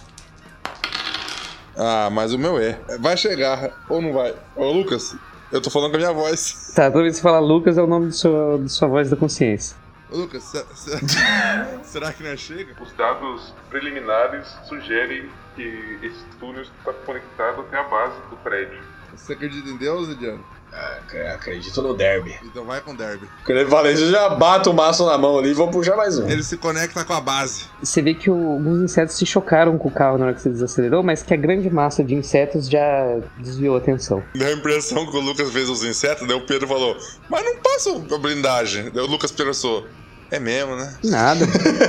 Ah, 1.76 2.08
mas 2.10 2.32
o 2.32 2.38
meu 2.38 2.58
é. 2.58 2.78
Vai 3.00 3.16
chegar, 3.16 3.70
ou 3.88 4.00
não 4.00 4.12
vai? 4.12 4.34
Ô, 4.54 4.70
Lucas, 4.72 5.14
eu 5.52 5.60
tô 5.60 5.70
falando 5.70 5.90
com 5.90 5.96
a 5.96 6.00
minha 6.00 6.12
voz. 6.12 6.72
Tá, 6.74 6.90
toda 6.90 7.02
vez 7.02 7.14
que 7.16 7.18
você 7.18 7.22
fala 7.22 7.38
Lucas 7.38 7.76
é 7.78 7.82
o 7.82 7.86
nome 7.86 8.08
de 8.08 8.16
sua, 8.16 8.58
de 8.58 8.68
sua 8.70 8.88
voz 8.88 9.10
da 9.10 9.16
consciência. 9.16 9.76
Ô, 10.10 10.16
Lucas, 10.18 10.42
se- 10.44 10.64
se- 10.74 10.98
será 11.84 12.12
que 12.12 12.22
não 12.22 12.36
chega? 12.36 12.74
Os 12.80 12.92
dados 12.94 13.52
preliminares 13.68 14.46
sugerem 14.68 15.28
que 15.54 15.98
esse 16.02 16.24
túnel 16.40 16.62
está 16.62 16.92
conectado 17.04 17.60
até 17.62 17.78
a 17.78 17.84
base 17.84 18.14
do 18.30 18.36
prédio. 18.36 18.78
Você 19.14 19.32
acredita 19.34 19.68
em 19.68 19.76
Deus, 19.76 20.08
Ediano? 20.10 20.44
Ah, 20.78 20.98
acredito 21.34 21.80
no 21.80 21.94
derby. 21.94 22.34
Então 22.44 22.62
vai 22.64 22.82
com 22.82 22.92
o 22.92 22.96
Derby. 22.96 23.26
Quando 23.46 23.58
ele 23.58 23.70
fala 23.70 23.90
isso, 23.90 24.02
eu 24.02 24.10
já 24.10 24.28
bato 24.28 24.70
o 24.70 24.74
maço 24.74 25.06
na 25.06 25.16
mão 25.16 25.38
ali 25.38 25.50
e 25.50 25.54
vou 25.54 25.68
puxar 25.70 25.96
mais 25.96 26.18
um. 26.18 26.28
Ele 26.28 26.42
se 26.42 26.58
conecta 26.58 27.02
com 27.02 27.14
a 27.14 27.20
base. 27.20 27.64
Você 27.82 28.02
vê 28.02 28.12
que 28.12 28.30
o- 28.30 28.52
alguns 28.52 28.82
insetos 28.82 29.16
se 29.16 29.24
chocaram 29.24 29.78
com 29.78 29.88
o 29.88 29.90
carro 29.90 30.18
na 30.18 30.26
hora 30.26 30.34
que 30.34 30.42
você 30.42 30.50
desacelerou, 30.50 31.02
mas 31.02 31.22
que 31.22 31.32
a 31.32 31.36
grande 31.36 31.70
massa 31.70 32.04
de 32.04 32.14
insetos 32.14 32.68
já 32.68 33.16
desviou 33.38 33.74
a 33.76 33.78
atenção. 33.78 34.22
Deu 34.34 34.46
a 34.48 34.52
impressão 34.52 35.06
que 35.10 35.16
o 35.16 35.20
Lucas 35.20 35.50
fez 35.50 35.68
os 35.70 35.82
insetos, 35.82 36.28
daí 36.28 36.36
o 36.36 36.44
Pedro 36.44 36.68
falou, 36.68 36.94
mas 37.30 37.42
não 37.42 37.56
passa 37.56 37.90
a 38.14 38.18
blindagem. 38.18 38.90
Daí 38.92 39.02
o 39.02 39.06
Lucas 39.08 39.32
pensou, 39.32 39.86
é 40.30 40.38
mesmo, 40.38 40.76
né? 40.76 40.94
Nada. 41.04 41.46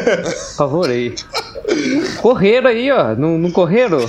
Favorei. 0.55 1.13
Correram 2.21 2.69
aí, 2.69 2.89
ó. 2.91 3.15
Não, 3.15 3.37
não 3.37 3.51
correram? 3.51 3.99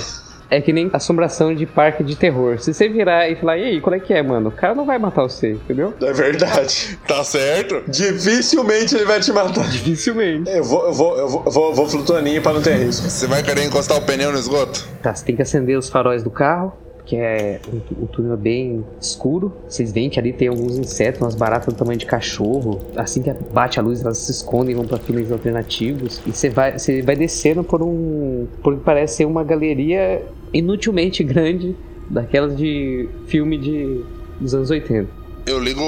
É 0.49 0.59
que 0.59 0.73
nem 0.73 0.89
assombração 0.91 1.53
de 1.53 1.65
parque 1.65 2.03
de 2.03 2.15
terror. 2.15 2.59
Se 2.59 2.73
você 2.73 2.89
virar 2.89 3.29
e 3.29 3.35
falar, 3.35 3.57
e 3.57 3.65
aí, 3.65 3.81
qual 3.81 3.93
é 3.93 3.99
que 3.99 4.13
é, 4.13 4.23
mano? 4.23 4.49
O 4.49 4.51
cara 4.51 4.73
não 4.73 4.85
vai 4.85 4.97
matar 4.97 5.21
você, 5.21 5.51
entendeu? 5.51 5.93
É 6.01 6.11
verdade. 6.11 6.97
Tá 7.07 7.23
certo? 7.23 7.83
Dificilmente 7.87 8.95
ele 8.95 9.05
vai 9.05 9.19
te 9.19 9.31
matar. 9.31 9.69
Dificilmente. 9.69 10.49
Eu 10.49 10.63
vou, 10.63 10.85
eu 10.85 10.93
vou, 10.93 11.17
eu 11.17 11.27
vou, 11.27 11.43
eu 11.45 11.51
vou, 11.51 11.73
vou 11.73 11.87
flutuaninho 11.87 12.41
pra 12.41 12.53
não 12.53 12.61
ter 12.61 12.75
risco. 12.75 13.07
Você 13.07 13.27
vai 13.27 13.43
querer 13.43 13.63
encostar 13.63 13.97
o 13.97 14.01
pneu 14.01 14.31
no 14.31 14.39
esgoto? 14.39 14.87
Tá, 15.01 15.13
você 15.13 15.25
tem 15.25 15.35
que 15.35 15.41
acender 15.41 15.77
os 15.77 15.89
faróis 15.89 16.23
do 16.23 16.31
carro, 16.31 16.73
que 17.05 17.15
é 17.15 17.59
um, 17.71 18.03
um 18.03 18.05
túnel 18.05 18.37
bem 18.37 18.85
escuro. 19.01 19.51
Vocês 19.67 19.91
veem 19.91 20.09
que 20.09 20.19
ali 20.19 20.31
tem 20.31 20.47
alguns 20.47 20.77
insetos, 20.77 21.21
umas 21.21 21.35
baratas 21.35 21.73
do 21.73 21.77
tamanho 21.77 21.97
de 21.97 22.05
cachorro. 22.05 22.79
Assim 22.95 23.21
que 23.21 23.33
bate 23.51 23.79
a 23.79 23.83
luz, 23.83 24.01
elas 24.01 24.17
se 24.19 24.31
escondem 24.31 24.73
e 24.73 24.75
vão 24.75 24.85
para 24.85 24.97
túneis 24.97 25.31
alternativos. 25.31 26.21
E 26.25 26.31
você 26.31 26.49
vai, 26.49 26.77
você 26.77 27.01
vai 27.01 27.15
descendo 27.15 27.63
por 27.63 27.81
um. 27.81 28.47
por 28.61 28.75
que 28.75 28.83
parece 28.83 29.17
ser 29.17 29.25
uma 29.25 29.43
galeria 29.43 30.21
inutilmente 30.53 31.23
grande, 31.23 31.75
daquelas 32.09 32.55
de 32.55 33.07
filme 33.27 33.57
de, 33.57 34.01
dos 34.39 34.53
anos 34.53 34.69
80. 34.69 35.09
Eu 35.45 35.59
ligo 35.59 35.83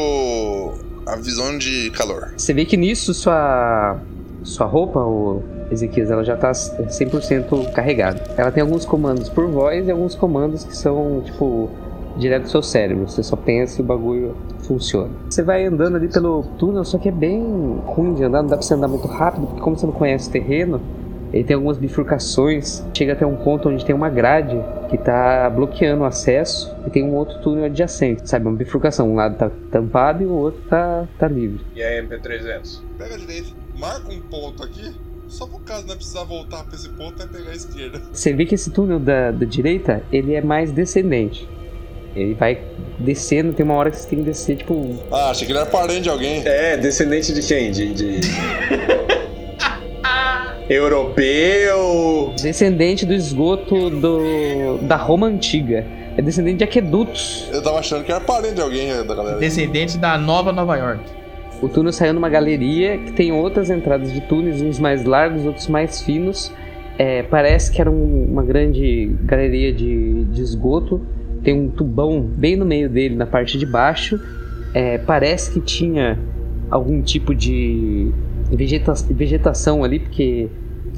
a 1.06 1.16
visão 1.16 1.58
de 1.58 1.90
calor. 1.92 2.34
Você 2.38 2.54
vê 2.54 2.66
que 2.66 2.78
nisso 2.78 3.14
sua 3.14 4.00
sua 4.44 4.66
roupa, 4.66 5.00
o 5.00 5.44
Ezequias, 5.72 6.10
ela 6.10 6.24
já 6.24 6.36
tá 6.36 6.52
100% 6.52 7.72
carregada. 7.74 8.22
Ela 8.36 8.52
tem 8.52 8.62
alguns 8.62 8.86
comandos 8.86 9.30
por 9.30 9.48
voz 9.48 9.88
e 9.88 9.92
alguns 9.92 10.16
comandos 10.16 10.64
que 10.64 10.76
são, 10.76 11.22
tipo, 11.24 11.70
direto 12.18 12.44
do 12.44 12.50
seu 12.50 12.64
cérebro. 12.64 13.08
Você 13.08 13.24
só 13.24 13.36
pensa 13.36 13.82
e 13.82 13.84
o 13.84 13.88
bagulho 13.88 14.36
funciona. 14.64 15.10
Você 15.30 15.44
vai 15.44 15.66
andando 15.66 15.96
ali 15.96 16.08
pelo 16.08 16.44
túnel, 16.58 16.84
só 16.84 16.98
que 16.98 17.10
é 17.10 17.12
bem 17.12 17.42
ruim 17.86 18.16
de 18.16 18.24
andar, 18.24 18.42
não 18.42 18.50
dá 18.50 18.58
pra 18.58 18.66
você 18.66 18.74
andar 18.74 18.88
muito 18.88 19.08
rápido, 19.08 19.48
porque 19.48 19.62
como 19.62 19.78
você 19.78 19.86
não 19.86 19.94
conhece 19.94 20.30
o 20.30 20.32
terreno, 20.32 20.82
ele 21.34 21.44
tem 21.44 21.56
algumas 21.56 21.78
bifurcações. 21.78 22.84
Chega 22.94 23.14
até 23.14 23.26
um 23.26 23.36
ponto 23.36 23.70
onde 23.70 23.86
tem 23.86 23.96
uma 23.96 24.10
grade 24.10 24.58
que 24.90 24.98
tá 24.98 25.50
bloqueando 25.50 26.04
o 26.04 26.06
acesso 26.06 26.76
e 26.86 26.90
tem 26.90 27.04
um 27.04 27.14
outro 27.14 27.40
túnel 27.40 27.66
adjacente, 27.66 28.30
sabe? 28.30 28.48
Uma 28.48 28.56
bifurcação. 28.56 29.10
Um 29.10 29.16
lado 29.16 29.38
tá 29.38 29.50
tampado 29.72 30.24
e 30.24 30.26
o 30.26 30.32
outro 30.32 30.62
tá, 30.70 31.08
tá 31.18 31.28
livre. 31.28 31.62
E 31.76 31.82
a 31.82 32.04
MP300? 32.04 32.82
Pega 32.98 33.16
a 33.16 33.18
direita. 33.18 33.50
Marca 33.78 34.12
um 34.12 34.22
ponto 34.22 34.64
aqui. 34.64 34.94
Só 35.28 35.48
por 35.48 35.62
caso 35.62 35.88
não 35.88 35.96
precisar 35.96 36.26
voltar 36.26 36.66
pra 36.66 36.76
esse 36.76 36.90
ponto, 36.90 37.24
é 37.24 37.26
pegar 37.26 37.52
a 37.52 37.56
esquerda. 37.56 38.02
Você 38.12 38.34
vê 38.34 38.46
que 38.46 38.54
esse 38.54 38.70
túnel 38.70 39.00
da, 39.00 39.32
da 39.32 39.46
direita, 39.46 40.04
ele 40.12 40.36
é 40.36 40.42
mais 40.42 40.74
descendente. 40.74 41.48
Ele 42.14 42.34
vai 42.34 42.62
descendo, 43.00 43.54
tem 43.54 43.66
uma 43.66 43.76
hora 43.76 43.90
que 43.90 43.96
você 43.98 44.10
tem 44.10 44.20
que 44.20 44.26
descer, 44.26 44.58
tipo. 44.58 45.00
Ah, 45.10 45.30
achei 45.30 45.46
que 45.46 45.54
ele 45.54 45.60
era 45.60 45.70
parente 45.70 46.02
de 46.02 46.10
alguém. 46.10 46.46
É, 46.46 46.76
descendente 46.76 47.34
de 47.34 47.42
quem? 47.42 47.72
De. 47.72 47.94
de... 47.94 48.20
Europeu! 50.72 52.34
Descendente 52.42 53.06
do 53.06 53.14
esgoto 53.14 53.90
do, 53.90 54.78
da 54.84 54.96
Roma 54.96 55.28
Antiga. 55.28 55.86
É 56.16 56.22
descendente 56.22 56.60
de 56.60 56.64
aquedutos. 56.64 57.50
Eu 57.52 57.62
tava 57.62 57.80
achando 57.80 58.06
que 58.06 58.12
era 58.12 58.22
parente 58.22 58.54
de 58.54 58.62
alguém 58.62 58.88
da 59.06 59.14
galera. 59.14 59.38
Descendente 59.38 59.98
da 59.98 60.18
Nova 60.18 60.54
Nova 60.54 60.78
York. 60.78 61.04
O 61.62 61.68
túnel 61.68 61.92
saiu 61.92 62.14
numa 62.14 62.30
galeria 62.30 62.98
que 63.00 63.12
tem 63.12 63.34
outras 63.34 63.70
entradas 63.70 64.14
de 64.14 64.22
túneis, 64.22 64.62
uns 64.62 64.80
mais 64.80 65.04
largos, 65.04 65.46
outros 65.46 65.68
mais 65.68 66.02
finos. 66.04 66.54
É, 66.98 67.22
parece 67.24 67.70
que 67.70 67.82
era 67.82 67.92
um, 67.92 68.28
uma 68.32 68.44
grande 68.44 69.14
galeria 69.24 69.74
de, 69.74 70.24
de, 70.24 70.42
esgoto. 70.42 71.06
Tem 71.44 71.54
um 71.54 71.68
tubão 71.68 72.22
bem 72.22 72.56
no 72.56 72.66
meio 72.66 72.88
dele, 72.88 73.16
na 73.16 73.26
parte 73.26 73.58
de 73.58 73.66
baixo. 73.66 74.18
É, 74.74 74.98
parece 75.00 75.52
que 75.52 75.60
tinha 75.60 76.18
algum 76.70 77.02
tipo 77.02 77.36
de 77.36 78.10
vegeta 78.50 78.94
vegetação 79.10 79.84
ali, 79.84 80.00
porque 80.00 80.50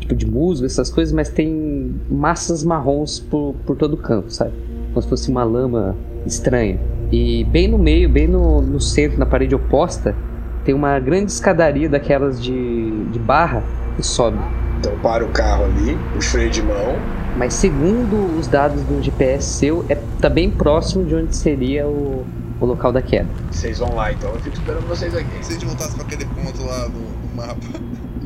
tipo 0.03 0.15
de 0.15 0.29
musgo, 0.29 0.65
essas 0.65 0.89
coisas, 0.89 1.13
mas 1.13 1.29
tem 1.29 1.93
massas 2.09 2.63
marrons 2.63 3.19
por, 3.19 3.55
por 3.65 3.75
todo 3.75 3.93
o 3.93 3.97
canto, 3.97 4.31
sabe? 4.31 4.53
Como 4.89 5.01
se 5.01 5.09
fosse 5.09 5.29
uma 5.29 5.43
lama 5.43 5.95
estranha. 6.25 6.79
E 7.11 7.43
bem 7.45 7.67
no 7.67 7.77
meio, 7.77 8.09
bem 8.09 8.27
no, 8.27 8.61
no 8.61 8.79
centro, 8.79 9.19
na 9.19 9.25
parede 9.25 9.55
oposta, 9.55 10.15
tem 10.63 10.73
uma 10.73 10.99
grande 10.99 11.31
escadaria 11.31 11.89
daquelas 11.89 12.41
de, 12.41 13.05
de 13.05 13.19
barra 13.19 13.63
que 13.95 14.03
sobe. 14.03 14.37
Então 14.79 14.97
para 14.99 15.23
o 15.23 15.29
carro 15.29 15.65
ali, 15.65 15.97
o 16.15 16.21
freio 16.21 16.49
de 16.49 16.61
mão. 16.61 16.95
Mas 17.37 17.53
segundo 17.53 18.37
os 18.37 18.47
dados 18.47 18.81
do 18.83 19.01
GPS 19.01 19.45
seu, 19.45 19.85
é, 19.89 19.97
tá 20.19 20.29
bem 20.29 20.51
próximo 20.51 21.03
de 21.05 21.15
onde 21.15 21.35
seria 21.35 21.87
o, 21.87 22.25
o 22.59 22.65
local 22.65 22.91
da 22.91 23.01
queda. 23.01 23.27
Vocês 23.51 23.79
vão 23.79 23.95
lá 23.95 24.11
então, 24.11 24.29
eu 24.29 24.39
fico 24.39 24.55
esperando 24.55 24.87
vocês 24.87 25.15
aqui. 25.15 25.43
Se 25.43 25.51
a 25.51 25.53
gente 25.53 25.65
voltasse 25.65 25.95
pra 25.95 26.03
aquele 26.03 26.25
ponto 26.25 26.63
lá 26.63 26.89
no, 26.89 26.99
no 26.99 27.35
mapa, 27.35 27.57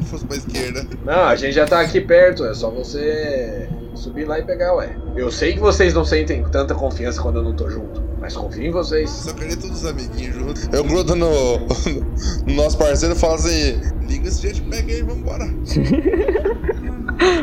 fosse 0.07 0.25
pra 0.25 0.37
esquerda. 0.37 0.85
Não, 1.05 1.25
a 1.25 1.35
gente 1.35 1.53
já 1.53 1.65
tá 1.65 1.81
aqui 1.81 2.01
perto, 2.01 2.45
é 2.45 2.53
só 2.53 2.69
você 2.69 3.67
subir 3.95 4.25
lá 4.25 4.39
e 4.39 4.43
pegar, 4.43 4.75
ué. 4.75 4.95
Eu 5.15 5.31
sei 5.31 5.53
que 5.53 5.59
vocês 5.59 5.93
não 5.93 6.05
sentem 6.05 6.43
tanta 6.51 6.75
confiança 6.75 7.21
quando 7.21 7.37
eu 7.37 7.43
não 7.43 7.53
tô 7.53 7.69
junto, 7.69 8.01
mas 8.19 8.35
confio 8.35 8.65
em 8.65 8.71
vocês. 8.71 9.09
Só 9.09 9.33
queria 9.33 9.57
todos 9.57 9.83
os 9.83 9.85
amiguinhos 9.85 10.35
juntos. 10.35 10.69
Eu 10.71 10.83
grudo 10.83 11.15
no, 11.15 11.59
no 12.45 12.53
nosso 12.53 12.77
parceiro 12.77 13.15
e 13.15 13.17
falo 13.17 13.35
assim: 13.35 13.79
liga 14.07 14.27
esse 14.27 14.41
gente, 14.41 14.61
pega 14.61 14.91
aí 14.91 14.99
e 14.99 15.03
vambora. 15.03 15.47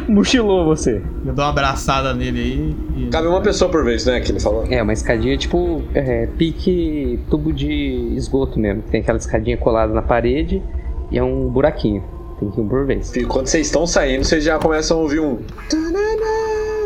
Mochilou 0.09 0.65
você. 0.65 1.03
Eu 1.27 1.33
dou 1.33 1.45
uma 1.45 1.51
abraçada 1.51 2.15
nele 2.15 2.41
aí. 2.41 3.05
E... 3.05 3.11
Cabe 3.11 3.27
uma 3.27 3.41
pessoa 3.41 3.71
por 3.71 3.85
vez, 3.85 4.07
né? 4.07 4.21
Que 4.21 4.31
ele 4.31 4.41
falou. 4.41 4.65
É, 4.71 4.83
uma 4.83 4.93
escadinha 4.93 5.37
tipo 5.37 5.83
é, 5.95 6.27
pique 6.39 7.19
tubo 7.29 7.53
de 7.53 8.13
esgoto 8.15 8.59
mesmo. 8.59 8.83
Tem 8.83 9.01
aquela 9.01 9.19
escadinha 9.19 9.57
colada 9.57 9.93
na 9.93 10.03
parede 10.03 10.63
e 11.11 11.19
é 11.19 11.23
um 11.23 11.49
buraquinho. 11.49 12.03
Tem 12.39 12.51
que 12.51 12.59
ir 12.59 12.63
um 12.63 12.69
por 12.69 12.87
vez. 12.87 13.15
E 13.15 13.25
quando 13.25 13.47
vocês 13.47 13.67
estão 13.67 13.87
saindo, 13.87 14.25
vocês 14.25 14.45
já 14.45 14.59
começam 14.59 14.99
a 14.99 15.01
ouvir 15.01 15.21
um. 15.21 15.39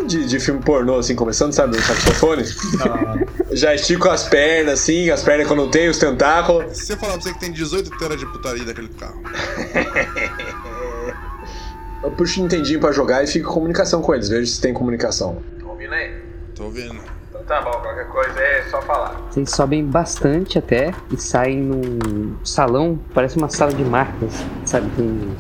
De, 0.07 0.27
de 0.27 0.41
filme 0.41 0.63
pornô, 0.63 0.99
assim, 0.99 1.15
começando, 1.15 1.53
sabe? 1.53 1.77
Um 1.77 1.81
saxofone. 1.81 2.45
Ah. 2.81 3.19
Já 3.53 3.75
estico 3.75 4.09
as 4.09 4.25
pernas, 4.25 4.81
assim, 4.81 5.11
as 5.11 5.23
pernas 5.23 5.47
quando 5.47 5.71
tem, 5.71 5.89
os 5.89 5.99
tentáculos. 5.99 6.79
Se 6.79 6.93
eu 6.93 6.97
falar 6.97 7.15
pra 7.15 7.23
você 7.23 7.33
que 7.33 7.41
tem 7.41 7.53
18 7.53 7.91
teras 7.99 8.19
de 8.19 8.27
putaria 8.27 8.65
daquele 8.65 8.89
carro. 8.89 9.23
eu 12.03 12.11
puxo 12.13 12.41
o 12.41 12.43
Nintendinho 12.43 12.81
pra 12.81 12.93
jogar 12.93 13.23
e 13.23 13.27
fico 13.27 13.51
em 13.51 13.53
comunicação 13.53 14.01
com 14.01 14.15
eles, 14.15 14.29
vejo 14.29 14.47
se 14.47 14.61
tem 14.61 14.73
comunicação. 14.73 15.43
Tô 15.61 15.69
ouvindo 15.69 15.93
aí? 15.93 16.15
Tô 16.55 16.65
ouvindo. 16.65 17.18
Tá 17.49 17.63
bom, 17.63 17.71
qualquer 17.71 18.07
coisa 18.09 18.39
é 18.39 18.63
só 18.65 18.83
falar. 18.83 19.27
Vocês 19.31 19.51
sobem 19.51 19.83
bastante 19.83 20.59
até 20.59 20.93
e 21.11 21.17
saem 21.17 21.63
num 21.63 22.37
salão, 22.45 23.01
parece 23.15 23.39
uma 23.39 23.49
sala 23.49 23.73
de 23.73 23.83
máquinas, 23.83 24.45
sabe? 24.67 24.91
Tem 24.95 25.31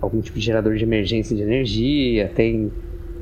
algum 0.00 0.22
tipo 0.22 0.38
de 0.38 0.44
gerador 0.46 0.76
de 0.76 0.82
emergência 0.82 1.36
de 1.36 1.42
energia, 1.42 2.32
tem 2.34 2.72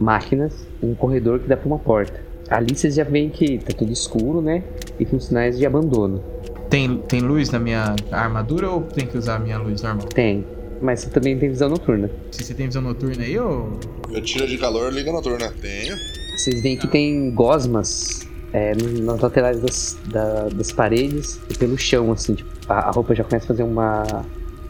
máquinas, 0.01 0.65
um 0.81 0.95
corredor 0.95 1.41
que 1.41 1.49
dá 1.49 1.57
pra 1.57 1.67
uma 1.67 1.79
porta. 1.81 2.21
Ali 2.49 2.73
vocês 2.73 2.95
já 2.95 3.03
veem 3.03 3.31
que 3.31 3.59
tá 3.59 3.73
tudo 3.77 3.93
escuro, 3.93 4.41
né? 4.41 4.63
E 5.01 5.05
com 5.05 5.19
sinais 5.19 5.59
de 5.59 5.67
abandono. 5.67 6.23
Tem, 6.69 6.99
tem 6.99 7.21
luz 7.21 7.51
na 7.51 7.59
minha 7.59 7.97
armadura 8.13 8.71
ou 8.71 8.83
tem 8.83 9.09
que 9.09 9.19
usar 9.19 9.37
a 9.37 9.39
minha 9.41 9.59
luz 9.59 9.83
normal? 9.83 10.07
Tem. 10.07 10.47
Mas 10.81 11.01
você 11.01 11.11
também 11.11 11.37
tem 11.37 11.49
visão 11.49 11.69
noturna. 11.69 12.09
Se 12.31 12.45
você 12.45 12.55
tem 12.55 12.67
visão 12.67 12.81
noturna 12.81 13.25
aí, 13.25 13.37
ou. 13.39 13.73
Eu 14.09 14.23
tiro 14.23 14.47
de 14.47 14.57
calor 14.57 14.93
liga 14.93 15.11
noturna. 15.11 15.53
Tenho. 15.61 16.20
Vocês 16.41 16.63
veem 16.63 16.75
que 16.75 16.89
tem 16.89 17.31
gosmas 17.33 18.27
é, 18.51 18.73
nas 18.75 19.21
laterais 19.21 19.61
das, 19.61 19.99
da, 20.07 20.49
das 20.49 20.73
paredes 20.73 21.39
e 21.51 21.59
pelo 21.59 21.77
chão, 21.77 22.11
assim. 22.13 22.35
Tipo, 22.35 22.51
a, 22.67 22.89
a, 22.89 22.91
roupa 22.91 23.15
já 23.15 23.23
começa 23.23 23.45
a 23.45 23.49
fazer 23.49 23.63
uma, 23.63 24.05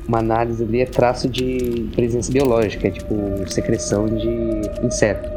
uma 0.08 0.18
análise 0.18 0.64
ali, 0.64 0.80
é 0.80 0.86
traço 0.86 1.28
de 1.28 1.88
presença 1.94 2.32
biológica, 2.32 2.88
é 2.88 2.90
tipo 2.90 3.14
secreção 3.46 4.06
de 4.06 4.62
inseto. 4.82 5.28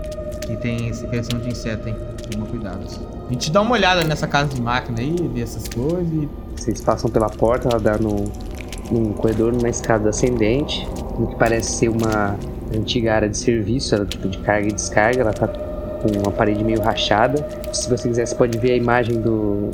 E 0.51 0.57
tem 0.57 0.91
secreção 0.91 1.39
de 1.39 1.49
inseto, 1.49 1.87
hein? 1.87 1.95
Toma 2.31 2.47
cuidado. 2.47 2.83
A 3.29 3.31
gente 3.31 3.51
dá 3.51 3.61
uma 3.61 3.73
olhada 3.73 4.03
nessa 4.03 4.27
casa 4.27 4.55
de 4.55 4.59
máquina 4.59 5.01
aí, 5.01 5.15
vê 5.31 5.41
essas 5.41 5.67
coisas 5.67 6.11
e... 6.11 6.27
Vocês 6.55 6.81
passam 6.81 7.11
pela 7.11 7.29
porta, 7.29 7.69
ela 7.69 7.79
dá 7.79 7.99
no, 7.99 8.31
num 8.91 9.13
corredor, 9.13 9.53
numa 9.53 9.69
escada 9.69 10.09
ascendente, 10.09 10.87
no 11.19 11.27
que 11.27 11.35
parece 11.35 11.73
ser 11.73 11.89
uma 11.89 12.35
antiga 12.75 13.13
área 13.13 13.29
de 13.29 13.37
serviço, 13.37 13.93
ela 13.93 14.05
tipo 14.05 14.27
de 14.27 14.39
carga 14.39 14.67
e 14.67 14.71
descarga, 14.71 15.21
ela 15.21 15.33
tá 15.33 15.72
com 16.03 16.19
uma 16.19 16.31
parede 16.31 16.63
meio 16.63 16.81
rachada. 16.81 17.45
Se 17.71 17.89
você 17.89 18.09
quiser, 18.09 18.27
você 18.27 18.35
pode 18.35 18.57
ver 18.57 18.73
a 18.73 18.75
imagem 18.75 19.21
do 19.21 19.71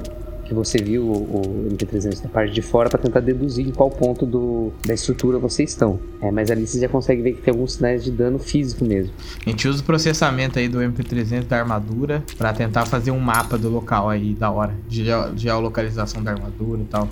que 0.49 0.53
você 0.55 0.79
viu, 0.79 1.03
o, 1.03 1.69
MP300 1.71 2.23
da 2.23 2.29
parte 2.29 2.51
de 2.51 2.61
fora, 2.63 2.89
para 2.89 2.97
tentar 2.97 3.19
deduzir 3.19 3.67
em 3.67 3.71
qual 3.71 3.87
ponto 3.89 4.25
do, 4.25 4.73
da 4.85 4.95
estrutura 4.95 5.37
vocês 5.37 5.69
estão. 5.69 5.99
É, 6.19 6.31
mas 6.31 6.49
ali 6.49 6.65
você 6.65 6.79
já 6.79 6.89
consegue 6.89 7.21
ver 7.21 7.33
que 7.33 7.41
tem 7.43 7.51
alguns 7.51 7.73
sinais 7.73 8.03
de 8.03 8.09
dano 8.09 8.39
físico 8.39 8.83
mesmo. 8.83 9.13
A 9.45 9.49
gente 9.49 9.67
usa 9.67 9.81
o 9.81 9.85
processamento 9.85 10.57
aí 10.57 10.67
do 10.67 10.79
MP300 10.79 11.43
da 11.43 11.59
armadura 11.59 12.23
para 12.35 12.51
tentar 12.51 12.87
fazer 12.87 13.11
um 13.11 13.19
mapa 13.19 13.59
do 13.59 13.69
local 13.69 14.09
aí 14.09 14.33
da 14.33 14.49
hora, 14.49 14.75
de 14.87 15.05
geolocalização 15.35 16.23
da 16.23 16.31
armadura 16.31 16.81
e 16.81 16.85
tal. 16.85 17.07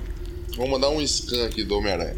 Vou 0.57 0.67
mandar 0.67 0.89
um 0.89 1.05
scan 1.05 1.45
aqui 1.45 1.63
do 1.63 1.77
Homem-Aranha. 1.77 2.15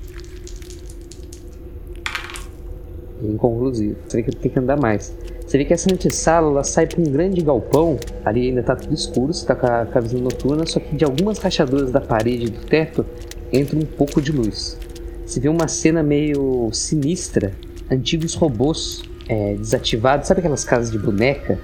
Inconclusivo. 3.22 3.98
Você 4.08 4.24
tem 4.24 4.52
que 4.52 4.60
andar 4.60 4.80
mais. 4.80 5.14
Você 5.50 5.58
vê 5.58 5.66
que 5.66 5.74
essa 5.74 5.92
antessala 5.92 6.48
ela 6.48 6.64
sai 6.64 6.86
para 6.86 7.02
um 7.02 7.06
grande 7.06 7.42
galpão. 7.42 7.98
Ali 8.24 8.50
ainda 8.50 8.60
está 8.60 8.76
tudo 8.76 8.94
escuro, 8.94 9.34
você 9.34 9.42
está 9.42 9.56
com, 9.56 9.92
com, 9.92 9.98
a 9.98 10.02
visão 10.02 10.20
noturna, 10.20 10.64
só 10.68 10.80
que 10.80 10.96
de 10.96 11.04
algumas 11.04 11.40
rachaduras 11.40 11.92
da 11.92 12.00
parede 12.00 12.46
e 12.46 12.50
do 12.52 12.64
teto 12.68 13.04
entra 13.52 13.76
um 13.76 13.82
pouco 13.82 14.22
de 14.22 14.32
luz. 14.32 14.78
Você 15.26 15.40
vê 15.40 15.50
uma 15.50 15.68
cena 15.68 16.04
meio 16.04 16.70
sinistra. 16.72 17.52
Antigos 17.90 18.36
robôs 18.36 19.02
é, 19.28 19.56
desativados, 19.56 20.28
sabe 20.28 20.42
aquelas 20.42 20.64
casas 20.64 20.92
de 20.92 21.00
boneca? 21.00 21.58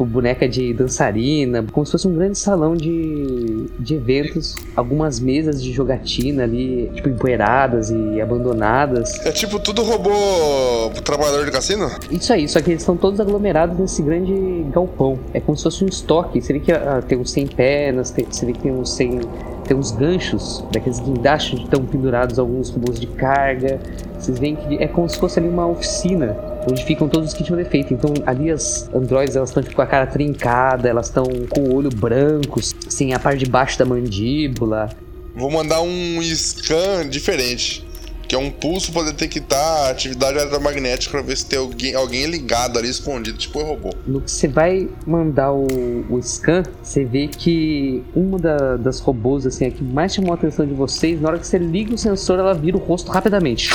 Tipo 0.00 0.04
boneca 0.06 0.48
de 0.48 0.72
dançarina, 0.72 1.64
como 1.70 1.84
se 1.84 1.92
fosse 1.92 2.08
um 2.08 2.14
grande 2.14 2.38
salão 2.38 2.74
de, 2.74 3.66
de 3.78 3.94
eventos, 3.94 4.54
algumas 4.74 5.20
mesas 5.20 5.62
de 5.62 5.72
jogatina 5.72 6.44
ali, 6.44 6.90
tipo 6.94 7.08
empoeiradas 7.08 7.90
e 7.90 8.20
abandonadas. 8.20 9.14
É 9.26 9.32
tipo 9.32 9.58
tudo 9.58 9.82
robô 9.82 10.10
trabalhador 11.04 11.44
de 11.44 11.50
cassino? 11.50 11.90
Isso 12.10 12.32
aí, 12.32 12.48
só 12.48 12.60
que 12.60 12.70
eles 12.70 12.82
estão 12.82 12.96
todos 12.96 13.20
aglomerados 13.20 13.78
nesse 13.78 14.02
grande 14.02 14.64
galpão. 14.70 15.18
É 15.34 15.40
como 15.40 15.56
se 15.56 15.64
fosse 15.64 15.84
um 15.84 15.88
estoque. 15.88 16.40
Você 16.40 16.52
vê 16.52 16.60
que 16.60 16.72
ah, 16.72 17.02
tem 17.06 17.18
uns 17.18 17.30
100 17.30 17.46
pernas, 17.48 18.10
tem, 18.10 18.24
você 18.24 18.46
vê 18.46 18.52
que 18.52 18.60
tem 18.60 18.72
uns 18.72 18.92
100 18.94 19.20
tem 19.70 19.76
uns 19.76 19.92
ganchos, 19.92 20.64
daqueles 20.72 20.98
guindastes 20.98 21.60
que 21.60 21.64
estão 21.64 21.84
pendurados 21.84 22.40
alguns 22.40 22.70
robôs 22.70 22.98
de 22.98 23.06
carga. 23.06 23.78
Vocês 24.18 24.36
veem 24.36 24.56
que 24.56 24.82
é 24.82 24.88
como 24.88 25.08
se 25.08 25.16
fosse 25.16 25.38
ali 25.38 25.48
uma 25.48 25.64
oficina 25.64 26.36
onde 26.68 26.84
ficam 26.84 27.08
todos 27.08 27.28
os 27.28 27.34
kits 27.34 27.46
de 27.46 27.56
defeito. 27.56 27.94
Então 27.94 28.12
ali 28.26 28.50
as 28.50 28.90
androides 28.92 29.36
elas 29.36 29.50
estão 29.50 29.62
tipo, 29.62 29.76
com 29.76 29.82
a 29.82 29.86
cara 29.86 30.08
trincada, 30.08 30.88
elas 30.88 31.06
estão 31.06 31.24
com 31.48 31.60
o 31.60 31.74
olho 31.76 31.88
branco, 31.88 32.60
sem 32.88 33.14
a 33.14 33.18
parte 33.20 33.44
de 33.44 33.48
baixo 33.48 33.78
da 33.78 33.84
mandíbula. 33.84 34.90
Vou 35.36 35.48
mandar 35.48 35.80
um 35.82 36.20
scan 36.20 37.08
diferente 37.08 37.88
que 38.30 38.36
é 38.36 38.38
um 38.38 38.48
pulso 38.48 38.92
para 38.92 39.10
detectar 39.10 39.58
a 39.58 39.90
atividade 39.90 40.38
eletromagnética 40.38 41.10
para 41.10 41.20
ver 41.20 41.36
se 41.36 41.46
tem 41.46 41.58
alguém, 41.58 41.96
alguém 41.96 42.26
ligado 42.26 42.78
ali 42.78 42.88
escondido, 42.88 43.36
tipo 43.36 43.58
um 43.58 43.64
robô. 43.64 43.92
No 44.06 44.20
que 44.20 44.30
você 44.30 44.46
vai 44.46 44.88
mandar 45.04 45.52
o, 45.52 45.66
o 46.08 46.22
scan, 46.22 46.62
você 46.80 47.04
vê 47.04 47.26
que 47.26 48.04
uma 48.14 48.38
da, 48.38 48.76
das 48.76 49.00
robôs 49.00 49.44
assim, 49.46 49.66
a 49.66 49.70
que 49.72 49.82
mais 49.82 50.14
chamou 50.14 50.30
a 50.30 50.36
atenção 50.36 50.64
de 50.64 50.72
vocês, 50.72 51.20
na 51.20 51.28
hora 51.28 51.38
que 51.40 51.46
você 51.46 51.58
liga 51.58 51.92
o 51.92 51.98
sensor, 51.98 52.38
ela 52.38 52.54
vira 52.54 52.76
o 52.76 52.80
rosto 52.80 53.10
rapidamente 53.10 53.68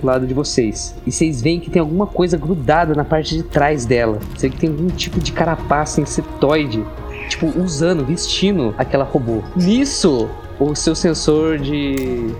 do 0.00 0.04
lado 0.04 0.26
de 0.26 0.34
vocês. 0.34 0.96
E 1.06 1.12
vocês 1.12 1.40
veem 1.40 1.60
que 1.60 1.70
tem 1.70 1.78
alguma 1.78 2.08
coisa 2.08 2.36
grudada 2.36 2.96
na 2.96 3.04
parte 3.04 3.36
de 3.36 3.44
trás 3.44 3.86
dela. 3.86 4.18
Você 4.34 4.48
vê 4.48 4.54
que 4.56 4.60
tem 4.62 4.70
algum 4.70 4.88
tipo 4.88 5.20
de 5.20 5.30
carapaça 5.30 6.00
insetoide, 6.00 6.84
tipo, 7.28 7.56
usando, 7.56 8.04
vestindo 8.04 8.74
aquela 8.76 9.04
robô. 9.04 9.44
Nisso, 9.54 10.28
o 10.58 10.74
seu 10.74 10.96
sensor 10.96 11.56
de 11.56 12.34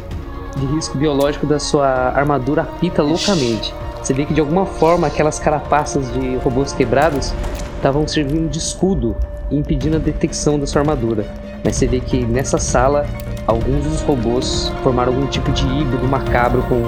de 0.57 0.67
risco 0.67 0.97
biológico 0.99 1.47
da 1.47 1.59
sua 1.59 1.89
armadura 2.15 2.63
apita 2.63 3.03
loucamente. 3.03 3.75
Você 4.03 4.13
vê 4.13 4.25
que 4.25 4.35
de 4.35 4.41
alguma 4.41 4.67
forma 4.67 5.07
aquelas 5.07 5.39
carapaças 5.39 6.13
de 6.13 6.37
robôs 6.37 6.73
quebrados 6.73 7.33
estavam 7.77 8.07
servindo 8.07 8.51
de 8.51 8.59
escudo 8.59 9.17
e 9.51 9.57
impedindo 9.57 9.97
a 9.97 10.01
detecção 10.01 10.59
da 10.59 10.67
sua 10.67 10.83
armadura. 10.83 11.27
Mas 11.65 11.77
você 11.77 11.87
vê 11.87 12.01
que 12.01 12.25
nessa 12.25 12.59
sala 12.59 13.07
alguns 13.47 13.85
dos 13.85 14.01
robôs 14.03 14.73
formaram 14.83 15.13
algum 15.15 15.27
tipo 15.27 15.51
de 15.53 15.67
híbrido 15.67 16.07
macabro 16.09 16.63
com 16.63 16.83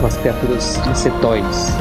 umas 0.00 0.16
criaturas 0.16 0.78
insetoides. 0.88 1.72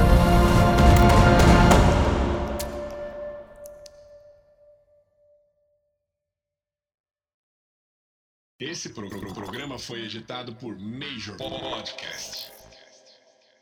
Esse 8.65 8.89
pro 8.89 9.07
pro 9.07 9.31
programa 9.31 9.77
foi 9.77 10.01
editado 10.01 10.55
por 10.55 10.75
Major 10.75 11.37
Podcast. 11.37 12.51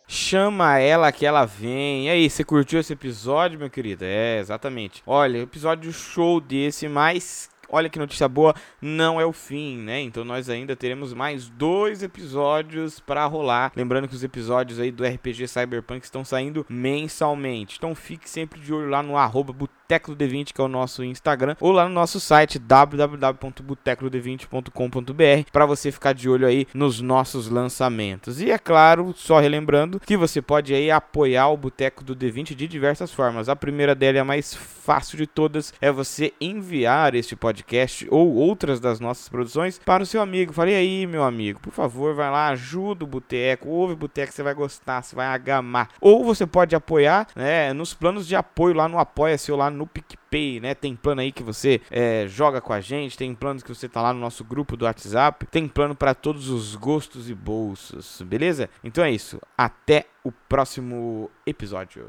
Chama 0.07 0.79
ela 0.79 1.11
que 1.11 1.25
ela 1.25 1.43
vem. 1.43 2.05
E 2.05 2.09
aí, 2.09 2.29
você 2.29 2.41
curtiu 2.41 2.79
esse 2.79 2.93
episódio, 2.93 3.59
meu 3.59 3.69
querido? 3.69 4.05
É, 4.05 4.39
exatamente. 4.39 5.03
Olha, 5.05 5.39
episódio 5.39 5.91
show 5.91 6.39
desse, 6.39 6.87
mas 6.87 7.49
olha 7.73 7.89
que 7.89 7.97
notícia 7.97 8.29
boa, 8.29 8.53
não 8.81 9.19
é 9.19 9.25
o 9.25 9.33
fim, 9.33 9.79
né? 9.79 9.99
Então 10.01 10.23
nós 10.23 10.49
ainda 10.49 10.75
teremos 10.75 11.13
mais 11.13 11.49
dois 11.49 12.03
episódios 12.03 12.99
para 12.99 13.25
rolar. 13.25 13.71
Lembrando 13.75 14.07
que 14.07 14.15
os 14.15 14.23
episódios 14.23 14.79
aí 14.79 14.91
do 14.91 15.03
RPG 15.03 15.47
Cyberpunk 15.47 16.05
estão 16.05 16.23
saindo 16.23 16.63
mensalmente. 16.69 17.77
Então 17.77 17.95
fique 17.95 18.29
sempre 18.29 18.59
de 18.59 18.71
olho 18.71 18.89
lá 18.89 19.01
no 19.01 19.17
arroba 19.17 19.51
Boteco 19.51 20.13
do 20.13 20.23
D20, 20.23 20.53
que 20.53 20.61
é 20.61 20.63
o 20.63 20.67
nosso 20.67 21.03
Instagram, 21.03 21.55
ou 21.59 21.71
lá 21.71 21.87
no 21.87 21.93
nosso 21.93 22.19
site 22.19 22.59
www.botecodevinte.com.br 22.59 25.49
para 25.51 25.65
você 25.65 25.91
ficar 25.91 26.13
de 26.13 26.29
olho 26.29 26.45
aí 26.45 26.67
nos 26.73 27.01
nossos 27.01 27.49
lançamentos. 27.49 28.39
E 28.41 28.51
é 28.51 28.57
claro, 28.57 29.13
só 29.15 29.39
relembrando 29.39 29.99
que 29.99 30.15
você 30.15 30.41
pode 30.41 30.73
aí 30.73 30.89
apoiar 30.91 31.49
o 31.49 31.57
Boteco 31.57 32.03
do 32.03 32.15
D20 32.15 32.55
de 32.55 32.67
diversas 32.67 33.11
formas. 33.11 33.49
A 33.49 33.55
primeira 33.55 33.95
dela 33.95 34.19
é 34.19 34.21
a 34.21 34.25
mais 34.25 34.53
fácil 34.53 35.17
de 35.17 35.25
todas, 35.25 35.73
é 35.81 35.91
você 35.91 36.31
enviar 36.39 37.15
este 37.15 37.35
podcast 37.35 37.62
ou 38.09 38.33
outras 38.35 38.79
das 38.79 38.99
nossas 38.99 39.29
produções 39.29 39.79
para 39.79 40.03
o 40.03 40.05
seu 40.05 40.21
amigo. 40.21 40.53
Falei 40.53 40.75
aí, 40.75 41.07
meu 41.07 41.23
amigo, 41.23 41.59
por 41.59 41.71
favor, 41.71 42.13
vai 42.13 42.29
lá, 42.29 42.47
ajuda 42.49 43.03
o 43.03 43.07
Boteco, 43.07 43.69
ouve 43.69 43.93
o 43.93 43.97
Boteco, 43.97 44.33
você 44.33 44.43
vai 44.43 44.53
gostar, 44.53 45.01
você 45.01 45.15
vai 45.15 45.27
agamar. 45.27 45.89
Ou 45.99 46.23
você 46.23 46.45
pode 46.45 46.75
apoiar, 46.75 47.27
né, 47.35 47.73
nos 47.73 47.93
planos 47.93 48.27
de 48.27 48.35
apoio 48.35 48.75
lá 48.75 48.87
no 48.87 48.99
Apoia-se 48.99 49.51
ou 49.51 49.57
lá 49.57 49.69
no 49.69 49.85
PicPay, 49.85 50.59
né? 50.59 50.73
Tem 50.73 50.95
plano 50.95 51.21
aí 51.21 51.31
que 51.31 51.43
você 51.43 51.81
é, 51.91 52.25
joga 52.27 52.61
com 52.61 52.73
a 52.73 52.81
gente, 52.81 53.17
tem 53.17 53.33
planos 53.35 53.63
que 53.63 53.69
você 53.69 53.87
tá 53.87 54.01
lá 54.01 54.13
no 54.13 54.19
nosso 54.19 54.43
grupo 54.43 54.77
do 54.77 54.85
WhatsApp, 54.85 55.45
tem 55.47 55.67
plano 55.67 55.95
para 55.95 56.13
todos 56.13 56.49
os 56.49 56.75
gostos 56.75 57.29
e 57.29 57.33
bolsos, 57.33 58.21
beleza? 58.21 58.69
Então 58.83 59.03
é 59.03 59.11
isso. 59.11 59.39
Até 59.57 60.05
o 60.23 60.31
próximo 60.31 61.29
episódio. 61.45 62.07